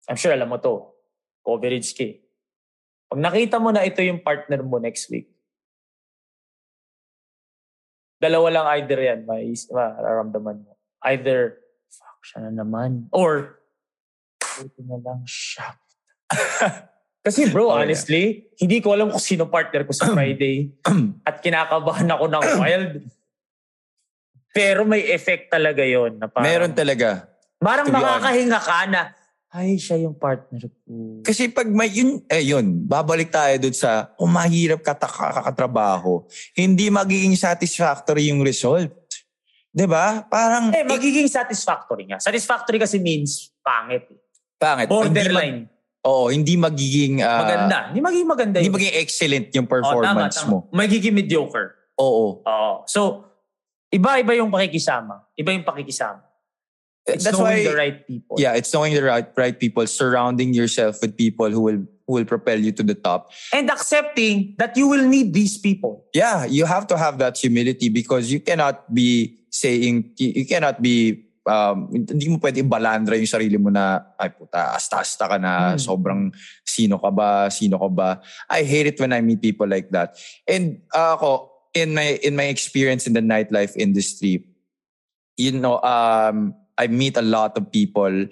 I'm 0.07 0.15
sure 0.15 0.31
alam 0.31 0.47
mo 0.47 0.57
to. 0.57 0.87
Coverage 1.43 1.91
ka 1.93 2.03
eh. 2.03 2.15
Pag 3.07 3.19
nakita 3.19 3.55
mo 3.57 3.71
na 3.71 3.83
ito 3.83 4.03
yung 4.03 4.19
partner 4.19 4.59
mo 4.63 4.79
next 4.79 5.07
week, 5.07 5.31
dalawa 8.17 8.47
lang 8.51 8.65
either 8.79 8.99
yan, 8.99 9.19
may 9.23 9.53
mararamdaman 9.71 10.65
mo. 10.65 10.75
Either, 11.05 11.61
fuck, 11.87 12.19
siya 12.25 12.49
na 12.49 12.63
naman. 12.63 13.07
Or, 13.13 13.61
buti 14.41 14.81
na 14.83 14.97
lang 14.99 15.21
siya. 15.23 15.77
Kasi 17.27 17.51
bro, 17.51 17.69
Oh, 17.69 17.75
yeah. 17.75 17.83
honestly, 17.83 18.47
hindi 18.57 18.79
ko 18.79 18.95
alam 18.95 19.11
kung 19.11 19.21
sino 19.21 19.47
partner 19.47 19.83
ko 19.83 19.91
sa 19.91 20.11
Friday 20.15 20.71
at 21.23 21.43
kinakabahan 21.43 22.07
ako 22.09 22.25
ng 22.27 22.43
wild. 22.59 22.91
Pero 24.51 24.81
may 24.83 25.05
effect 25.13 25.53
talaga 25.53 25.85
yon 25.85 26.17
na 26.17 26.25
parang, 26.25 26.47
Meron 26.47 26.73
talaga. 26.73 27.29
parang 27.61 27.87
makakahinga 27.87 28.59
ka 28.59 28.79
na, 28.89 29.01
ay, 29.49 29.79
siya 29.79 29.95
yung 29.97 30.13
partner 30.13 30.59
ko. 30.59 30.77
Kasi 31.23 31.47
pag 31.47 31.65
may 31.65 31.87
yun, 31.89 32.19
eh 32.27 32.43
yun, 32.45 32.83
babalik 32.83 33.31
tayo 33.31 33.55
dun 33.57 33.71
sa 33.71 34.11
kung 34.13 34.27
mahirap 34.29 34.83
ka 34.83 34.91
kakatrabaho, 34.93 36.27
hindi 36.51 36.91
magiging 36.91 37.31
satisfactory 37.33 38.27
yung 38.27 38.43
result. 38.43 38.91
'Di 39.71 39.85
ba? 39.85 40.25
Parang 40.25 40.75
Eh, 40.75 40.83
magiging 40.83 41.31
satisfactory 41.31 42.05
nga. 42.05 42.19
Satisfactory 42.19 42.75
kasi 42.75 42.99
means 42.99 43.55
pangit. 43.63 44.03
pangit. 44.57 44.89
Hindi 44.89 45.15
Borderline. 45.15 45.59
oo, 46.03 46.27
hindi 46.27 46.59
magiging 46.59 47.23
ah, 47.23 47.39
maganda. 47.39 47.77
Hindi 47.87 48.01
magiging 48.01 48.27
maganda 48.27 48.55
Hindi 48.59 48.67
yun. 48.67 48.75
magiging 48.75 48.97
excellent 48.99 49.47
yung 49.53 49.63
Oo, 49.63 49.71
tama, 49.71 49.79
performance 49.79 50.37
tama. 50.37 50.49
mo. 50.49 50.57
Magiging 50.73 51.15
mediocre. 51.15 51.67
Oo. 51.95 52.43
Oo. 52.43 52.73
So, 52.83 53.23
iba-iba 53.87 54.35
yung 54.35 54.51
pakikisama. 54.51 55.23
Iba 55.33 55.55
yung 55.55 55.63
pakikisama. 55.63 56.26
It's 57.07 57.23
That's 57.23 57.39
knowing 57.39 57.63
why 57.63 57.71
the 57.71 57.75
right 57.75 57.97
people. 58.03 58.35
yeah, 58.35 58.53
it's 58.59 58.73
knowing 58.75 58.91
the 58.93 59.03
right, 59.03 59.27
right 59.39 59.55
people, 59.55 59.87
surrounding 59.87 60.51
yourself 60.53 60.99
with 61.01 61.15
people 61.15 61.47
who 61.49 61.61
will 61.63 61.81
who 62.03 62.11
will 62.19 62.27
propel 62.27 62.59
you 62.59 62.71
to 62.75 62.83
the 62.83 62.95
top. 62.95 63.31
And 63.55 63.71
accepting 63.71 64.55
that 64.59 64.75
you 64.75 64.87
will 64.91 65.07
need 65.07 65.31
these 65.33 65.55
people. 65.57 66.03
Yeah, 66.13 66.43
you 66.43 66.67
have 66.67 66.87
to 66.91 66.97
have 66.99 67.17
that 67.23 67.39
humility 67.39 67.87
because 67.87 68.27
you 68.31 68.39
cannot 68.43 68.91
be 68.93 69.39
saying 69.49 70.11
you, 70.19 70.43
cannot 70.45 70.83
be 70.83 71.23
um, 71.47 71.87
hindi 71.95 72.27
mo 72.27 72.37
pwede 72.43 72.59
balandra 72.67 73.15
yung 73.15 73.27
sarili 73.31 73.55
mo 73.55 73.71
na 73.71 74.03
ay 74.19 74.35
puta 74.35 74.75
asta-asta 74.75 75.31
ka 75.31 75.37
na 75.39 75.73
Hmm. 75.73 75.79
sobrang 75.79 76.21
sino 76.67 76.99
ka 76.99 77.07
ba 77.07 77.47
sino 77.47 77.79
ka 77.79 77.87
ba 77.87 78.19
I 78.51 78.67
hate 78.67 78.91
it 78.91 78.99
when 78.99 79.15
I 79.15 79.23
meet 79.23 79.39
people 79.39 79.63
like 79.65 79.87
that 79.95 80.19
and 80.43 80.83
uh, 80.91 81.15
ako 81.15 81.47
in 81.71 81.95
my 81.95 82.19
in 82.19 82.35
my 82.35 82.51
experience 82.51 83.07
in 83.07 83.15
the 83.15 83.23
nightlife 83.23 83.71
industry 83.79 84.43
you 85.39 85.55
know 85.55 85.79
um 85.87 86.51
I 86.77 86.87
meet 86.87 87.17
a 87.17 87.21
lot 87.21 87.57
of 87.57 87.71
people 87.71 88.27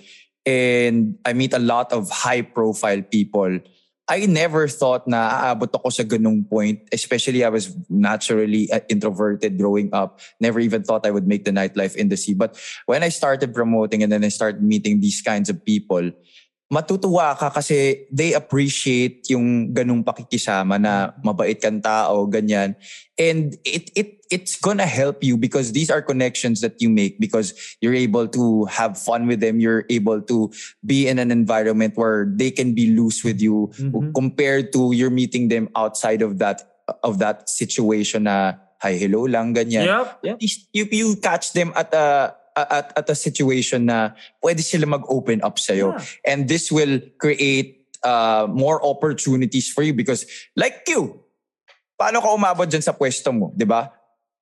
and 0.46 1.18
I 1.26 1.34
meet 1.34 1.54
a 1.54 1.60
lot 1.60 1.92
of 1.92 2.10
high 2.10 2.42
profile 2.42 3.02
people 3.02 3.60
I 4.06 4.30
never 4.30 4.70
thought 4.70 5.10
na 5.10 5.50
aabot 5.50 5.74
ako 5.74 5.90
sa 5.90 6.06
ganung 6.06 6.46
point. 6.46 6.86
Especially 6.94 7.42
I 7.42 7.50
was 7.50 7.74
naturally 7.90 8.70
uh, 8.70 8.86
introverted 8.86 9.58
growing 9.58 9.90
up. 9.94 10.22
Never 10.38 10.62
even 10.62 10.86
thought 10.86 11.06
I 11.06 11.12
would 11.12 11.26
make 11.26 11.44
the 11.44 11.52
nightlife 11.52 11.98
industry. 11.98 12.38
But 12.38 12.54
when 12.86 13.02
I 13.02 13.10
started 13.10 13.54
promoting 13.54 14.06
and 14.06 14.12
then 14.12 14.24
I 14.24 14.30
started 14.30 14.62
meeting 14.62 15.02
these 15.02 15.22
kinds 15.26 15.50
of 15.50 15.66
people, 15.66 16.14
matutuwa 16.72 17.38
ka 17.38 17.54
kasi 17.54 18.08
they 18.10 18.34
appreciate 18.34 19.22
yung 19.30 19.70
ganung 19.70 20.02
pakikisama 20.02 20.82
na 20.82 21.14
mabait 21.22 21.62
kang 21.62 21.78
tao, 21.82 22.26
ganyan. 22.26 22.74
And 23.22 23.54
it 23.64 23.94
it 23.94 24.26
it's 24.34 24.58
gonna 24.58 24.90
help 24.90 25.22
you 25.22 25.38
because 25.38 25.72
these 25.72 25.94
are 25.94 26.02
connections 26.02 26.66
that 26.66 26.82
you 26.82 26.90
make 26.90 27.22
because 27.22 27.54
you're 27.80 27.96
able 27.96 28.26
to 28.34 28.66
have 28.66 28.98
fun 28.98 29.30
with 29.30 29.40
them. 29.46 29.62
You're 29.62 29.86
able 29.94 30.20
to 30.26 30.50
be 30.82 31.06
in 31.06 31.22
an 31.22 31.30
environment 31.30 31.94
where 31.96 32.26
they 32.26 32.50
can 32.50 32.74
be 32.74 32.90
loose 32.98 33.22
with 33.22 33.38
you 33.38 33.70
Mhm. 33.78 34.18
compared 34.18 34.74
to 34.74 34.90
you're 34.92 35.14
meeting 35.14 35.54
them 35.54 35.70
outside 35.78 36.26
of 36.26 36.42
that 36.42 36.66
of 37.06 37.22
that 37.22 37.46
situation 37.46 38.26
na 38.26 38.58
hi 38.82 38.98
hello 38.98 39.30
lang 39.30 39.54
ganyan. 39.54 39.86
Yep. 39.86 40.06
Yep. 40.26 40.38
You 40.74 40.84
you 40.90 41.08
catch 41.22 41.54
them 41.54 41.70
at 41.78 41.94
a 41.94 42.34
at 42.56 42.96
at 42.96 43.06
a 43.12 43.16
situation 43.16 43.86
na 43.86 44.16
pwede 44.40 44.64
sila 44.64 44.88
mag-open 44.88 45.44
up 45.44 45.60
sa 45.60 45.76
Yeah. 45.76 46.00
and 46.24 46.48
this 46.48 46.72
will 46.72 47.04
create 47.20 47.84
uh, 48.02 48.48
more 48.48 48.80
opportunities 48.80 49.68
for 49.68 49.84
you 49.84 49.92
because 49.92 50.24
like 50.56 50.88
you 50.88 51.20
paano 51.96 52.24
ka 52.24 52.32
umabot 52.32 52.68
dyan 52.68 52.84
sa 52.84 52.92
pwesto 52.92 53.32
mo, 53.32 53.52
di 53.56 53.64
ba? 53.64 53.92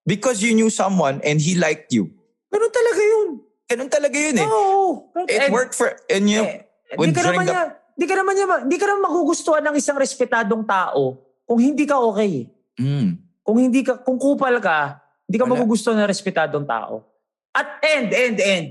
Because 0.05 0.41
you 0.41 0.53
knew 0.53 0.69
someone 0.69 1.21
and 1.21 1.37
he 1.41 1.53
liked 1.55 1.93
you. 1.93 2.09
Ganun 2.49 2.69
talaga 2.69 3.01
yun. 3.01 3.29
Ganun 3.69 3.89
talaga 3.89 4.17
yun 4.17 4.35
eh. 4.41 4.47
Oo. 4.49 5.09
It 5.29 5.47
And- 5.47 5.53
worked 5.53 5.73
for, 5.77 5.95
and 6.09 6.25
you, 6.27 6.43
Eh, 6.43 6.65
when 6.97 7.13
ka 7.13 7.21
during 7.21 7.39
naman 7.39 7.45
the- 7.45 7.53
niya, 7.53 7.63
hindi 7.93 8.05
ka 8.09 8.15
naman 8.17 8.33
niya, 8.35 8.45
hindi 8.67 8.77
ka 8.77 8.85
naman 8.89 9.01
magugustuhan 9.05 9.63
ng 9.63 9.75
isang 9.77 9.97
respetadong 9.97 10.65
tao 10.65 11.21
kung 11.45 11.59
hindi 11.61 11.85
ka 11.85 11.97
okay. 12.01 12.49
Mm. 12.77 13.21
Kung 13.45 13.57
hindi 13.61 13.85
ka, 13.85 14.01
kung 14.01 14.17
kupal 14.17 14.57
ka, 14.57 14.97
hindi 15.29 15.37
ka 15.37 15.45
Wala. 15.45 15.53
magugustuhan 15.55 15.97
ng 16.01 16.09
respetadong 16.09 16.65
tao. 16.65 17.05
At 17.53 17.79
end, 17.81 18.09
end, 18.11 18.37
end. 18.41 18.67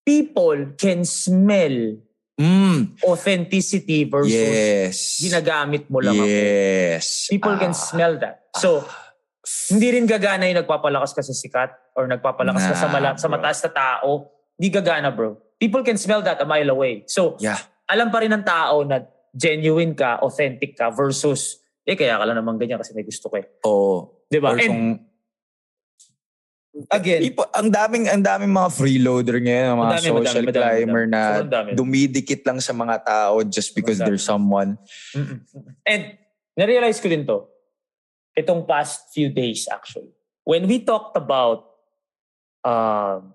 people 0.00 0.74
can 0.74 1.04
smell 1.04 2.00
Mm, 2.40 2.96
authenticity 3.04 4.08
versus 4.08 4.32
yes. 4.32 5.20
ginagamit 5.20 5.84
mo 5.92 6.00
lang 6.00 6.16
ako. 6.16 6.24
Yes. 6.24 7.28
People 7.28 7.52
can 7.60 7.76
Ah. 7.76 7.84
smell 7.84 8.16
that. 8.16 8.48
So, 8.56 8.80
hindi 9.68 9.92
rin 9.92 10.08
gagana 10.08 10.48
yung 10.48 10.64
nagpapalakas 10.64 11.12
ka 11.12 11.20
sa 11.20 11.36
sikat 11.36 11.68
or 11.92 12.08
nagpapalakas 12.08 12.64
ka 12.64 12.74
sa, 12.74 12.88
Nah, 12.88 12.92
mala- 12.96 13.18
sa 13.20 13.28
mataas 13.28 13.60
na 13.60 13.70
tao. 13.70 14.32
Hindi 14.56 14.72
gagana, 14.72 15.12
bro. 15.12 15.36
People 15.60 15.84
can 15.84 16.00
smell 16.00 16.24
that 16.24 16.40
a 16.40 16.48
mile 16.48 16.72
away. 16.72 17.04
So, 17.04 17.36
Yeah. 17.36 17.60
alam 17.84 18.08
pa 18.08 18.24
rin 18.24 18.32
ng 18.32 18.40
tao 18.40 18.88
na 18.88 19.04
genuine 19.36 19.92
ka, 19.92 20.24
authentic 20.24 20.80
ka 20.80 20.88
versus, 20.88 21.60
eh, 21.84 21.92
kaya 21.92 22.16
ka 22.16 22.24
lang 22.24 22.40
naman 22.40 22.56
ganyan 22.56 22.80
kasi 22.80 22.96
may 22.96 23.04
gusto 23.04 23.28
ko 23.28 23.36
eh. 23.36 23.44
Oo. 23.68 24.24
Di 24.32 24.40
ba? 24.40 24.56
Or 24.56 24.56
And 24.56 24.64
kung, 24.64 24.82
again, 26.90 27.20
People, 27.22 27.48
ang 27.52 27.68
daming 27.70 28.06
ang 28.06 28.22
daming 28.22 28.52
mga 28.52 28.70
freeloader 28.70 29.36
ngayon, 29.42 29.74
mga 29.74 29.76
Madami, 29.76 30.06
madami, 30.06 30.26
social 30.26 30.44
madami, 30.46 30.62
climber 30.62 31.04
madami. 31.06 31.14
na 31.14 31.22
Sobrang 31.22 31.50
dami. 31.50 31.70
dumidikit 31.74 32.40
lang 32.46 32.58
sa 32.62 32.72
mga 32.72 32.96
tao 33.04 33.34
just 33.46 33.74
because 33.74 33.98
Madami. 33.98 34.06
they're 34.06 34.22
someone. 34.22 34.70
Mm-mm. 35.14 35.38
And 35.86 36.02
na-realize 36.54 37.02
ko 37.02 37.08
din 37.10 37.26
to, 37.26 37.46
itong 38.38 38.66
past 38.66 39.10
few 39.14 39.28
days 39.30 39.66
actually. 39.66 40.14
When 40.46 40.66
we 40.66 40.82
talked 40.82 41.16
about 41.18 41.66
um, 42.64 43.34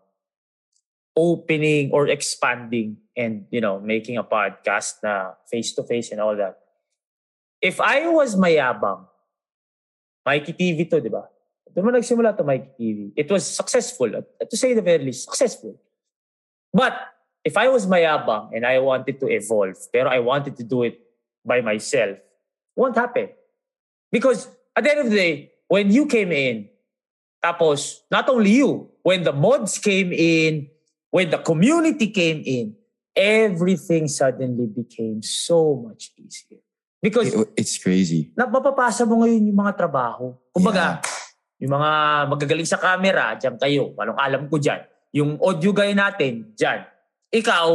opening 1.15 1.91
or 1.91 2.07
expanding 2.07 2.97
and, 3.15 3.47
you 3.49 3.61
know, 3.61 3.79
making 3.79 4.17
a 4.17 4.23
podcast 4.23 4.99
na 5.01 5.39
face-to-face 5.49 6.11
and 6.11 6.19
all 6.19 6.35
that. 6.35 6.59
If 7.63 7.79
I 7.79 8.05
was 8.11 8.35
mayabang, 8.35 9.07
Mikey 10.25 10.53
TV 10.53 10.89
to, 10.89 10.99
di 10.99 11.07
ba? 11.09 11.23
Doon 11.75 11.85
mo 11.85 11.91
nagsimula 11.91 12.31
to 12.39 12.47
Mikey 12.47 12.71
TV. 12.79 12.99
It 13.19 13.27
was 13.27 13.43
successful. 13.43 14.07
To 14.15 14.55
say 14.55 14.71
the 14.71 14.81
very 14.81 15.03
least, 15.03 15.27
successful. 15.27 15.75
But 16.71 16.95
if 17.43 17.59
I 17.59 17.67
was 17.67 17.83
mayabang 17.83 18.55
and 18.55 18.63
I 18.63 18.79
wanted 18.79 19.19
to 19.19 19.27
evolve, 19.27 19.75
pero 19.91 20.07
I 20.07 20.23
wanted 20.23 20.55
to 20.55 20.63
do 20.63 20.87
it 20.87 21.03
by 21.43 21.59
myself, 21.59 22.15
won't 22.79 22.95
happen. 22.95 23.35
Because 24.07 24.47
at 24.71 24.87
the 24.87 24.89
end 24.95 24.99
of 25.03 25.09
the 25.11 25.19
day, 25.19 25.51
when 25.67 25.91
you 25.91 26.07
came 26.07 26.31
in, 26.31 26.71
tapos 27.43 28.07
not 28.07 28.31
only 28.31 28.55
you, 28.63 28.87
when 29.03 29.27
the 29.27 29.35
mods 29.35 29.75
came 29.75 30.15
in, 30.15 30.71
when 31.11 31.27
the 31.29 31.43
community 31.43 32.07
came 32.07 32.39
in, 32.47 32.71
everything 33.15 34.07
suddenly 34.07 34.67
became 34.67 35.19
so 35.21 35.75
much 35.75 36.15
easier. 36.15 36.63
Because 37.03 37.35
It- 37.35 37.51
it's 37.59 37.75
crazy. 37.77 38.31
na 38.33 38.47
mapapasa 38.47 39.03
mo 39.03 39.21
ngayon 39.21 39.43
yung 39.51 39.59
mga 39.59 39.75
trabaho. 39.75 40.33
Kumbaga, 40.55 41.03
yung 41.59 41.71
mga 41.71 41.91
magagaling 42.27 42.67
sa 42.67 42.79
camera, 42.79 43.39
dyan 43.39 43.55
kayo. 43.55 43.95
Anong 43.95 44.19
alam 44.19 44.41
ko 44.51 44.59
dyan. 44.59 44.83
Yung 45.15 45.39
audio 45.39 45.71
guy 45.71 45.95
natin, 45.95 46.51
dyan. 46.55 46.83
Ikaw, 47.31 47.67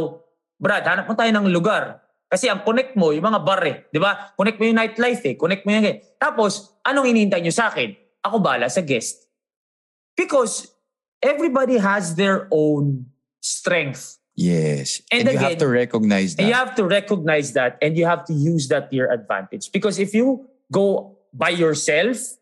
Brad, 0.60 0.84
hanap 0.84 1.08
mo 1.08 1.16
tayo 1.16 1.32
ng 1.32 1.48
lugar. 1.48 2.04
Kasi 2.30 2.46
ang 2.46 2.62
connect 2.62 2.94
mo, 2.94 3.10
yung 3.10 3.26
mga 3.26 3.40
bar 3.42 3.62
eh. 3.66 3.88
Di 3.90 3.98
ba? 3.98 4.36
Connect 4.36 4.60
mo 4.60 4.64
yung 4.68 4.78
nightlife 4.78 5.24
eh. 5.26 5.34
Connect 5.34 5.64
mo 5.66 5.72
yung... 5.74 5.98
Tapos, 6.20 6.78
anong 6.84 7.10
inihintay 7.10 7.40
nyo 7.42 7.50
sa 7.50 7.72
akin? 7.72 7.90
Ako 8.22 8.38
bala 8.38 8.68
sa 8.68 8.84
guest. 8.84 9.26
Because 10.14 10.68
everybody 11.18 11.80
has 11.80 12.14
their 12.14 12.46
own 12.52 13.08
strength. 13.40 14.20
Yes. 14.36 15.02
And 15.10 15.26
And, 15.26 15.32
you 15.32 15.38
have 15.40 15.56
again, 15.56 15.64
to 15.64 15.68
recognize 15.68 16.36
that. 16.36 16.44
You 16.44 16.54
have 16.54 16.72
to 16.76 16.84
recognize 16.84 17.52
that 17.56 17.76
and 17.82 17.96
you 17.96 18.04
have 18.04 18.24
to 18.28 18.32
use 18.36 18.68
that 18.68 18.92
to 18.92 18.96
your 18.96 19.10
advantage. 19.10 19.72
Because 19.72 19.98
if 19.98 20.14
you 20.14 20.48
go 20.70 21.16
by 21.32 21.50
yourself, 21.50 22.39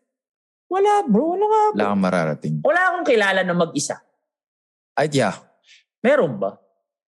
wala 0.69 1.03
bro, 1.09 1.35
wala 1.35 1.45
nga. 1.45 1.63
Wala 1.73 1.73
Bro. 1.73 1.89
kang 1.89 2.03
mararating. 2.05 2.55
Wala 2.61 2.81
akong 2.93 3.07
kilala 3.09 3.41
na 3.41 3.57
mag-isa. 3.57 3.97
Ay, 4.93 5.09
yeah. 5.17 5.35
Meron 6.05 6.37
ba? 6.37 6.61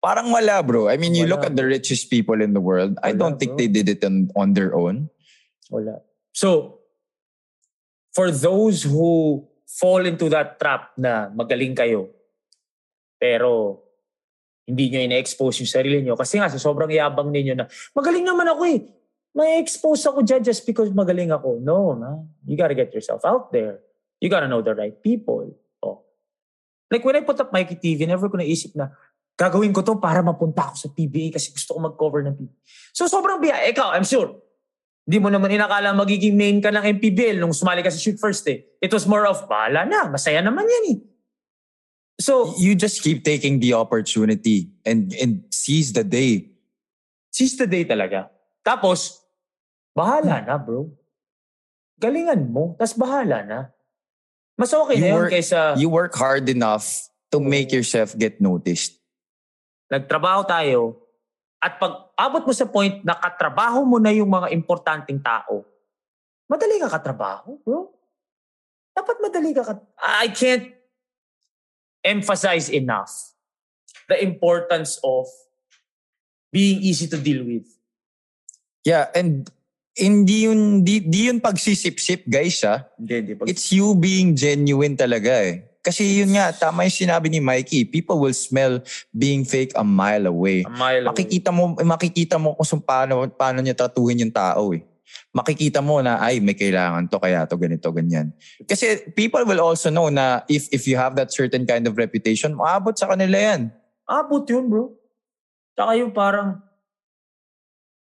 Parang 0.01 0.33
wala, 0.33 0.63
bro. 0.65 0.89
I 0.89 0.97
mean, 0.97 1.13
you 1.13 1.29
Wala, 1.29 1.37
look 1.37 1.45
at 1.45 1.59
the 1.59 1.67
richest 1.67 2.09
people 2.09 2.41
in 2.41 2.57
the 2.57 2.63
world. 2.63 2.97
I 3.05 3.13
Wala, 3.13 3.19
don't 3.21 3.37
think 3.37 3.57
bro. 3.57 3.61
they 3.61 3.69
did 3.69 3.89
it 3.91 4.01
on, 4.07 4.33
on 4.33 4.57
their 4.57 4.73
own. 4.73 5.13
Wala. 5.69 6.01
So, 6.33 6.81
for 8.17 8.31
those 8.33 8.87
who 8.87 9.45
fall 9.69 10.07
into 10.07 10.33
that 10.33 10.57
trap 10.57 10.97
na 10.97 11.29
magaling 11.29 11.77
kayo, 11.77 12.09
pero 13.21 13.83
hindi 14.65 14.89
nyo 14.89 15.01
ina-expose 15.05 15.67
yung 15.67 15.71
sarili 15.71 15.99
nyo. 16.01 16.15
Kasi 16.17 16.39
nga, 16.39 16.49
sa 16.49 16.57
sobrang 16.57 16.89
yabang 16.89 17.29
ninyo 17.29 17.59
na, 17.59 17.67
magaling 17.93 18.25
naman 18.25 18.49
ako 18.49 18.63
eh. 18.71 18.81
May 19.31 19.63
expose 19.63 20.03
ako 20.07 20.27
dyan 20.27 20.43
just 20.43 20.67
because 20.67 20.91
magaling 20.91 21.31
ako. 21.31 21.63
No, 21.63 21.95
man. 21.95 22.27
You 22.47 22.59
gotta 22.59 22.75
get 22.75 22.91
yourself 22.91 23.23
out 23.23 23.55
there. 23.55 23.79
You 24.19 24.27
gotta 24.27 24.51
know 24.51 24.61
the 24.61 24.75
right 24.75 24.99
people. 24.99 25.55
Oh. 25.83 26.03
Like 26.91 27.07
when 27.07 27.15
I 27.15 27.23
put 27.23 27.39
up 27.39 27.55
Mikey 27.55 27.79
TV, 27.79 28.11
never 28.11 28.27
ko 28.27 28.37
naisip 28.37 28.75
na, 28.75 28.91
gagawin 29.39 29.73
ko 29.73 29.81
to 29.81 29.97
para 29.97 30.21
mapunta 30.21 30.69
ako 30.69 30.75
sa 30.77 30.89
PBA 30.93 31.33
kasi 31.33 31.55
gusto 31.55 31.73
ko 31.73 31.79
mag-cover 31.81 32.21
ng 32.27 32.35
PBA. 32.37 32.57
So 32.93 33.07
sobrang 33.07 33.41
biya. 33.41 33.65
Ikaw, 33.71 33.97
I'm 33.97 34.05
sure, 34.05 34.37
hindi 35.09 35.17
mo 35.17 35.33
naman 35.33 35.49
inakala 35.55 35.97
magiging 35.97 36.37
main 36.37 36.61
ka 36.61 36.69
ng 36.69 37.01
MPBL 37.01 37.41
nung 37.41 37.57
sumali 37.57 37.81
ka 37.81 37.89
sa 37.89 37.97
Shoot 37.97 38.21
First 38.21 38.45
eh. 38.53 38.69
It 38.83 38.93
was 38.93 39.09
more 39.09 39.25
of, 39.25 39.47
bahala 39.49 39.89
na, 39.89 40.13
masaya 40.13 40.45
naman 40.45 40.69
yan 40.69 40.85
eh. 40.93 40.99
So, 42.21 42.53
You 42.61 42.77
just 42.77 43.01
keep 43.01 43.25
taking 43.25 43.65
the 43.65 43.73
opportunity 43.73 44.69
and, 44.85 45.15
and 45.17 45.49
seize 45.49 45.97
the 45.97 46.05
day. 46.05 46.53
seize 47.33 47.57
the 47.57 47.65
day 47.65 47.89
talaga. 47.89 48.29
Tapos, 48.61 49.25
bahala 49.91 50.41
na 50.41 50.57
bro. 50.57 50.93
Galingan 51.97 52.49
mo, 52.49 52.77
tas 52.77 52.93
bahala 52.93 53.45
na. 53.45 53.61
Mas 54.57 54.73
okay 54.73 54.97
You 54.97 55.01
na 55.01 55.09
yun 55.09 55.17
work- 55.17 55.33
kaysa 55.33 55.61
You 55.77 55.89
work 55.89 56.13
hard 56.15 56.49
enough 56.49 56.85
to 57.29 57.41
make 57.41 57.73
yourself 57.73 58.13
get 58.15 58.41
noticed. 58.41 58.97
nagtrabaho 59.91 60.47
tayo 60.47 61.03
at 61.59 61.75
pag 61.77 62.15
abot 62.15 62.47
mo 62.47 62.55
sa 62.55 62.63
point 62.63 63.03
na 63.03 63.11
katrabaho 63.13 63.83
mo 63.83 63.99
na 63.99 64.15
yung 64.15 64.31
mga 64.31 64.55
importanteng 64.55 65.19
tao, 65.19 65.67
madali 66.47 66.79
ka 66.79 66.87
katrabaho, 66.87 67.59
bro. 67.61 67.91
Dapat 68.95 69.17
madali 69.19 69.51
ka 69.51 69.67
kat- 69.67 69.87
I 69.99 70.31
can't 70.31 70.71
emphasize 72.01 72.71
enough 72.71 73.11
the 74.07 74.23
importance 74.23 74.97
of 75.03 75.27
being 76.51 76.79
easy 76.81 77.07
to 77.07 77.19
deal 77.19 77.43
with. 77.43 77.67
Yeah, 78.87 79.13
and 79.13 79.45
hindi 79.93 80.49
yun, 80.49 80.81
di, 80.81 81.05
di 81.05 81.29
yun 81.29 81.41
pagsisip-sip, 81.41 82.25
guys, 82.25 82.65
ah. 82.65 82.89
Hindi, 82.97 83.15
hindi. 83.21 83.33
Pag, 83.37 83.47
It's 83.53 83.69
you 83.73 83.93
being 83.93 84.33
genuine 84.33 84.97
talaga 84.97 85.45
eh. 85.45 85.69
Kasi 85.81 86.21
yun 86.21 86.37
nga, 86.37 86.53
tama 86.53 86.85
yung 86.85 86.93
sinabi 86.93 87.33
ni 87.33 87.41
Mikey, 87.41 87.89
people 87.89 88.21
will 88.21 88.37
smell 88.37 88.85
being 89.17 89.49
fake 89.49 89.73
a 89.77 89.85
mile 89.85 90.29
away. 90.29 90.61
a 90.65 90.73
mile 90.73 91.09
away. 91.09 91.13
Makikita 91.13 91.49
mo, 91.53 91.73
makikita 91.77 92.37
mo 92.37 92.53
kung 92.57 92.85
paano, 92.85 93.25
paano 93.33 93.65
niya 93.65 93.77
tatuhin 93.77 94.29
yung 94.29 94.33
tao 94.33 94.77
eh. 94.77 94.85
Makikita 95.33 95.81
mo 95.81 96.05
na, 96.05 96.21
ay, 96.21 96.41
may 96.41 96.53
kailangan 96.53 97.09
to, 97.09 97.17
kaya 97.17 97.49
to, 97.49 97.57
ganito, 97.57 97.89
ganyan. 97.93 98.33
Kasi 98.69 99.09
people 99.17 99.43
will 99.49 99.61
also 99.61 99.89
know 99.89 100.09
na 100.13 100.45
if 100.47 100.69
if 100.71 100.87
you 100.87 101.01
have 101.01 101.17
that 101.17 101.33
certain 101.33 101.65
kind 101.65 101.89
of 101.89 101.97
reputation, 101.97 102.53
maabot 102.55 102.95
sa 102.97 103.09
kanila 103.09 103.37
yan. 103.37 103.73
Abot 104.05 104.45
yun, 104.49 104.69
bro. 104.69 104.93
Tsaka 105.75 105.97
yung 105.97 106.13
parang, 106.13 106.61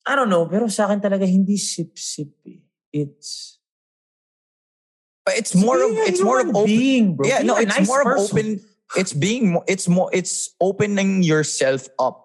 I 0.06 0.16
don't 0.16 0.30
know, 0.30 0.46
pero 0.46 0.68
sa 0.70 0.86
akin 0.86 1.02
talaga 1.02 1.26
hindi 1.26 1.58
sip-sip 1.58 2.30
eh. 2.46 2.62
It's, 2.94 3.58
But 5.26 5.42
it's 5.42 5.56
more 5.58 5.82
of, 5.82 5.90
it's 6.06 6.22
more 6.22 6.40
of 6.40 6.54
open, 6.54 6.66
being, 6.70 7.06
bro. 7.18 7.26
Yeah, 7.28 7.42
no, 7.42 7.58
it's 7.58 7.74
nice 7.74 7.88
more 7.90 8.02
of 8.02 8.06
person. 8.06 8.38
open. 8.38 8.48
It's 8.96 9.12
being, 9.12 9.58
it's 9.66 9.90
more, 9.90 10.10
it's 10.14 10.54
opening 10.62 11.24
yourself 11.26 11.90
up 11.98 12.22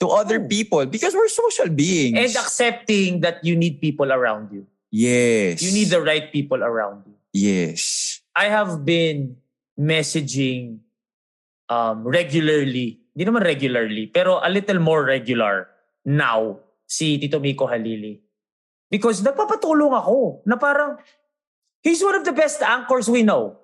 to 0.00 0.08
other 0.12 0.36
Oh. 0.36 0.46
people 0.46 0.84
because 0.84 1.14
we're 1.16 1.32
social 1.32 1.72
beings. 1.72 2.18
And 2.20 2.28
accepting 2.36 3.20
that 3.24 3.40
you 3.42 3.56
need 3.56 3.80
people 3.80 4.12
around 4.12 4.52
you. 4.52 4.66
yes, 4.92 5.62
You 5.64 5.72
need 5.72 5.88
the 5.88 6.02
right 6.04 6.28
people 6.30 6.60
around 6.60 7.08
you. 7.08 7.16
yes. 7.32 8.20
I 8.36 8.52
have 8.52 8.84
been 8.84 9.36
messaging 9.80 10.84
um, 11.72 12.04
regularly, 12.04 13.00
hindi 13.16 13.24
naman 13.24 13.40
regularly, 13.44 14.04
pero 14.12 14.36
a 14.44 14.48
little 14.52 14.80
more 14.84 15.00
regular 15.04 15.68
now 16.04 16.60
si 16.92 17.16
Tito 17.16 17.40
Miko 17.40 17.64
Halili. 17.64 18.20
Because 18.92 19.24
nagpapatulong 19.24 19.96
ako 19.96 20.44
na 20.44 20.60
parang 20.60 21.00
he's 21.80 22.04
one 22.04 22.12
of 22.14 22.28
the 22.28 22.36
best 22.36 22.60
anchors 22.60 23.08
we 23.08 23.24
know 23.24 23.56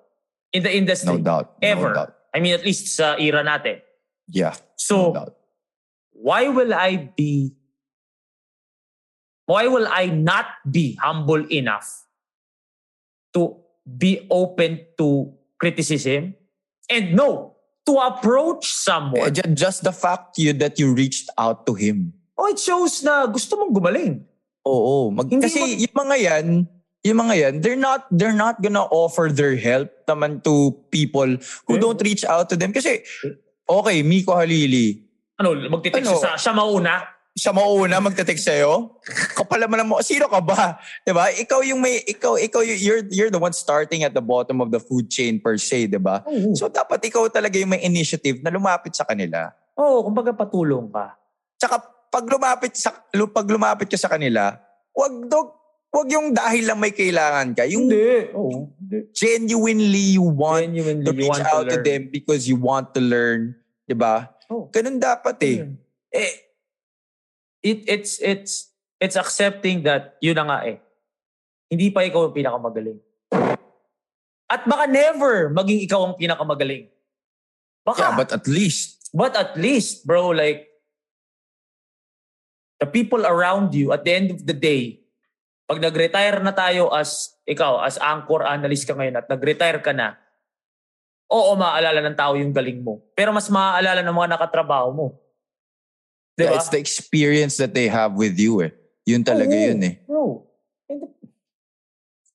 in 0.49 0.65
the 0.65 0.73
industry. 0.73 1.13
No 1.13 1.21
doubt, 1.21 1.53
Ever. 1.61 1.93
no 1.93 1.93
doubt. 1.93 2.11
I 2.33 2.41
mean, 2.41 2.57
at 2.57 2.65
least 2.65 2.89
sa 2.97 3.13
era 3.21 3.45
natin. 3.45 3.77
Yeah, 4.25 4.57
So, 4.73 5.13
no 5.13 5.13
doubt. 5.13 5.33
why 6.13 6.49
will 6.49 6.73
I 6.73 7.13
be 7.13 7.53
why 9.45 9.65
will 9.69 9.85
I 9.89 10.07
not 10.09 10.45
be 10.65 10.97
humble 11.01 11.41
enough 11.49 11.85
to 13.33 13.57
be 13.85 14.25
open 14.29 14.85
to 14.97 15.33
criticism 15.57 16.33
and 16.89 17.13
no 17.17 17.57
to 17.85 17.97
approach 17.97 18.65
Eh, 18.65 18.77
someone 18.85 19.33
ju- 19.33 19.53
just 19.57 19.81
the 19.81 19.93
fact 19.93 20.37
you 20.37 20.53
that 20.53 20.77
you 20.77 20.93
reached 20.93 21.29
out 21.37 21.65
to 21.65 21.73
him. 21.73 22.13
Oh 22.49 22.53
it 22.53 22.59
shows 22.59 23.05
na 23.05 23.29
gusto 23.29 23.53
mong 23.53 23.69
gumaling 23.71 24.25
Oo, 24.65 25.09
mag, 25.09 25.25
Hindi 25.25 25.45
kasi 25.45 25.61
mo- 25.61 25.77
yung 25.79 25.95
mga 25.97 26.15
yan, 26.19 26.45
yung 27.01 27.19
mga 27.21 27.35
yan, 27.37 27.53
they're 27.63 27.79
not 27.79 28.09
they're 28.11 28.35
not 28.35 28.59
gonna 28.59 28.83
offer 28.85 29.31
their 29.31 29.55
help 29.55 29.87
naman 30.03 30.41
to 30.41 30.75
people 30.89 31.25
who 31.65 31.73
Yeah. 31.77 31.81
don't 31.81 32.01
reach 32.01 32.25
out 32.25 32.49
to 32.49 32.57
them 32.57 32.73
kasi 32.73 33.05
Okay, 33.65 34.01
Miko 34.01 34.33
Halili. 34.33 35.05
Ano, 35.37 35.53
magtitext 35.53 36.01
Ano? 36.03 36.17
siya 36.17 36.25
sa, 36.25 36.29
siya 36.35 36.53
mauna? 36.53 37.05
Siya 37.31 37.53
mauna 37.53 38.01
magte-text 38.01 38.49
sa'yo? 38.49 38.97
Kapal 39.31 39.61
naman 39.61 39.85
mo. 39.85 40.01
Sino 40.01 40.25
ka 40.25 40.41
ba? 40.41 40.75
'Di 41.05 41.13
ba? 41.13 41.29
Ikaw 41.29 41.61
yung 41.63 41.79
may 41.79 42.01
ikaw 42.03 42.35
ikaw 42.35 42.59
you're 42.59 43.05
you're 43.07 43.31
the 43.31 43.39
one 43.39 43.53
starting 43.53 44.01
at 44.01 44.11
the 44.11 44.19
bottom 44.19 44.57
of 44.59 44.73
the 44.73 44.81
food 44.81 45.07
chain 45.07 45.37
per 45.37 45.55
se, 45.55 45.85
'di 45.85 46.01
ba? 46.01 46.25
Oo. 46.25 46.51
So 46.51 46.67
dapat 46.67 46.99
ikaw 46.99 47.29
talaga 47.29 47.55
yung 47.55 47.71
may 47.71 47.79
initiative 47.79 48.41
na 48.41 48.51
lumapit 48.51 48.91
sa 48.91 49.05
kanila. 49.05 49.53
Oo, 49.79 50.03
kumbaga 50.03 50.33
patulong 50.33 50.89
ka. 50.89 51.15
Tsaka 51.55 51.79
pag 52.09 52.25
lumapit 52.25 52.73
sa 52.73 52.93
pag 53.09 53.47
lumapit 53.47 53.87
ka 53.89 53.97
sa 53.97 54.09
kanila, 54.09 54.57
wag 54.93 55.13
dog 55.29 55.55
wag 55.89 56.07
yung 56.09 56.33
dahil 56.33 56.69
lang 56.69 56.77
may 56.81 56.93
kailangan 56.93 57.53
ka. 57.57 57.65
Yung 57.65 57.89
Hindi. 57.89 58.33
Oo. 58.33 58.69
Hindi. 58.77 59.09
genuinely 59.13 60.17
you 60.17 60.25
want 60.25 60.69
Genuinely, 60.69 61.05
to 61.05 61.11
reach 61.13 61.29
want 61.29 61.45
out 61.49 61.65
to, 61.69 61.77
learn. 61.77 61.85
them 61.85 62.01
because 62.13 62.45
you 62.45 62.57
want 62.57 62.93
to 62.93 63.01
learn, 63.01 63.53
'di 63.85 63.95
ba? 63.97 64.29
Oh. 64.49 64.69
Ganun 64.73 64.97
dapat 64.97 65.37
eh. 65.45 65.57
Eh, 66.09 66.33
it, 67.61 67.85
it's, 67.85 68.17
it's, 68.17 68.73
it's 68.97 69.13
accepting 69.13 69.85
that 69.85 70.17
yun 70.25 70.33
na 70.33 70.45
nga 70.49 70.57
eh. 70.65 70.81
Hindi 71.69 71.93
pa 71.93 72.01
ikaw 72.01 72.25
ang 72.25 72.33
pinakamagaling. 72.33 72.97
At 74.49 74.65
baka 74.65 74.89
never 74.89 75.53
maging 75.53 75.85
ikaw 75.85 76.01
ang 76.01 76.17
pinakamagaling. 76.17 76.89
Baka. 77.85 78.09
Yeah, 78.09 78.17
but 78.17 78.33
at 78.33 78.49
least 78.49 78.99
But 79.13 79.33
at 79.33 79.57
least, 79.57 80.05
bro, 80.05 80.29
like, 80.29 80.68
the 82.79 82.87
people 82.87 83.27
around 83.27 83.75
you, 83.75 83.91
at 83.91 84.07
the 84.07 84.13
end 84.15 84.31
of 84.31 84.41
the 84.47 84.55
day, 84.55 85.03
pag 85.67 85.83
nag-retire 85.83 86.39
na 86.41 86.55
tayo 86.55 86.89
as, 86.89 87.35
ikaw, 87.45 87.83
as 87.83 87.99
anchor 88.01 88.41
analyst 88.41 88.87
ka 88.87 88.95
ngayon 88.95 89.19
at 89.19 89.27
nag-retire 89.29 89.83
ka 89.83 89.93
na, 89.93 90.17
oo, 91.29 91.53
maaalala 91.53 92.01
ng 92.01 92.17
tao 92.17 92.33
yung 92.33 92.55
galing 92.55 92.81
mo. 92.81 93.03
Pero 93.13 93.29
mas 93.29 93.51
maaalala 93.51 94.01
ng 94.01 94.15
mga 94.15 94.39
nakatrabaho 94.39 94.89
mo. 94.95 95.07
yeah, 96.39 96.49
Diba? 96.49 96.57
it's 96.57 96.71
the 96.71 96.81
experience 96.81 97.59
that 97.59 97.75
they 97.75 97.85
have 97.91 98.15
with 98.15 98.39
you 98.39 98.63
eh. 98.65 98.71
Yun 99.05 99.21
talaga 99.21 99.53
Oo, 99.53 99.65
yun 99.69 99.79
eh. 99.83 99.93
Bro. 100.07 100.47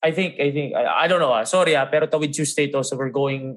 I 0.04 0.12
think, 0.12 0.36
I 0.36 0.52
think, 0.52 0.76
I, 0.76 0.84
I 0.84 1.06
don't 1.08 1.18
know, 1.18 1.32
ah, 1.32 1.48
sorry 1.48 1.72
ah, 1.74 1.88
pero 1.88 2.04
Tawid 2.04 2.36
Tuesday 2.36 2.68
to, 2.68 2.84
so 2.84 2.94
we're 2.94 3.08
going 3.08 3.56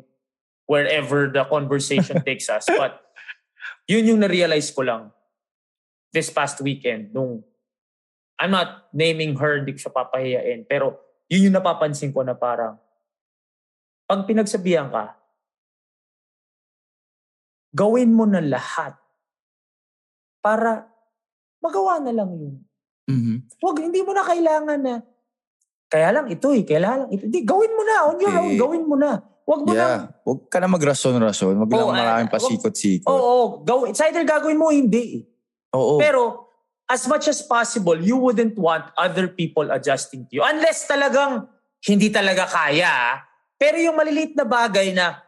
wherever 0.64 1.28
the 1.28 1.44
conversation 1.44 2.24
takes 2.28 2.48
us. 2.48 2.64
But 2.72 3.04
yun 3.86 4.08
yung 4.08 4.24
na-realize 4.24 4.72
ko 4.72 4.88
lang 4.88 5.12
this 6.10 6.30
past 6.30 6.60
weekend 6.62 7.12
nung 7.12 7.44
I'm 8.38 8.54
not 8.54 8.94
naming 8.94 9.34
her, 9.42 9.58
hindi 9.58 9.74
ko 9.74 9.90
siya 9.90 9.94
papahiyain, 9.94 10.70
pero 10.70 10.94
yun 11.26 11.50
yung 11.50 11.58
napapansin 11.58 12.14
ko 12.14 12.22
na 12.22 12.38
parang 12.38 12.78
pag 14.06 14.24
pinagsabihan 14.24 14.88
ka, 14.88 15.18
gawin 17.74 18.14
mo 18.14 18.30
na 18.30 18.40
lahat 18.40 18.94
para 20.40 20.86
magawa 21.60 22.00
na 22.00 22.14
lang 22.14 22.30
yun. 22.32 22.56
Mhm. 23.08 23.36
Wag, 23.58 23.78
hindi 23.82 24.00
mo 24.04 24.12
na 24.14 24.24
kailangan 24.24 24.80
na, 24.80 24.96
kaya 25.88 26.10
lang 26.12 26.28
ito 26.30 26.52
eh, 26.52 26.62
kaya 26.62 26.80
lang 26.84 27.10
ito. 27.10 27.26
Hindi, 27.26 27.42
gawin 27.42 27.72
mo 27.72 27.84
na, 27.84 27.96
on 28.06 28.18
your 28.20 28.30
Okay. 28.30 28.42
own, 28.44 28.54
gawin 28.56 28.84
mo 28.86 28.96
na. 28.96 29.12
Wag 29.48 29.62
mo 29.64 29.72
na, 29.72 29.80
Yeah. 29.80 30.00
Huwag 30.22 30.52
ka 30.52 30.60
na 30.60 30.68
magrason-rason. 30.68 31.56
Huwag 31.56 31.72
lang 31.72 31.82
Oo, 31.82 31.90
ah, 31.90 31.96
maraming 31.96 32.28
wag- 32.28 32.36
pasikot-sikot. 32.36 33.08
oo, 33.08 33.16
oh, 33.18 33.46
gawin. 33.64 33.96
It's 33.96 34.04
either 34.04 34.22
gagawin 34.22 34.60
mo 34.60 34.70
hindi. 34.70 35.04
eh. 35.18 35.22
Oo. 35.76 36.00
Pero, 36.00 36.48
as 36.88 37.04
much 37.08 37.28
as 37.28 37.44
possible, 37.44 38.00
you 38.00 38.16
wouldn't 38.16 38.56
want 38.56 38.88
other 38.96 39.28
people 39.28 39.68
adjusting 39.72 40.24
to 40.32 40.40
you. 40.40 40.44
Unless 40.44 40.88
talagang 40.88 41.48
hindi 41.84 42.08
talaga 42.08 42.48
kaya. 42.48 42.88
ah. 42.88 43.16
Pero 43.60 43.76
yung 43.82 43.98
maliliit 43.98 44.38
na 44.38 44.46
bagay 44.48 44.96
na, 44.96 45.20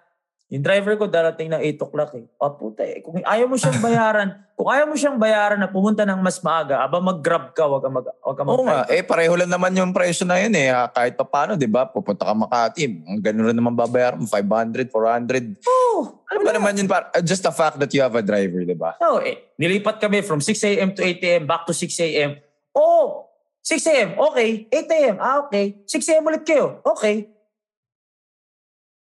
yung 0.50 0.66
driver 0.66 0.98
ko 0.98 1.06
darating 1.06 1.46
na 1.46 1.62
8 1.62 1.78
o'clock 1.78 2.10
eh. 2.18 2.26
Oh, 2.42 2.50
puta 2.50 2.82
eh. 2.82 3.06
Kung 3.06 3.22
ayaw 3.22 3.46
mo 3.46 3.54
siyang 3.54 3.78
bayaran, 3.78 4.34
kung 4.58 4.66
ayaw 4.66 4.90
mo 4.90 4.98
siyang 4.98 5.22
bayaran 5.22 5.62
na 5.62 5.70
pumunta 5.70 6.02
ng 6.02 6.18
mas 6.18 6.42
maaga, 6.42 6.82
aba 6.82 6.98
mag-grab 6.98 7.54
ka, 7.54 7.70
wag 7.70 7.86
ka 7.86 7.90
mag 7.94 8.06
wag 8.10 8.34
ka 8.34 8.42
Oo 8.50 8.66
nga. 8.66 8.82
mag 8.82 8.90
Eh, 8.90 9.06
pareho 9.06 9.38
lang 9.38 9.46
naman 9.46 9.78
yung 9.78 9.94
presyo 9.94 10.26
na 10.26 10.42
yun 10.42 10.58
eh. 10.58 10.74
Ah, 10.74 10.90
Kahit 10.90 11.14
pa 11.14 11.22
paano, 11.22 11.54
di 11.54 11.70
ba? 11.70 11.86
Pupunta 11.86 12.26
ka 12.26 12.34
Makati. 12.34 12.82
Ganun 13.22 13.46
rin 13.46 13.58
naman 13.62 13.78
babayaran 13.78 14.18
mo. 14.18 14.26
500, 14.26 14.90
400. 14.90 15.62
Oh, 15.70 16.18
Ano 16.26 16.42
ba 16.42 16.50
naman 16.50 16.74
yun? 16.74 16.90
Par- 16.90 17.14
uh, 17.14 17.22
Just 17.22 17.46
the 17.46 17.54
fact 17.54 17.78
that 17.78 17.94
you 17.94 18.02
have 18.02 18.18
a 18.18 18.26
driver, 18.26 18.66
di 18.66 18.74
ba? 18.74 18.98
So, 18.98 19.22
eh, 19.22 19.54
nilipat 19.56 20.02
kami 20.02 20.26
from 20.26 20.42
6 20.42 20.50
a.m. 20.66 20.98
to 20.98 21.06
8 21.06 21.22
a.m. 21.30 21.44
back 21.46 21.70
to 21.70 21.78
6 21.78 21.86
a.m. 22.02 22.42
Oh, 22.74 23.30
6 23.62 23.86
a.m. 23.86 24.10
Okay. 24.18 24.66
8 24.66 24.98
a.m. 24.98 25.16
Ah, 25.22 25.46
okay. 25.46 25.78
6 25.86 25.94
a.m. 26.10 26.26
ulit 26.26 26.42
kayo. 26.42 26.82
Okay. 26.82 27.30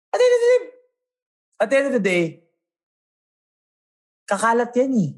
At 0.09 0.17
the 0.17 0.25
end 0.25 0.33
of 0.33 0.41
the 0.41 0.49
day, 0.49 0.63
at 1.61 1.67
the 1.71 1.77
end 1.77 1.89
of 1.91 1.95
the 1.97 2.03
day, 2.03 2.43
kakalat 4.27 4.73
yan 4.75 4.93
eh. 4.95 5.11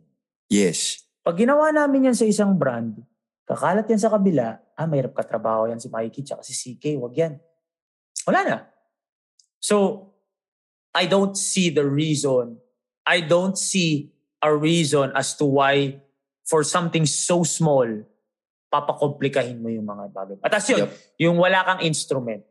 Yes. 0.50 1.02
Pag 1.22 1.42
ginawa 1.42 1.70
namin 1.74 2.12
yan 2.12 2.16
sa 2.16 2.26
isang 2.26 2.54
brand, 2.54 2.94
kakalat 3.46 3.86
yan 3.86 3.98
sa 3.98 4.10
kabila, 4.10 4.58
ah, 4.74 4.86
mahirap 4.86 5.14
katrabaho 5.14 5.66
yan 5.70 5.80
si 5.82 5.90
Mikey 5.90 6.22
tsaka 6.22 6.42
si 6.46 6.54
CK, 6.54 6.98
wag 7.02 7.14
yan. 7.14 7.34
Wala 8.26 8.40
na. 8.42 8.56
So, 9.58 10.08
I 10.94 11.06
don't 11.06 11.34
see 11.36 11.70
the 11.70 11.84
reason. 11.86 12.58
I 13.06 13.22
don't 13.22 13.54
see 13.58 14.10
a 14.42 14.50
reason 14.50 15.14
as 15.14 15.34
to 15.38 15.46
why 15.46 16.02
for 16.46 16.62
something 16.62 17.06
so 17.06 17.42
small, 17.42 17.86
papakomplikahin 18.70 19.58
mo 19.62 19.70
yung 19.70 19.86
mga 19.86 20.04
bagay. 20.14 20.36
At 20.42 20.54
as 20.54 20.66
yun, 20.70 20.86
Yep. 20.86 20.90
yung 21.22 21.36
wala 21.38 21.62
kang 21.66 21.80
instrument. 21.82 22.42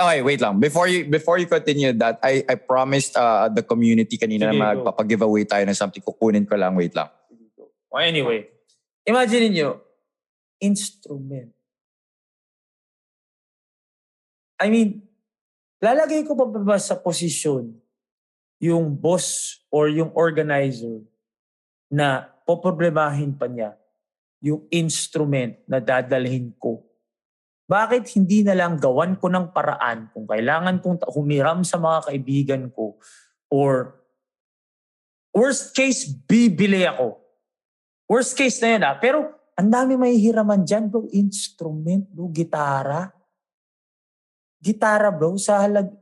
Okay, 0.00 0.24
wait 0.24 0.40
lang. 0.40 0.56
Before 0.56 0.88
you 0.88 1.04
before 1.04 1.36
you 1.36 1.44
continue 1.44 1.92
that, 2.00 2.16
I 2.24 2.40
I 2.48 2.56
promised 2.56 3.20
uh, 3.20 3.52
the 3.52 3.60
community 3.60 4.16
kanina 4.16 4.48
Sige, 4.48 4.56
na 4.56 4.72
magpapag-giveaway 4.72 5.44
tayo 5.44 5.60
ng 5.68 5.76
something. 5.76 6.00
Kukunin 6.00 6.48
ko 6.48 6.56
lang. 6.56 6.72
Wait 6.72 6.96
lang. 6.96 7.12
Well, 7.92 8.08
anyway, 8.08 8.48
imagine 9.04 9.52
niyo 9.52 9.84
instrument. 10.56 11.52
I 14.56 14.72
mean, 14.72 15.04
lalagay 15.84 16.24
ko 16.24 16.32
pa 16.32 16.48
ba 16.48 16.80
sa 16.80 16.96
posisyon 16.96 17.76
yung 18.60 18.96
boss 18.96 19.60
or 19.68 19.92
yung 19.92 20.12
organizer 20.16 21.00
na 21.92 22.28
poproblemahin 22.48 23.36
pa 23.36 23.48
niya 23.48 23.76
yung 24.40 24.64
instrument 24.72 25.60
na 25.68 25.80
dadalhin 25.80 26.52
ko. 26.56 26.84
Bakit 27.70 28.18
hindi 28.18 28.42
na 28.42 28.58
lang 28.58 28.82
gawan 28.82 29.14
ko 29.22 29.30
ng 29.30 29.54
paraan 29.54 30.10
kung 30.10 30.26
kailangan 30.26 30.82
kong 30.82 31.06
humiram 31.14 31.62
sa 31.62 31.78
mga 31.78 32.10
kaibigan 32.10 32.62
ko 32.74 32.98
or 33.46 33.94
worst 35.30 35.70
case, 35.70 36.02
bibili 36.10 36.82
ako. 36.82 37.22
Worst 38.10 38.34
case 38.34 38.58
na 38.58 38.68
yun 38.74 38.82
ah. 38.82 38.98
Pero 38.98 39.18
ang 39.54 39.70
dami 39.70 39.94
may 39.94 40.18
hiraman 40.18 40.66
dyan 40.66 40.90
bro. 40.90 41.06
Instrument 41.14 42.10
bro, 42.10 42.26
gitara. 42.34 43.06
Gitara 44.58 45.14
bro, 45.14 45.38
sa 45.38 45.62
halag... 45.62 45.94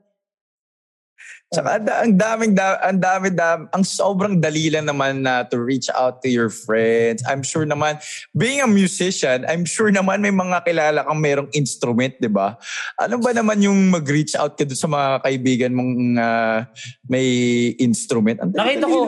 Tsaka 1.48 1.80
ang 1.80 1.84
da- 1.88 2.00
ang 2.04 2.12
daming 2.12 2.52
da, 2.52 2.76
ang 2.84 3.00
dami 3.00 3.28
dam, 3.32 3.72
ang 3.72 3.80
sobrang 3.80 4.36
dali 4.36 4.68
lang 4.68 4.84
naman 4.84 5.24
na 5.24 5.48
to 5.48 5.56
reach 5.56 5.88
out 5.96 6.20
to 6.20 6.28
your 6.28 6.52
friends. 6.52 7.24
I'm 7.24 7.40
sure 7.40 7.64
naman 7.64 7.96
being 8.36 8.60
a 8.60 8.68
musician, 8.68 9.48
I'm 9.48 9.64
sure 9.64 9.88
naman 9.88 10.20
may 10.20 10.34
mga 10.34 10.60
kilala 10.68 11.08
kang 11.08 11.20
merong 11.24 11.48
instrument, 11.56 12.12
'di 12.20 12.28
ba? 12.28 12.60
Ano 13.00 13.16
ba 13.16 13.32
naman 13.32 13.64
yung 13.64 13.88
mag-reach 13.88 14.36
out 14.36 14.60
ka 14.60 14.68
doon 14.68 14.76
sa 14.76 14.92
mga 14.92 15.08
kaibigan 15.24 15.72
mong 15.72 15.92
ah, 16.20 16.68
may 17.08 17.26
instrument? 17.80 18.44
Ang 18.44 18.52
Nakita 18.52 18.84
ko, 18.84 19.00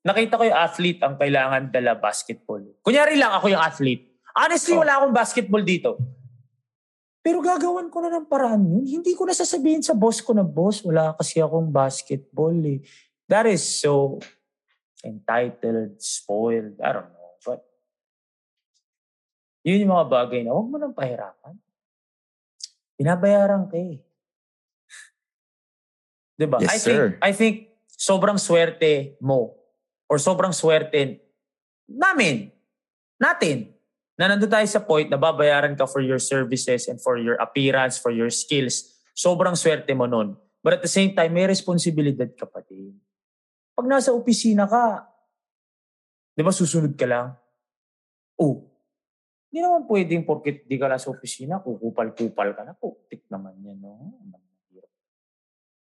nakita 0.00 0.32
ko 0.40 0.42
yung 0.48 0.58
athlete 0.58 1.00
ang 1.04 1.14
kailangan 1.20 1.62
dala 1.68 1.92
basketball. 1.92 2.64
Kunyari 2.80 3.20
lang 3.20 3.36
ako 3.36 3.52
yung 3.52 3.60
athlete. 3.60 4.16
Honestly, 4.32 4.76
Oh. 4.76 4.84
wala 4.84 5.00
akong 5.00 5.12
basketball 5.16 5.60
dito. 5.60 5.96
Pero 7.26 7.42
gagawan 7.42 7.90
ko 7.90 7.98
na 7.98 8.22
ng 8.22 8.30
paraan 8.30 8.62
yun. 8.62 8.86
Hindi 8.86 9.10
ko 9.18 9.26
na 9.26 9.34
sasabihin 9.34 9.82
sa 9.82 9.98
boss 9.98 10.22
ko 10.22 10.30
na, 10.30 10.46
boss, 10.46 10.86
wala 10.86 11.10
kasi 11.18 11.42
akong 11.42 11.74
basketball 11.74 12.54
eh. 12.62 12.78
That 13.26 13.50
is 13.50 13.66
so 13.66 14.22
entitled, 15.02 15.98
spoiled, 15.98 16.78
I 16.78 16.94
don't 16.94 17.10
know. 17.10 17.30
But 17.42 17.66
yun 19.66 19.82
yung 19.82 19.90
mga 19.98 20.06
bagay 20.06 20.46
na 20.46 20.54
huwag 20.54 20.70
mo 20.70 20.78
nang 20.78 20.94
pahirapan. 20.94 21.58
Binabayaran 22.94 23.66
ka 23.66 23.74
eh. 23.74 23.98
Diba? 26.38 26.62
Yes, 26.62 26.70
I 26.70 26.78
sir. 26.78 27.02
think, 27.10 27.26
I 27.26 27.32
think 27.34 27.54
sobrang 27.90 28.38
swerte 28.38 29.18
mo 29.18 29.58
or 30.06 30.22
sobrang 30.22 30.54
swerte 30.54 31.26
namin, 31.90 32.54
natin, 33.18 33.75
na 34.16 34.32
nandun 34.32 34.48
tayo 34.48 34.64
sa 34.64 34.80
point 34.80 35.12
na 35.12 35.20
babayaran 35.20 35.76
ka 35.76 35.84
for 35.84 36.00
your 36.00 36.18
services 36.18 36.88
and 36.88 36.96
for 37.00 37.20
your 37.20 37.36
appearance, 37.36 38.00
for 38.00 38.10
your 38.10 38.32
skills. 38.32 38.96
Sobrang 39.12 39.56
swerte 39.56 39.92
mo 39.92 40.08
nun. 40.08 40.36
But 40.64 40.80
at 40.80 40.82
the 40.82 40.90
same 40.90 41.12
time, 41.12 41.36
may 41.36 41.46
responsibilidad 41.46 42.32
ka 42.32 42.48
pa 42.48 42.64
din. 42.64 42.96
Pag 43.76 43.86
nasa 43.86 44.10
opisina 44.10 44.64
ka, 44.64 45.04
di 46.32 46.42
ba 46.42 46.50
susunod 46.50 46.96
ka 46.96 47.06
lang? 47.06 47.36
Oh, 48.40 48.64
hindi 49.52 49.60
naman 49.60 49.88
pwedeng 49.88 50.24
porkit 50.24 50.68
di 50.68 50.76
ka 50.76 50.88
lang 50.88 51.00
sa 51.00 51.12
opisina, 51.12 51.60
kukupal-kupal 51.60 52.56
ka 52.56 52.62
na. 52.64 52.76
Putik 52.76 53.24
naman 53.28 53.56
yan, 53.62 53.78
no? 53.80 54.16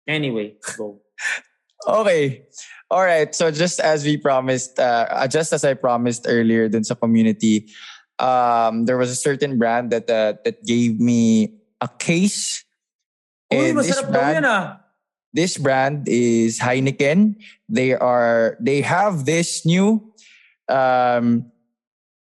Anyway, 0.08 0.58
go. 0.76 0.98
Okay. 1.82 2.46
All 2.94 3.02
right. 3.02 3.34
So 3.34 3.50
just 3.50 3.82
as 3.82 4.06
we 4.06 4.14
promised, 4.14 4.78
uh, 4.78 5.26
just 5.26 5.50
as 5.50 5.66
I 5.66 5.74
promised 5.74 6.30
earlier 6.30 6.70
dun 6.70 6.86
sa 6.86 6.94
community, 6.94 7.74
um, 8.22 8.86
there 8.86 8.96
was 8.96 9.10
a 9.10 9.18
certain 9.18 9.58
brand 9.58 9.90
that 9.90 10.08
uh, 10.08 10.38
that 10.46 10.64
gave 10.64 11.00
me 11.00 11.58
a 11.82 11.90
case. 11.98 12.64
Uy, 13.52 13.74
And 13.74 13.78
this 13.82 14.00
brand, 14.00 14.34
yan 14.40 14.44
ah. 14.46 14.80
this 15.34 15.58
brand 15.58 16.08
is 16.08 16.62
Heineken. 16.62 17.36
They 17.68 17.92
are 17.92 18.56
they 18.62 18.80
have 18.80 19.26
this 19.26 19.66
new 19.66 20.00
um, 20.70 21.51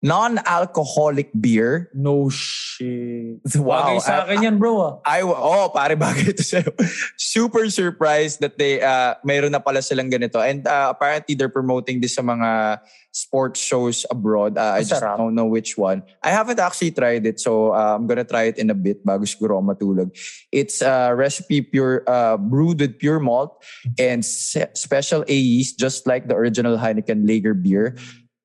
non-alcoholic 0.02 1.32
beer. 1.34 1.90
No 1.94 2.30
shit. 2.30 3.42
Wow. 3.58 3.98
Bagay 3.98 3.98
sa 4.02 4.14
I- 4.14 4.24
akin 4.30 4.44
yan, 4.44 4.56
bro 4.62 4.74
ah. 4.82 4.94
I 5.06 5.22
oh 5.26 5.70
pare 5.74 5.98
bagay 6.06 6.34
ito 6.38 6.44
sa'yo. 6.46 6.70
Super 7.18 7.70
surprised 7.70 8.40
that 8.42 8.58
they 8.62 8.82
uh 8.82 9.18
mayroon 9.26 9.52
na 9.52 9.60
pala 9.60 9.82
silang 9.82 10.10
ganito 10.14 10.38
and 10.38 10.66
uh, 10.68 10.94
apparently 10.94 11.34
they're 11.34 11.52
promoting 11.52 12.02
this 12.02 12.16
sa 12.16 12.22
mga 12.22 12.82
sports 13.10 13.58
shows 13.58 14.06
abroad. 14.14 14.58
Uh, 14.62 14.78
I 14.78 14.86
just 14.86 15.02
Masarap. 15.02 15.18
don't 15.18 15.34
know 15.34 15.50
which 15.50 15.74
one. 15.74 16.06
I 16.22 16.30
haven't 16.30 16.62
actually 16.62 16.94
tried 16.94 17.26
it 17.26 17.42
so 17.42 17.74
uh, 17.74 17.98
I'm 17.98 18.06
gonna 18.06 18.28
try 18.28 18.54
it 18.54 18.62
in 18.62 18.70
a 18.70 18.78
bit 18.78 19.02
bago 19.02 19.26
siguro 19.26 19.58
ako 19.58 19.74
matulog. 19.74 20.10
It's 20.54 20.86
a 20.86 21.18
recipe 21.18 21.66
pure 21.66 22.06
uh, 22.06 22.38
brewed 22.38 22.78
with 22.80 23.02
pure 23.02 23.18
malt 23.18 23.58
and 23.98 24.22
se- 24.22 24.78
special 24.78 25.26
A 25.26 25.34
yeast 25.34 25.80
just 25.82 26.06
like 26.06 26.30
the 26.30 26.38
original 26.38 26.78
Heineken 26.78 27.26
Lager 27.26 27.58
beer. 27.58 27.98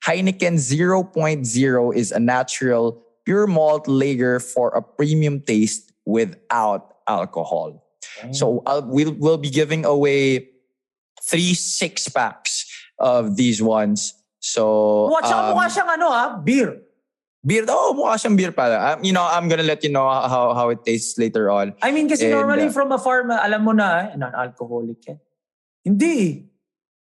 Heineken 0.06 0.58
0.0 0.58 1.94
is 1.94 2.12
a 2.12 2.18
natural 2.18 3.02
pure 3.24 3.46
malt 3.46 3.86
lager 3.86 4.40
for 4.40 4.70
a 4.70 4.82
premium 4.82 5.40
taste 5.40 5.92
without 6.04 6.98
alcohol. 7.06 7.82
So 8.32 8.62
I'll, 8.66 8.82
we'll 8.86 9.14
we'll 9.18 9.38
be 9.38 9.50
giving 9.50 9.84
away 9.84 10.50
three 11.22 11.54
six 11.54 12.08
packs 12.08 12.66
of 12.98 13.36
these 13.36 13.62
ones. 13.62 14.14
So 14.38 15.06
Watch 15.08 15.30
um, 15.30 15.38
um, 15.38 15.56
mukha 15.56 15.66
siyang 15.70 15.90
ano 15.94 16.06
ah, 16.10 16.36
beer. 16.38 16.82
beer. 17.46 17.64
Oh, 17.70 17.94
mukha 17.94 18.18
siyang 18.18 18.36
beer 18.36 18.52
pala. 18.52 18.94
Um, 18.94 19.04
you 19.06 19.14
know, 19.14 19.22
I'm 19.22 19.48
gonna 19.48 19.66
let 19.66 19.82
you 19.82 19.90
know 19.90 20.06
how 20.06 20.54
how 20.54 20.68
it 20.70 20.84
tastes 20.84 21.18
later 21.18 21.50
on. 21.50 21.74
I 21.82 21.90
mean, 21.90 22.10
kasi 22.10 22.26
And, 22.26 22.34
normally 22.34 22.68
uh, 22.68 22.74
from 22.74 22.90
afar, 22.90 23.22
ma- 23.22 23.42
alam 23.42 23.62
mo 23.62 23.72
na, 23.72 24.10
eh, 24.10 24.18
non-alcoholic 24.18 24.98
yan. 25.06 25.18
Hindi 25.82 26.14
eh. 26.14 26.51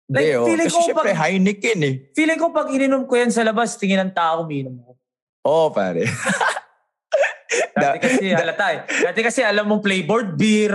Like, 0.08 0.24
Hindi, 0.24 0.40
oh. 0.40 0.46
feeling 0.48 0.68
Kasi 0.72 0.76
ko 0.76 0.86
syempre 0.88 1.10
pag- 1.12 1.20
Heineken 1.20 1.80
eh. 1.84 1.94
Feeling 2.16 2.40
ko 2.40 2.46
pag 2.48 2.68
ininom 2.72 3.04
ko 3.04 3.14
yan 3.14 3.28
sa 3.28 3.44
labas, 3.44 3.76
tingin 3.76 4.00
ng 4.08 4.16
tao, 4.16 4.48
umiinom 4.48 4.80
ko. 4.80 4.96
Oh, 5.44 5.68
pare. 5.68 6.08
Dati 7.76 7.76
Da- 7.76 8.00
kasi 8.00 8.24
halata 8.32 8.66
eh. 8.72 8.80
Dati 9.04 9.20
kasi 9.20 9.40
alam 9.44 9.68
mo 9.68 9.84
flavored 9.84 10.32
beer. 10.34 10.74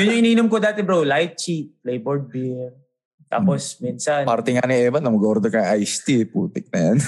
Yun 0.00 0.16
yung 0.16 0.20
ininom 0.20 0.46
ko 0.52 0.60
dati 0.60 0.84
bro, 0.84 1.00
lychee, 1.00 1.72
flavored 1.80 2.28
beer. 2.28 2.72
Tapos 3.28 3.80
minsan, 3.80 4.28
Parte 4.28 4.52
nga 4.52 4.68
ni 4.68 4.76
Evan 4.76 5.08
mag-order 5.08 5.48
ka 5.48 5.72
iced 5.76 6.04
tea. 6.04 6.28
Putik 6.28 6.68
na 6.68 6.92
yan. 6.92 6.98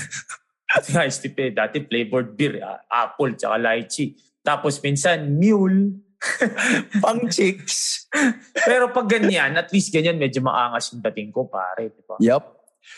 guys, 0.97 1.21
tipe, 1.21 1.53
dati 1.53 1.85
flavored 1.85 2.33
beer, 2.33 2.65
ah, 2.65 2.81
apple, 2.89 3.37
tsaka 3.37 3.61
lychee. 3.61 4.17
Tapos 4.41 4.81
minsan, 4.81 5.25
mule. 5.29 6.04
Pang 7.05 7.29
chicks. 7.29 8.09
Pero 8.65 8.91
pag 8.91 9.07
ganyan, 9.09 9.55
at 9.57 9.69
least 9.71 9.93
ganyan, 9.93 10.17
medyo 10.17 10.41
maangas 10.41 10.93
yung 10.93 11.03
dating 11.11 11.31
ko, 11.31 11.47
pare. 11.47 11.93
Di 11.93 12.03
ba? 12.05 12.17
Yup. 12.21 12.45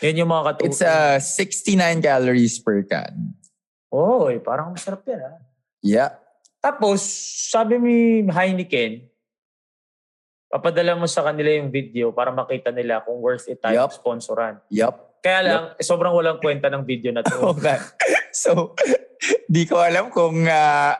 Yan 0.03 0.19
yung 0.25 0.31
mga 0.31 0.43
katu- 0.53 0.65
It's 0.67 0.83
uh, 0.83 1.17
69 1.19 2.03
calories 2.03 2.59
per 2.59 2.83
can. 2.83 3.33
Oh, 3.87 4.27
eh, 4.27 4.39
parang 4.43 4.75
masarap 4.75 5.03
yan 5.07 5.21
ah. 5.23 5.37
Yeah. 5.79 6.11
Tapos, 6.59 6.99
sabi 7.47 7.79
ni 7.79 7.97
Heineken, 8.27 9.07
papadala 10.51 10.99
mo 10.99 11.07
sa 11.07 11.23
kanila 11.23 11.51
yung 11.55 11.71
video 11.71 12.11
para 12.11 12.31
makita 12.31 12.71
nila 12.75 13.03
kung 13.03 13.19
worth 13.23 13.47
it 13.47 13.63
tayo 13.63 13.87
Yup. 13.87 13.95
sponsoran. 13.95 14.59
Yup. 14.67 15.23
Kaya 15.23 15.39
lang, 15.43 15.63
eh, 15.75 15.83
sobrang 15.83 16.11
walang 16.11 16.39
kwenta 16.39 16.67
ng 16.67 16.83
video 16.83 17.11
na 17.15 17.23
to. 17.23 17.35
Okay. 17.55 17.79
So, 18.35 18.75
di 19.55 19.63
ko 19.65 19.79
alam 19.81 20.11
kung 20.11 20.45
ah, 20.45 20.93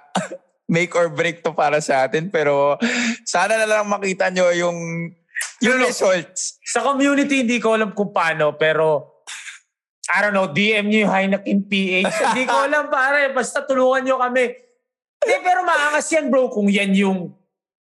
make 0.68 0.93
or 0.93 1.07
break 1.07 1.41
to 1.41 1.55
para 1.55 1.80
sa 1.80 2.05
atin. 2.05 2.28
Pero 2.28 2.76
sana 3.24 3.55
na 3.57 3.65
lang 3.65 3.88
makita 3.88 4.30
nyo 4.30 4.51
yung, 4.53 4.78
yung 5.63 5.78
no. 5.80 5.88
results. 5.88 6.59
sa 6.61 6.84
community, 6.84 7.41
hindi 7.41 7.57
ko 7.57 7.74
alam 7.74 7.95
kung 7.95 8.11
paano, 8.11 8.53
pero 8.59 9.18
I 10.07 10.24
don't 10.24 10.36
know, 10.36 10.47
DM 10.47 10.88
nyo 10.88 11.07
yung 11.07 11.11
Heineken 11.11 11.59
PH. 11.68 12.15
hindi 12.32 12.43
ko 12.47 12.55
alam 12.63 12.88
pare, 12.88 13.32
basta 13.36 13.63
tulungan 13.68 14.03
nyo 14.07 14.15
kami. 14.20 14.45
Hindi, 15.18 15.36
pero 15.43 15.65
maangas 15.68 16.07
yan 16.13 16.30
bro 16.30 16.47
kung 16.47 16.70
yan 16.72 16.93
yung 16.95 17.36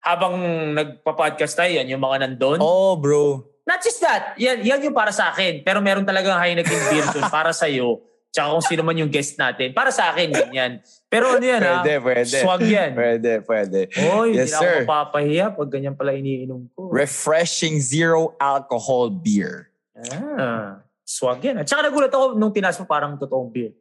habang 0.02 0.34
nagpa-podcast 0.74 1.54
tayo, 1.54 1.78
yan 1.78 1.94
yung 1.94 2.02
mga 2.02 2.26
nandun. 2.26 2.58
Oh, 2.58 2.98
bro. 2.98 3.46
Not 3.70 3.86
just 3.86 4.02
that, 4.02 4.34
yan, 4.42 4.66
yan 4.66 4.82
yung 4.82 4.98
para 4.98 5.14
sa 5.14 5.30
akin. 5.30 5.62
Pero 5.62 5.78
meron 5.78 6.06
talagang 6.06 6.42
Heineken 6.42 6.82
beer 6.90 7.06
dun 7.14 7.30
para 7.30 7.54
sa'yo. 7.54 8.02
Tsaka 8.32 8.48
kung 8.48 8.64
sino 8.64 8.82
man 8.82 8.96
yung 8.96 9.12
guest 9.12 9.36
natin. 9.36 9.76
Para 9.76 9.92
sa 9.92 10.16
akin, 10.16 10.32
ganyan. 10.32 10.80
Pero 11.12 11.36
ano 11.36 11.44
yan 11.44 11.60
ha? 11.60 11.84
Pwede, 11.84 12.00
pwede. 12.00 12.38
Swag 12.40 12.64
yan. 12.64 12.92
Pwede, 12.96 13.32
pwede. 13.44 13.80
Oy, 14.16 14.32
Yes, 14.32 14.56
hindi 14.56 14.56
sir. 14.56 14.72
ako 14.72 14.88
mapapahiya 14.88 15.46
pag 15.52 15.68
ganyan 15.68 15.96
pala 16.00 16.16
iniinom 16.16 16.72
ko. 16.72 16.88
Refreshing 16.88 17.84
zero 17.84 18.40
alcohol 18.40 19.12
beer. 19.12 19.68
ah, 20.40 20.80
swag 21.04 21.44
yan. 21.44 21.60
At 21.60 21.68
saka 21.68 21.92
nagulat 21.92 22.08
ako 22.08 22.40
nung 22.40 22.56
tinas 22.56 22.80
mo 22.80 22.88
parang 22.88 23.20
totoong 23.20 23.52
beer. 23.52 23.76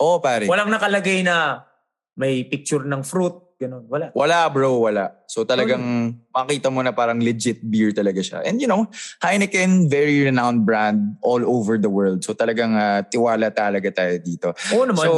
Oh, 0.00 0.16
pare. 0.16 0.48
Walang 0.48 0.72
nakalagay 0.72 1.20
na 1.20 1.68
may 2.16 2.40
picture 2.42 2.80
ng 2.80 3.04
fruit. 3.04 3.36
Ganun. 3.60 3.84
Wala. 3.92 4.08
Wala 4.16 4.48
bro, 4.48 4.88
wala. 4.88 5.20
So 5.28 5.44
talagang 5.44 6.16
makita 6.32 6.72
mo 6.72 6.80
na 6.80 6.96
parang 6.96 7.20
legit 7.20 7.60
beer 7.60 7.92
talaga 7.92 8.24
siya. 8.24 8.40
And 8.40 8.56
you 8.56 8.64
know, 8.64 8.88
Heineken, 9.20 9.92
very 9.92 10.24
renowned 10.24 10.64
brand 10.64 11.20
all 11.20 11.44
over 11.44 11.76
the 11.76 11.92
world. 11.92 12.24
So 12.24 12.32
talagang 12.32 12.72
ah, 12.72 13.04
tiwala 13.04 13.52
talaga 13.52 13.92
tayo 13.92 14.16
dito. 14.16 14.56
Oo 14.72 14.88
naman. 14.88 15.04
So, 15.04 15.12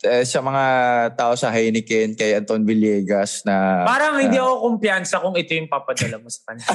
eh, 0.00 0.24
sa 0.24 0.40
mga 0.40 0.64
tao 1.12 1.36
sa 1.36 1.52
Heineken, 1.52 2.16
kay 2.16 2.40
Anton 2.40 2.64
Villegas 2.64 3.44
na... 3.44 3.84
parang 3.84 4.16
hindi 4.16 4.40
ah, 4.40 4.48
ako 4.48 4.72
kumpiyansa 4.72 5.20
kung 5.20 5.36
ito 5.36 5.52
yung 5.52 5.68
papadala 5.68 6.16
mo 6.16 6.32
sa 6.32 6.40
kanya. 6.48 6.64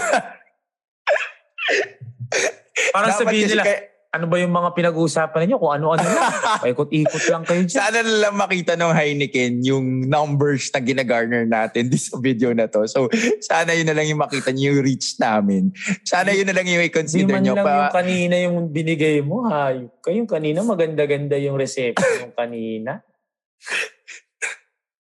parang 2.94 3.10
dapat 3.10 3.22
sabihin 3.26 3.50
nila, 3.50 3.66
kay- 3.66 3.95
ano 4.16 4.32
ba 4.32 4.40
yung 4.40 4.56
mga 4.56 4.72
pinag-uusapan 4.72 5.40
ninyo? 5.44 5.58
Kung 5.60 5.74
ano-ano 5.76 6.08
lang. 6.08 6.32
Paikot-ikot 6.64 7.24
lang 7.28 7.44
kayo 7.44 7.68
dyan. 7.68 7.76
sana 7.76 8.00
na 8.00 8.16
lang 8.24 8.34
makita 8.40 8.80
ng 8.80 8.92
Heineken 8.96 9.60
yung 9.68 10.08
numbers 10.08 10.72
na 10.72 10.80
ginagarner 10.80 11.44
natin 11.44 11.88
this 11.94 12.08
video 12.16 12.56
na 12.56 12.72
to. 12.72 12.88
So, 12.88 13.12
sana 13.44 13.76
yun 13.76 13.92
na 13.92 13.96
lang 13.96 14.08
yung 14.08 14.24
makita 14.24 14.56
niyo 14.56 14.80
yung 14.80 14.88
reach 14.88 15.20
namin. 15.20 15.76
Sana 16.08 16.32
yun 16.32 16.48
na 16.48 16.56
lang 16.56 16.64
yung 16.64 16.80
Hindi 16.80 16.96
i-consider 16.96 17.36
man 17.36 17.44
nyo 17.44 17.56
lang 17.60 17.66
pa. 17.68 17.76
yung 17.76 17.92
kanina 17.92 18.36
yung 18.40 18.58
binigay 18.72 19.20
mo. 19.20 19.44
Hayop 19.52 20.00
ka. 20.00 20.10
Yung 20.16 20.30
kanina, 20.32 20.64
maganda-ganda 20.64 21.36
yung 21.36 21.60
reception 21.60 22.32
yung 22.32 22.36
kanina. 22.36 23.04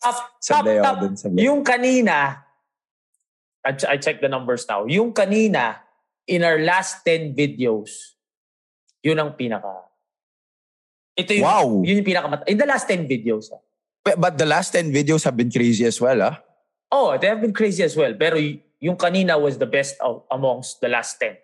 Top, 0.04 0.18
top, 0.44 0.66
top. 0.68 0.98
sablay. 1.18 1.48
Yung 1.48 1.64
kanina, 1.64 2.46
I, 3.66 3.72
I 3.90 3.96
check 3.98 4.20
the 4.20 4.30
numbers 4.30 4.68
now. 4.70 4.86
Yung 4.86 5.16
kanina, 5.16 5.82
in 6.28 6.46
our 6.46 6.58
last 6.62 7.06
10 7.06 7.34
videos, 7.34 8.15
yun 9.06 9.22
ang 9.22 9.38
pinaka... 9.38 9.86
Ito 11.16 11.32
yung, 11.38 11.46
Wow. 11.46 11.68
yun 11.86 12.02
yung 12.02 12.08
pinaka... 12.10 12.42
In 12.50 12.58
the 12.58 12.66
last 12.66 12.90
10 12.90 13.06
videos. 13.06 13.54
ah. 13.54 13.62
But- 14.02 14.18
But 14.18 14.34
the 14.42 14.50
last 14.50 14.74
10 14.74 14.90
videos 14.90 15.22
have 15.24 15.38
been 15.38 15.54
crazy 15.54 15.86
as 15.86 16.02
well, 16.02 16.18
ah. 16.26 16.42
Oh, 16.90 17.14
they 17.22 17.30
have 17.30 17.40
been 17.40 17.54
crazy 17.54 17.86
as 17.86 17.94
well. 17.94 18.18
Pero 18.18 18.42
yung 18.82 18.98
kanina 18.98 19.38
was 19.38 19.62
the 19.62 19.70
best 19.70 19.96
of, 20.02 20.26
amongst 20.34 20.82
the 20.82 20.90
last 20.90 21.22
10. 21.22 21.38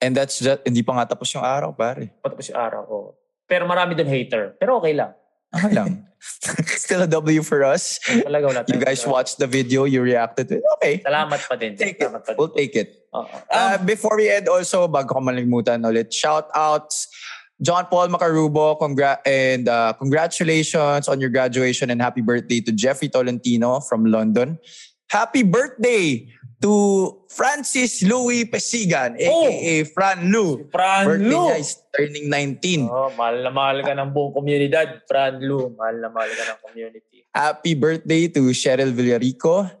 And 0.00 0.12
that's 0.16 0.40
just, 0.40 0.60
hindi 0.64 0.80
pa 0.80 0.96
nga 0.96 1.12
tapos 1.16 1.28
yung 1.32 1.44
araw, 1.44 1.72
pare. 1.72 2.08
Patapos 2.20 2.48
yung 2.52 2.60
araw. 2.60 2.82
Oh. 2.88 3.08
Pero 3.44 3.64
marami 3.68 3.92
doon 3.96 4.08
hater. 4.08 4.56
Pero 4.56 4.80
okay 4.80 4.92
lang. 4.96 5.12
Okay 5.54 5.72
lang. 5.74 6.06
Still 6.84 7.02
a 7.02 7.10
W 7.10 7.42
for 7.42 7.64
us. 7.64 7.98
Talaga 8.04 8.44
wala 8.52 8.62
You 8.68 8.78
guys 8.78 9.06
watched 9.06 9.38
the 9.40 9.48
video, 9.48 9.84
you 9.88 10.02
reacted 10.04 10.48
to 10.52 10.60
it. 10.60 10.64
Okay. 10.78 10.94
Salamat 11.00 11.40
pa 11.48 11.56
din. 11.56 11.74
Take 11.74 11.96
it. 11.98 12.12
Pa 12.12 12.20
din. 12.20 12.36
We'll 12.36 12.52
take 12.52 12.76
it. 12.76 13.08
Uh, 13.10 13.24
Um, 13.50 13.82
before 13.88 14.14
we 14.14 14.30
end 14.30 14.46
also, 14.46 14.86
bago 14.86 15.16
ko 15.16 15.20
malimutan 15.24 15.82
ulit, 15.82 16.12
shout 16.12 16.46
outs 16.54 17.08
John 17.60 17.84
Paul 17.92 18.08
Macarubo, 18.08 18.78
congra- 18.80 19.20
and 19.26 19.68
uh, 19.68 19.92
congratulations 19.98 21.08
on 21.08 21.20
your 21.20 21.28
graduation 21.28 21.90
and 21.90 22.00
happy 22.00 22.20
birthday 22.24 22.60
to 22.64 22.72
Jeffrey 22.72 23.08
Tolentino 23.08 23.80
from 23.80 24.04
London. 24.08 24.56
Happy 25.12 25.42
birthday 25.42 26.24
to 26.60 26.72
Francis 27.32 28.04
Louis 28.04 28.44
Pesigan, 28.44 29.16
aka 29.16 29.84
Fran 29.88 30.28
Lu. 30.28 30.68
Fran 30.68 31.08
Birthday 31.08 31.32
Lu. 31.32 31.40
niya 31.48 31.56
is 31.56 31.72
turning 31.96 32.26
19. 32.28 32.84
Oh, 32.92 33.08
mahal 33.16 33.36
na 33.40 33.50
mahal 33.50 33.80
ka 33.80 33.96
ng 33.96 34.12
buong 34.12 34.32
komunidad, 34.36 35.00
Fran 35.08 35.40
Lu. 35.40 35.72
Mahal 35.72 36.04
na 36.04 36.08
mahal 36.12 36.28
ka 36.28 36.44
ng 36.52 36.58
community. 36.68 37.24
Happy 37.32 37.72
birthday 37.72 38.28
to 38.28 38.52
Cheryl 38.52 38.92
Villarico. 38.92 39.72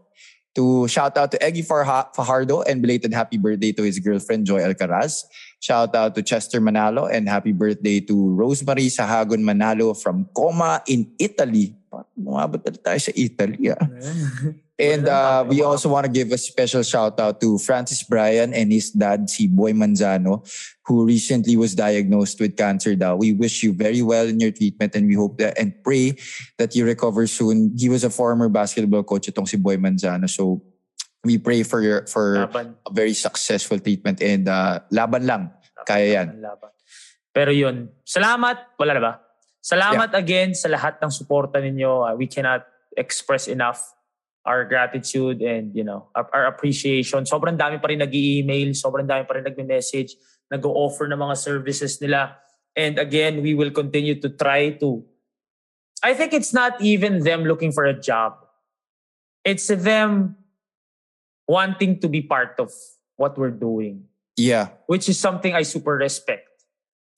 To 0.58 0.90
shout 0.90 1.14
out 1.14 1.30
to 1.30 1.38
Eggy 1.38 1.62
Fajardo 1.62 2.66
and 2.66 2.82
belated 2.82 3.14
happy 3.14 3.38
birthday 3.38 3.70
to 3.70 3.86
his 3.86 4.02
girlfriend 4.02 4.50
Joy 4.50 4.58
Alcaraz. 4.66 5.22
Shout 5.62 5.94
out 5.94 6.18
to 6.18 6.26
Chester 6.26 6.58
Manalo 6.58 7.06
and 7.06 7.30
happy 7.30 7.54
birthday 7.54 8.02
to 8.10 8.34
Rosemary 8.34 8.90
Sahagon 8.90 9.46
Manalo 9.46 9.94
from 9.94 10.26
Coma 10.34 10.82
in 10.90 11.06
Italy. 11.22 11.78
Parang 11.86 12.10
Umabot 12.18 12.62
tayo 12.82 12.98
sa 12.98 13.14
Italy 13.14 13.70
ah. 13.70 13.78
And 14.80 15.12
uh, 15.12 15.44
we 15.44 15.60
also 15.60 15.92
want 15.92 16.08
to 16.08 16.12
give 16.12 16.32
a 16.32 16.38
special 16.38 16.82
shout 16.82 17.20
out 17.20 17.40
to 17.44 17.58
Francis 17.58 18.02
Bryan 18.02 18.54
and 18.56 18.72
his 18.72 18.90
dad, 18.90 19.28
si 19.28 19.46
Boy 19.46 19.76
Manzano, 19.76 20.40
who 20.88 21.04
recently 21.04 21.54
was 21.56 21.74
diagnosed 21.76 22.40
with 22.40 22.56
cancer 22.56 22.96
daw. 22.96 23.14
We 23.14 23.36
wish 23.36 23.62
you 23.62 23.76
very 23.76 24.00
well 24.00 24.24
in 24.24 24.40
your 24.40 24.52
treatment 24.52 24.96
and 24.96 25.06
we 25.06 25.14
hope 25.14 25.36
that 25.36 25.60
and 25.60 25.76
pray 25.84 26.16
that 26.56 26.74
you 26.74 26.86
recover 26.86 27.26
soon. 27.26 27.76
He 27.76 27.92
was 27.92 28.04
a 28.04 28.10
former 28.10 28.48
basketball 28.48 29.04
coach 29.04 29.28
itong 29.28 29.46
si 29.46 29.60
Boy 29.60 29.76
Manzano. 29.76 30.24
So 30.24 30.64
we 31.24 31.36
pray 31.36 31.62
for 31.62 31.84
your 31.84 32.08
for 32.08 32.48
laban. 32.48 32.76
a 32.88 32.92
very 32.92 33.12
successful 33.12 33.78
treatment 33.78 34.22
and 34.24 34.48
uh, 34.48 34.80
laban 34.90 35.28
lang. 35.28 35.52
Kaya 35.84 36.24
yan. 36.24 36.40
Ang 36.40 36.40
laban. 36.40 36.70
Pero 37.36 37.52
yun, 37.52 37.92
salamat. 38.08 38.80
Wala 38.80 38.96
na 38.96 39.02
ba? 39.04 39.12
Salamat 39.60 40.16
again 40.16 40.56
sa 40.56 40.72
lahat 40.72 40.96
ng 41.04 41.12
suporta 41.12 41.60
ninyo. 41.60 42.08
Uh, 42.08 42.16
we 42.16 42.24
cannot 42.24 42.64
express 42.96 43.44
enough 43.44 43.99
our 44.44 44.64
gratitude 44.64 45.42
and 45.42 45.74
you 45.76 45.84
know 45.84 46.08
our, 46.14 46.46
appreciation. 46.46 47.24
Sobrang 47.24 47.56
dami 47.56 47.80
pa 47.80 47.88
rin 47.88 48.00
nag-email, 48.00 48.72
sobrang 48.72 49.06
dami 49.06 49.28
pa 49.28 49.36
rin 49.36 49.44
nagme-message, 49.44 50.16
nag-offer 50.50 51.08
ng 51.08 51.20
mga 51.20 51.36
services 51.36 52.00
nila. 52.00 52.36
And 52.76 52.98
again, 52.98 53.42
we 53.42 53.54
will 53.54 53.70
continue 53.70 54.18
to 54.20 54.28
try 54.30 54.76
to 54.80 55.04
I 56.00 56.14
think 56.14 56.32
it's 56.32 56.54
not 56.56 56.80
even 56.80 57.20
them 57.24 57.44
looking 57.44 57.72
for 57.72 57.84
a 57.84 57.92
job. 57.92 58.40
It's 59.44 59.68
them 59.68 60.36
wanting 61.46 62.00
to 62.00 62.08
be 62.08 62.22
part 62.22 62.56
of 62.56 62.72
what 63.16 63.36
we're 63.36 63.52
doing 63.52 64.08
Yeah. 64.40 64.72
which 64.86 65.08
is 65.08 65.18
something 65.18 65.54
I 65.54 65.62
super 65.62 65.96
respect. 65.96 66.48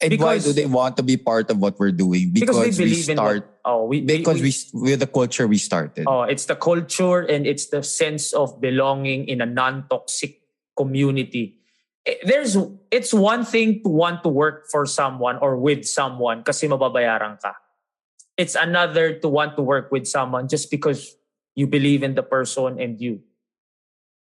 And 0.03 0.19
why 0.19 0.39
do 0.39 0.53
they 0.53 0.67
want 0.67 0.97
to 0.99 1.03
be 1.03 1.17
part 1.17 1.51
of 1.51 1.59
what 1.59 1.79
we're 1.79 1.95
doing? 1.95 2.31
Because, 2.35 2.59
Because, 2.59 2.79
we 2.79 2.85
believe 2.85 3.07
we 3.07 3.13
in 3.13 3.17
start 3.17 3.43
what, 3.47 3.61
oh, 3.65 3.85
we, 3.87 4.01
because 4.01 4.43
we, 4.43 4.53
we're 4.75 4.97
the 4.97 5.07
culture 5.07 5.47
we 5.47 5.59
started. 5.59 6.05
oh, 6.09 6.23
it's 6.23 6.47
the 6.47 6.57
culture 6.57 7.21
and 7.21 7.47
it's 7.47 7.69
the 7.71 7.83
sense 7.83 8.33
of 8.33 8.61
belonging 8.61 9.29
in 9.29 9.41
a 9.41 9.47
non-toxic 9.47 10.43
community. 10.77 11.63
Eh, 12.07 12.19
There's 12.25 12.57
it's 12.91 13.15
one 13.15 13.45
thing 13.45 13.83
to 13.85 13.89
want 13.89 14.23
to 14.25 14.29
work 14.29 14.67
for 14.71 14.87
someone 14.87 15.39
or 15.39 15.57
with 15.57 15.87
someone 15.87 16.43
kasi 16.43 16.67
mababayaran 16.67 17.41
ka. 17.41 17.55
It's 18.37 18.57
another 18.59 19.15
to 19.23 19.29
want 19.29 19.55
to 19.57 19.63
work 19.63 19.93
with 19.93 20.09
someone 20.09 20.49
just 20.49 20.71
because 20.71 21.15
you 21.55 21.67
believe 21.69 22.03
in 22.03 22.15
the 22.17 22.25
person 22.25 22.81
and 22.81 22.99
you 22.99 23.21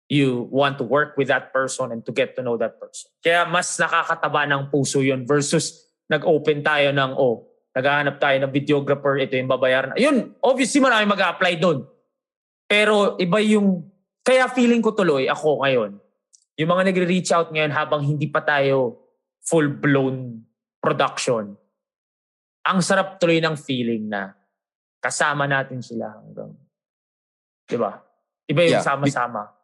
you 0.09 0.49
want 0.53 0.77
to 0.77 0.85
work 0.85 1.17
with 1.17 1.29
that 1.33 1.53
person 1.53 1.93
and 1.93 2.05
to 2.05 2.13
get 2.13 2.37
to 2.37 2.45
know 2.45 2.61
that 2.61 2.77
person. 2.77 3.09
Kaya 3.25 3.49
mas 3.49 3.73
nakakataba 3.81 4.45
ng 4.49 4.63
puso 4.69 5.01
yun 5.01 5.25
versus 5.25 5.89
nag-open 6.13 6.61
tayo 6.61 6.93
ng, 6.93 7.17
oh, 7.17 7.49
naghahanap 7.73 8.21
tayo 8.21 8.37
ng 8.45 8.53
videographer, 8.53 9.17
ito 9.17 9.35
yung 9.35 9.49
babayaran. 9.49 9.97
Yun, 9.97 10.37
obviously 10.45 10.79
marami 10.79 11.09
mag-apply 11.09 11.57
doon. 11.57 11.89
Pero 12.69 13.17
iba 13.17 13.41
yung, 13.41 13.89
kaya 14.21 14.47
feeling 14.53 14.85
ko 14.85 14.93
tuloy, 14.93 15.27
ako 15.27 15.65
ngayon, 15.65 15.97
yung 16.55 16.71
mga 16.71 16.83
nagre-reach 16.93 17.33
out 17.35 17.51
ngayon 17.51 17.73
habang 17.73 18.05
hindi 18.05 18.29
pa 18.31 18.45
tayo 18.45 19.01
full-blown 19.43 20.45
production, 20.79 21.57
ang 22.65 22.79
sarap 22.81 23.17
tuloy 23.19 23.41
ng 23.41 23.57
feeling 23.57 24.09
na 24.09 24.33
kasama 25.01 25.45
natin 25.45 25.81
sila 25.85 26.13
hanggang, 26.17 26.53
di 27.69 27.77
ba? 27.77 28.01
Iba 28.49 28.61
yung 28.69 28.81
Yeah. 28.81 28.85
sama-sama. 28.85 29.64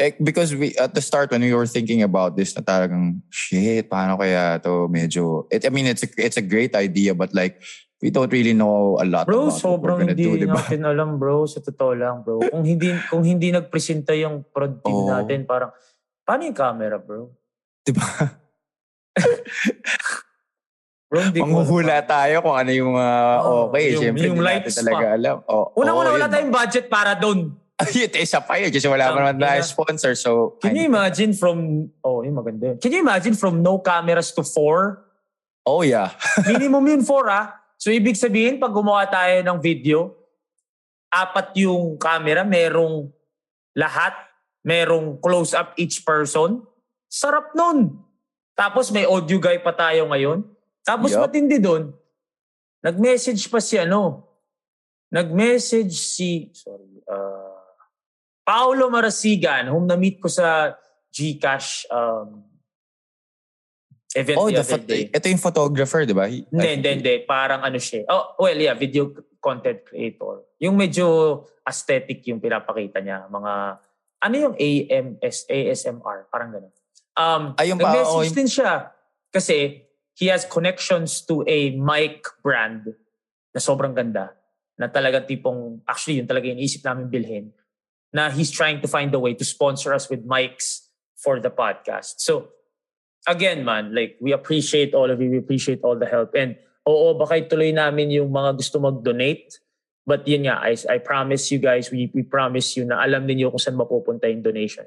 Eh, 0.00 0.16
because 0.24 0.56
we 0.56 0.72
at 0.80 0.96
the 0.96 1.04
start 1.04 1.30
when 1.30 1.44
we 1.44 1.52
were 1.52 1.68
thinking 1.68 2.00
about 2.02 2.32
this 2.34 2.56
na 2.56 2.64
talagang 2.64 3.20
shit 3.28 3.92
paano 3.92 4.16
kaya 4.16 4.56
to 4.58 4.88
medyo 4.88 5.44
it, 5.52 5.62
I 5.62 5.70
mean 5.70 5.84
it's 5.84 6.00
a, 6.02 6.08
it's 6.16 6.40
a 6.40 6.42
great 6.42 6.72
idea 6.74 7.12
but 7.12 7.30
like 7.36 7.60
we 8.02 8.10
don't 8.10 8.32
really 8.34 8.52
know 8.52 8.98
a 8.98 9.06
lot 9.06 9.30
Bro, 9.30 9.46
about 9.46 9.46
what 9.46 9.54
we're 9.54 9.62
sobrang 9.62 9.98
gonna 10.02 10.12
hindi 10.18 10.26
do, 10.26 10.34
diba? 10.42 10.58
natin 10.58 10.82
alam, 10.82 11.22
bro. 11.22 11.46
Sa 11.46 11.62
totoo 11.62 11.94
lang, 11.94 12.26
bro. 12.26 12.42
Kung 12.42 12.66
hindi 12.66 12.90
kung 13.06 13.22
hindi 13.22 13.54
nagpresenta 13.54 14.10
yung 14.18 14.42
prod 14.50 14.82
team 14.82 15.06
Oo. 15.06 15.06
natin, 15.06 15.46
parang, 15.46 15.70
paano 16.26 16.42
yung 16.50 16.58
camera, 16.58 16.98
bro? 16.98 17.30
Diba? 17.86 18.02
Bro, 21.12 21.28
ko 21.28 21.44
Manghuhula 21.44 22.00
alam. 22.00 22.08
tayo 22.08 22.34
kung 22.40 22.56
ano 22.56 22.70
yung 22.72 22.96
uh, 22.96 23.36
Oo, 23.44 23.68
okay. 23.68 23.92
yung- 23.92 24.00
Siyempre, 24.00 24.32
yung 24.32 24.40
lights 24.40 24.72
natin 24.72 24.80
talaga 24.80 25.04
pa. 25.04 25.12
alam. 25.12 25.36
Oh, 25.44 25.66
Unang-una, 25.76 26.08
oh, 26.08 26.16
wala 26.16 26.24
tayong 26.24 26.48
budget 26.48 26.88
para 26.88 27.12
doon. 27.12 27.52
Yun, 27.96 28.10
isa 28.16 28.38
pa 28.40 28.60
yun 28.60 28.70
kasi 28.70 28.86
wala 28.86 29.10
pa 29.10 29.18
naman 29.18 29.38
tayo 29.40 29.60
sponsor. 29.64 30.12
So, 30.14 30.58
Can 30.62 30.76
you 30.76 30.86
imagine 30.86 31.32
from, 31.32 31.88
oh, 32.04 32.22
yung 32.22 32.38
maganda 32.38 32.74
yun. 32.74 32.78
Can 32.78 32.92
you 32.92 33.00
imagine 33.00 33.34
from 33.34 33.62
no 33.62 33.78
cameras 33.82 34.30
to 34.36 34.44
four? 34.46 35.06
Oh, 35.66 35.82
yeah. 35.82 36.14
Minimum 36.50 36.84
yun 36.86 37.02
four, 37.02 37.30
ah. 37.30 37.58
So, 37.78 37.90
ibig 37.90 38.14
sabihin, 38.14 38.62
pag 38.62 38.70
gumawa 38.70 39.06
tayo 39.10 39.42
ng 39.42 39.58
video, 39.58 40.14
apat 41.12 41.52
yung 41.60 42.00
camera, 42.00 42.46
merong 42.46 43.12
lahat, 43.76 44.16
merong 44.64 45.20
close-up 45.20 45.76
each 45.76 46.04
person. 46.06 46.64
Sarap 47.12 47.52
nun. 47.52 48.00
Tapos 48.56 48.92
may 48.92 49.08
audio 49.08 49.40
guy 49.40 49.60
pa 49.60 49.72
tayo 49.72 50.08
ngayon. 50.08 50.44
Tapos 50.84 51.12
Yup. 51.12 51.24
matindi 51.28 51.56
doon, 51.62 51.92
nag-message 52.84 53.48
pa 53.48 53.62
si 53.62 53.78
ano, 53.78 54.26
nag-message 55.12 55.94
si, 55.94 56.50
sorry, 56.52 56.91
Paolo 58.42 58.90
Marasigan, 58.90 59.70
whom 59.70 59.86
na-meet 59.86 60.18
ko 60.18 60.26
sa 60.26 60.74
Gcash 61.12 61.86
um, 61.92 62.42
event 64.16 64.36
Oh, 64.38 64.48
the 64.48 64.58
the 64.58 64.64
other 64.64 64.82
day. 64.82 65.08
ito 65.08 65.26
yung 65.28 65.40
photographer, 65.40 66.02
di 66.04 66.16
ba? 66.16 66.26
Hindi, 66.26 66.68
hindi, 66.80 66.88
hindi. 66.88 67.14
Parang 67.22 67.62
ano 67.62 67.78
siya. 67.78 68.08
Oh, 68.08 68.36
well, 68.40 68.56
yeah, 68.58 68.74
video 68.74 69.12
content 69.38 69.84
creator. 69.86 70.42
Yung 70.58 70.74
medyo 70.76 71.38
aesthetic 71.66 72.24
yung 72.26 72.40
pinapakita 72.40 72.98
niya. 73.00 73.26
Mga, 73.30 73.52
ano 74.22 74.34
yung 74.34 74.54
AMS, 74.58 75.46
ASMR? 75.50 76.30
Parang 76.30 76.50
gano'n. 76.54 76.72
Um, 77.12 77.42
Ay, 77.60 77.70
yung 77.70 77.78
pa- 77.78 77.92
nag-message 77.92 78.32
oh, 78.32 78.36
din 78.36 78.48
siya. 78.50 78.72
Kasi 79.32 79.84
he 80.16 80.26
has 80.28 80.44
connections 80.44 81.24
to 81.24 81.44
a 81.48 81.72
mic 81.76 82.24
brand 82.44 82.88
na 83.52 83.60
sobrang 83.60 83.92
ganda. 83.92 84.32
Na 84.76 84.88
talaga 84.88 85.20
tipong, 85.24 85.84
actually 85.84 86.20
yun 86.20 86.28
talaga 86.28 86.48
yung 86.48 86.60
isip 86.60 86.80
namin 86.84 87.08
bilhin. 87.08 87.46
Na 88.12 88.28
he's 88.28 88.52
trying 88.52 88.84
to 88.84 88.88
find 88.88 89.08
a 89.14 89.20
way 89.20 89.32
to 89.32 89.44
sponsor 89.44 89.96
us 89.96 90.08
with 90.12 90.28
mics 90.28 90.84
for 91.16 91.40
the 91.40 91.48
podcast. 91.48 92.20
So, 92.20 92.52
again 93.26 93.64
man, 93.64 93.94
like 93.94 94.16
we 94.20 94.32
appreciate 94.32 94.92
all 94.92 95.10
of 95.10 95.20
you, 95.20 95.30
we 95.30 95.38
appreciate 95.38 95.80
all 95.82 95.96
the 95.96 96.06
help. 96.06 96.34
And 96.34 96.56
oo, 96.86 97.14
baka 97.14 97.40
ituloy 97.40 97.70
namin 97.70 98.10
yung 98.10 98.30
mga 98.30 98.58
gusto 98.58 98.82
mag-donate. 98.82 99.62
But 100.02 100.26
yun 100.26 100.50
nga, 100.50 100.58
I, 100.58 100.74
I 100.90 100.98
promise 100.98 101.46
you 101.54 101.62
guys, 101.62 101.94
we, 101.94 102.10
we 102.10 102.26
promise 102.26 102.74
you 102.74 102.82
na 102.82 102.98
alam 102.98 103.22
niyo 103.22 103.54
kung 103.54 103.62
saan 103.62 103.78
mapupunta 103.78 104.26
yung 104.26 104.42
donation. 104.42 104.82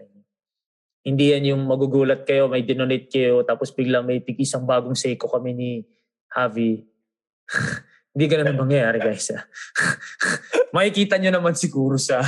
Hindi 1.05 1.31
yan 1.31 1.55
yung 1.55 1.63
magugulat 1.63 2.27
kayo, 2.27 2.51
may 2.51 2.67
dinonate 2.67 3.07
kayo, 3.07 3.45
tapos 3.47 3.71
biglang 3.71 4.03
may 4.03 4.19
tig 4.19 4.41
isang 4.41 4.67
bagong 4.67 4.97
seiko 4.97 5.31
kami 5.31 5.55
ni 5.55 5.71
Javi. 6.33 6.83
Hindi 8.15 8.25
ganun 8.27 8.49
ang 8.51 8.59
mangyayari 8.59 8.99
guys. 8.99 9.31
ah. 9.31 9.43
Makikita 10.75 11.15
nyo 11.21 11.31
naman 11.31 11.55
siguro 11.55 11.95
sa 11.95 12.25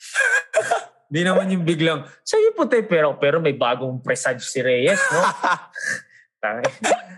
Hindi 1.10 1.20
naman 1.26 1.50
yung 1.50 1.66
biglang, 1.66 2.06
sa'yo 2.22 2.54
puti 2.54 2.86
pero, 2.86 3.18
pero 3.18 3.42
may 3.42 3.50
bagong 3.58 3.98
presage 3.98 4.46
si 4.46 4.62
Reyes, 4.62 5.00
no? 5.10 5.20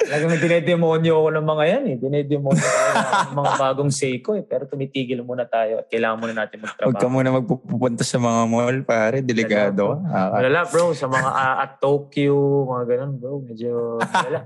Talagang 0.00 0.32
dinedemonyo 0.40 1.12
ako 1.12 1.28
ng 1.36 1.46
mga 1.46 1.64
yan 1.68 1.84
eh. 1.92 1.96
Dinedemonyo 2.00 2.64
ako 2.64 2.88
ng 3.28 3.36
mga 3.36 3.52
bagong 3.60 3.92
Seiko 3.92 4.32
eh. 4.32 4.40
Pero 4.40 4.64
tumitigil 4.64 5.20
muna 5.20 5.44
tayo 5.44 5.84
at 5.84 5.92
kailangan 5.92 6.16
muna 6.16 6.34
natin 6.46 6.64
Huwag 6.64 6.72
ka 6.72 6.88
magtrabaho. 6.88 7.12
muna 7.12 7.28
magpupunta 7.36 8.00
sa 8.00 8.16
mga 8.16 8.40
mall, 8.48 8.78
pare. 8.88 9.20
Delikado. 9.20 10.00
Ah, 10.08 10.40
Malala 10.40 10.64
bro, 10.64 10.96
sa 10.96 11.04
mga 11.04 11.28
ah, 11.28 11.56
at 11.60 11.76
Tokyo, 11.84 12.64
mga 12.64 12.84
ganun 12.88 13.12
bro. 13.20 13.44
Medyo 13.44 14.00
malala. 14.00 14.40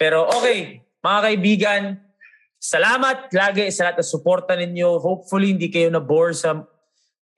Pero 0.00 0.24
okay, 0.30 0.80
mga 1.04 1.18
kaibigan, 1.20 1.82
salamat 2.56 3.28
lagi 3.28 3.68
sa 3.68 3.92
lahat 3.92 4.00
ng 4.00 4.08
suporta 4.08 4.56
ninyo. 4.56 5.04
Hopefully 5.04 5.52
hindi 5.52 5.68
kayo 5.68 5.92
na-bore 5.92 6.32
sa 6.32 6.64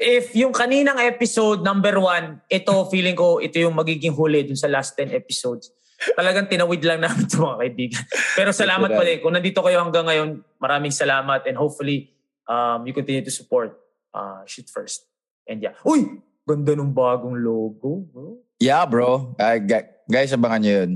If 0.01 0.33
yung 0.33 0.57
kaninang 0.57 0.97
episode 0.97 1.61
number 1.61 2.01
one, 2.01 2.41
ito 2.49 2.73
feeling 2.89 3.13
ko 3.13 3.37
ito 3.37 3.61
yung 3.61 3.77
magiging 3.77 4.17
huli 4.17 4.49
dun 4.49 4.57
sa 4.57 4.65
last 4.65 4.97
10 4.97 5.13
episodes. 5.13 5.69
Talagang 6.17 6.49
tinawid 6.49 6.81
lang 6.81 7.05
namin 7.05 7.29
ito 7.29 7.37
mga 7.45 7.61
kaibigan. 7.61 8.03
Pero 8.33 8.49
salamat 8.57 8.89
pa 8.89 9.05
din. 9.05 9.21
Kung 9.21 9.37
nandito 9.37 9.61
kayo 9.61 9.85
hanggang 9.85 10.09
ngayon, 10.09 10.41
maraming 10.57 10.89
salamat 10.89 11.45
and 11.45 11.61
hopefully 11.61 12.09
um, 12.49 12.89
you 12.89 12.97
continue 12.97 13.21
to 13.21 13.29
support 13.29 13.77
uh, 14.17 14.41
Shoot 14.49 14.73
First. 14.73 15.05
And 15.45 15.61
yeah. 15.61 15.77
Uy! 15.85 16.25
Ganda 16.49 16.73
ng 16.73 16.97
bagong 16.97 17.37
logo, 17.37 18.09
bro. 18.09 18.41
Yeah, 18.57 18.89
bro. 18.89 19.37
Gu- 19.37 19.91
guys, 20.09 20.33
abangan 20.33 20.65
nyo 20.65 20.73
yun. 20.81 20.91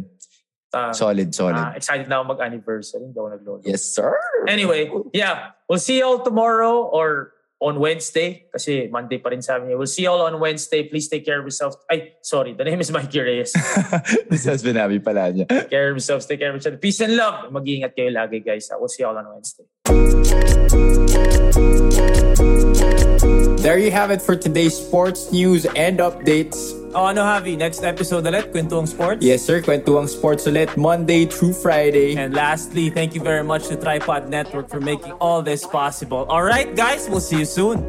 Ta- 0.72 0.96
Solid, 0.96 1.28
solid. 1.30 1.60
ah, 1.60 1.76
excited 1.76 2.08
na 2.08 2.18
ako 2.18 2.34
mag-anniversary. 2.34 3.04
Hindi 3.04 3.20
ako 3.20 3.28
nag-logo. 3.28 3.62
yes, 3.68 3.84
sir. 3.84 4.16
Anyway, 4.48 4.88
yeah. 5.12 5.52
We'll 5.68 5.78
see 5.78 6.00
you 6.00 6.08
all 6.08 6.24
tomorrow 6.24 6.88
or 6.88 7.33
on 7.64 7.80
Wednesday 7.80 8.44
kasi 8.52 8.92
Monday 8.92 9.16
pa 9.16 9.32
rin 9.32 9.40
sa 9.40 9.56
amin. 9.56 9.80
We'll 9.80 9.88
see 9.88 10.04
you 10.04 10.12
all 10.12 10.28
on 10.28 10.36
Wednesday. 10.36 10.84
Please 10.84 11.08
take 11.08 11.24
care 11.24 11.40
of 11.40 11.48
yourself. 11.48 11.80
Ay, 11.88 12.20
sorry. 12.20 12.52
The 12.52 12.68
name 12.68 12.84
is 12.84 12.92
Mikey 12.92 13.24
Reyes. 13.24 13.56
This 14.30 14.44
has 14.44 14.60
been 14.60 14.76
Abby 14.76 15.00
Palanya. 15.00 15.48
take 15.48 15.72
care 15.72 15.88
of 15.88 15.96
yourselves. 15.96 16.28
Take 16.28 16.44
care 16.44 16.52
of 16.52 16.60
each 16.60 16.68
other. 16.68 16.76
Peace 16.76 17.00
and 17.00 17.16
love. 17.16 17.48
Mag-iingat 17.48 17.96
kayo 17.96 18.12
lagi, 18.12 18.44
guys. 18.44 18.68
We'll 18.76 18.92
see 18.92 19.02
you 19.02 19.08
all 19.08 19.16
on 19.16 19.24
Wednesday. 19.32 19.64
There 23.64 23.80
you 23.80 23.90
have 23.90 24.12
it 24.12 24.20
for 24.20 24.36
today's 24.36 24.76
sports 24.76 25.32
news 25.32 25.64
and 25.72 25.96
updates. 25.98 26.83
O 26.94 27.06
ano, 27.06 27.22
Javi? 27.22 27.58
Next 27.58 27.82
episode 27.82 28.22
ulit, 28.22 28.54
Kwentuang 28.54 28.86
Sports. 28.86 29.18
Yes 29.18 29.42
sir, 29.42 29.58
kwentuang 29.58 30.06
sports 30.06 30.46
ulit 30.46 30.70
Monday 30.78 31.26
through 31.26 31.50
Friday. 31.50 32.14
And 32.14 32.30
lastly, 32.30 32.86
thank 32.86 33.18
you 33.18 33.20
very 33.20 33.42
much 33.42 33.66
to 33.66 33.74
Tripod 33.74 34.30
Network 34.30 34.70
for 34.70 34.78
making 34.78 35.10
all 35.18 35.42
this 35.42 35.66
possible. 35.66 36.22
All 36.30 36.46
right, 36.46 36.70
guys, 36.78 37.10
we'll 37.10 37.18
see 37.18 37.42
you 37.42 37.50
soon. 37.50 37.82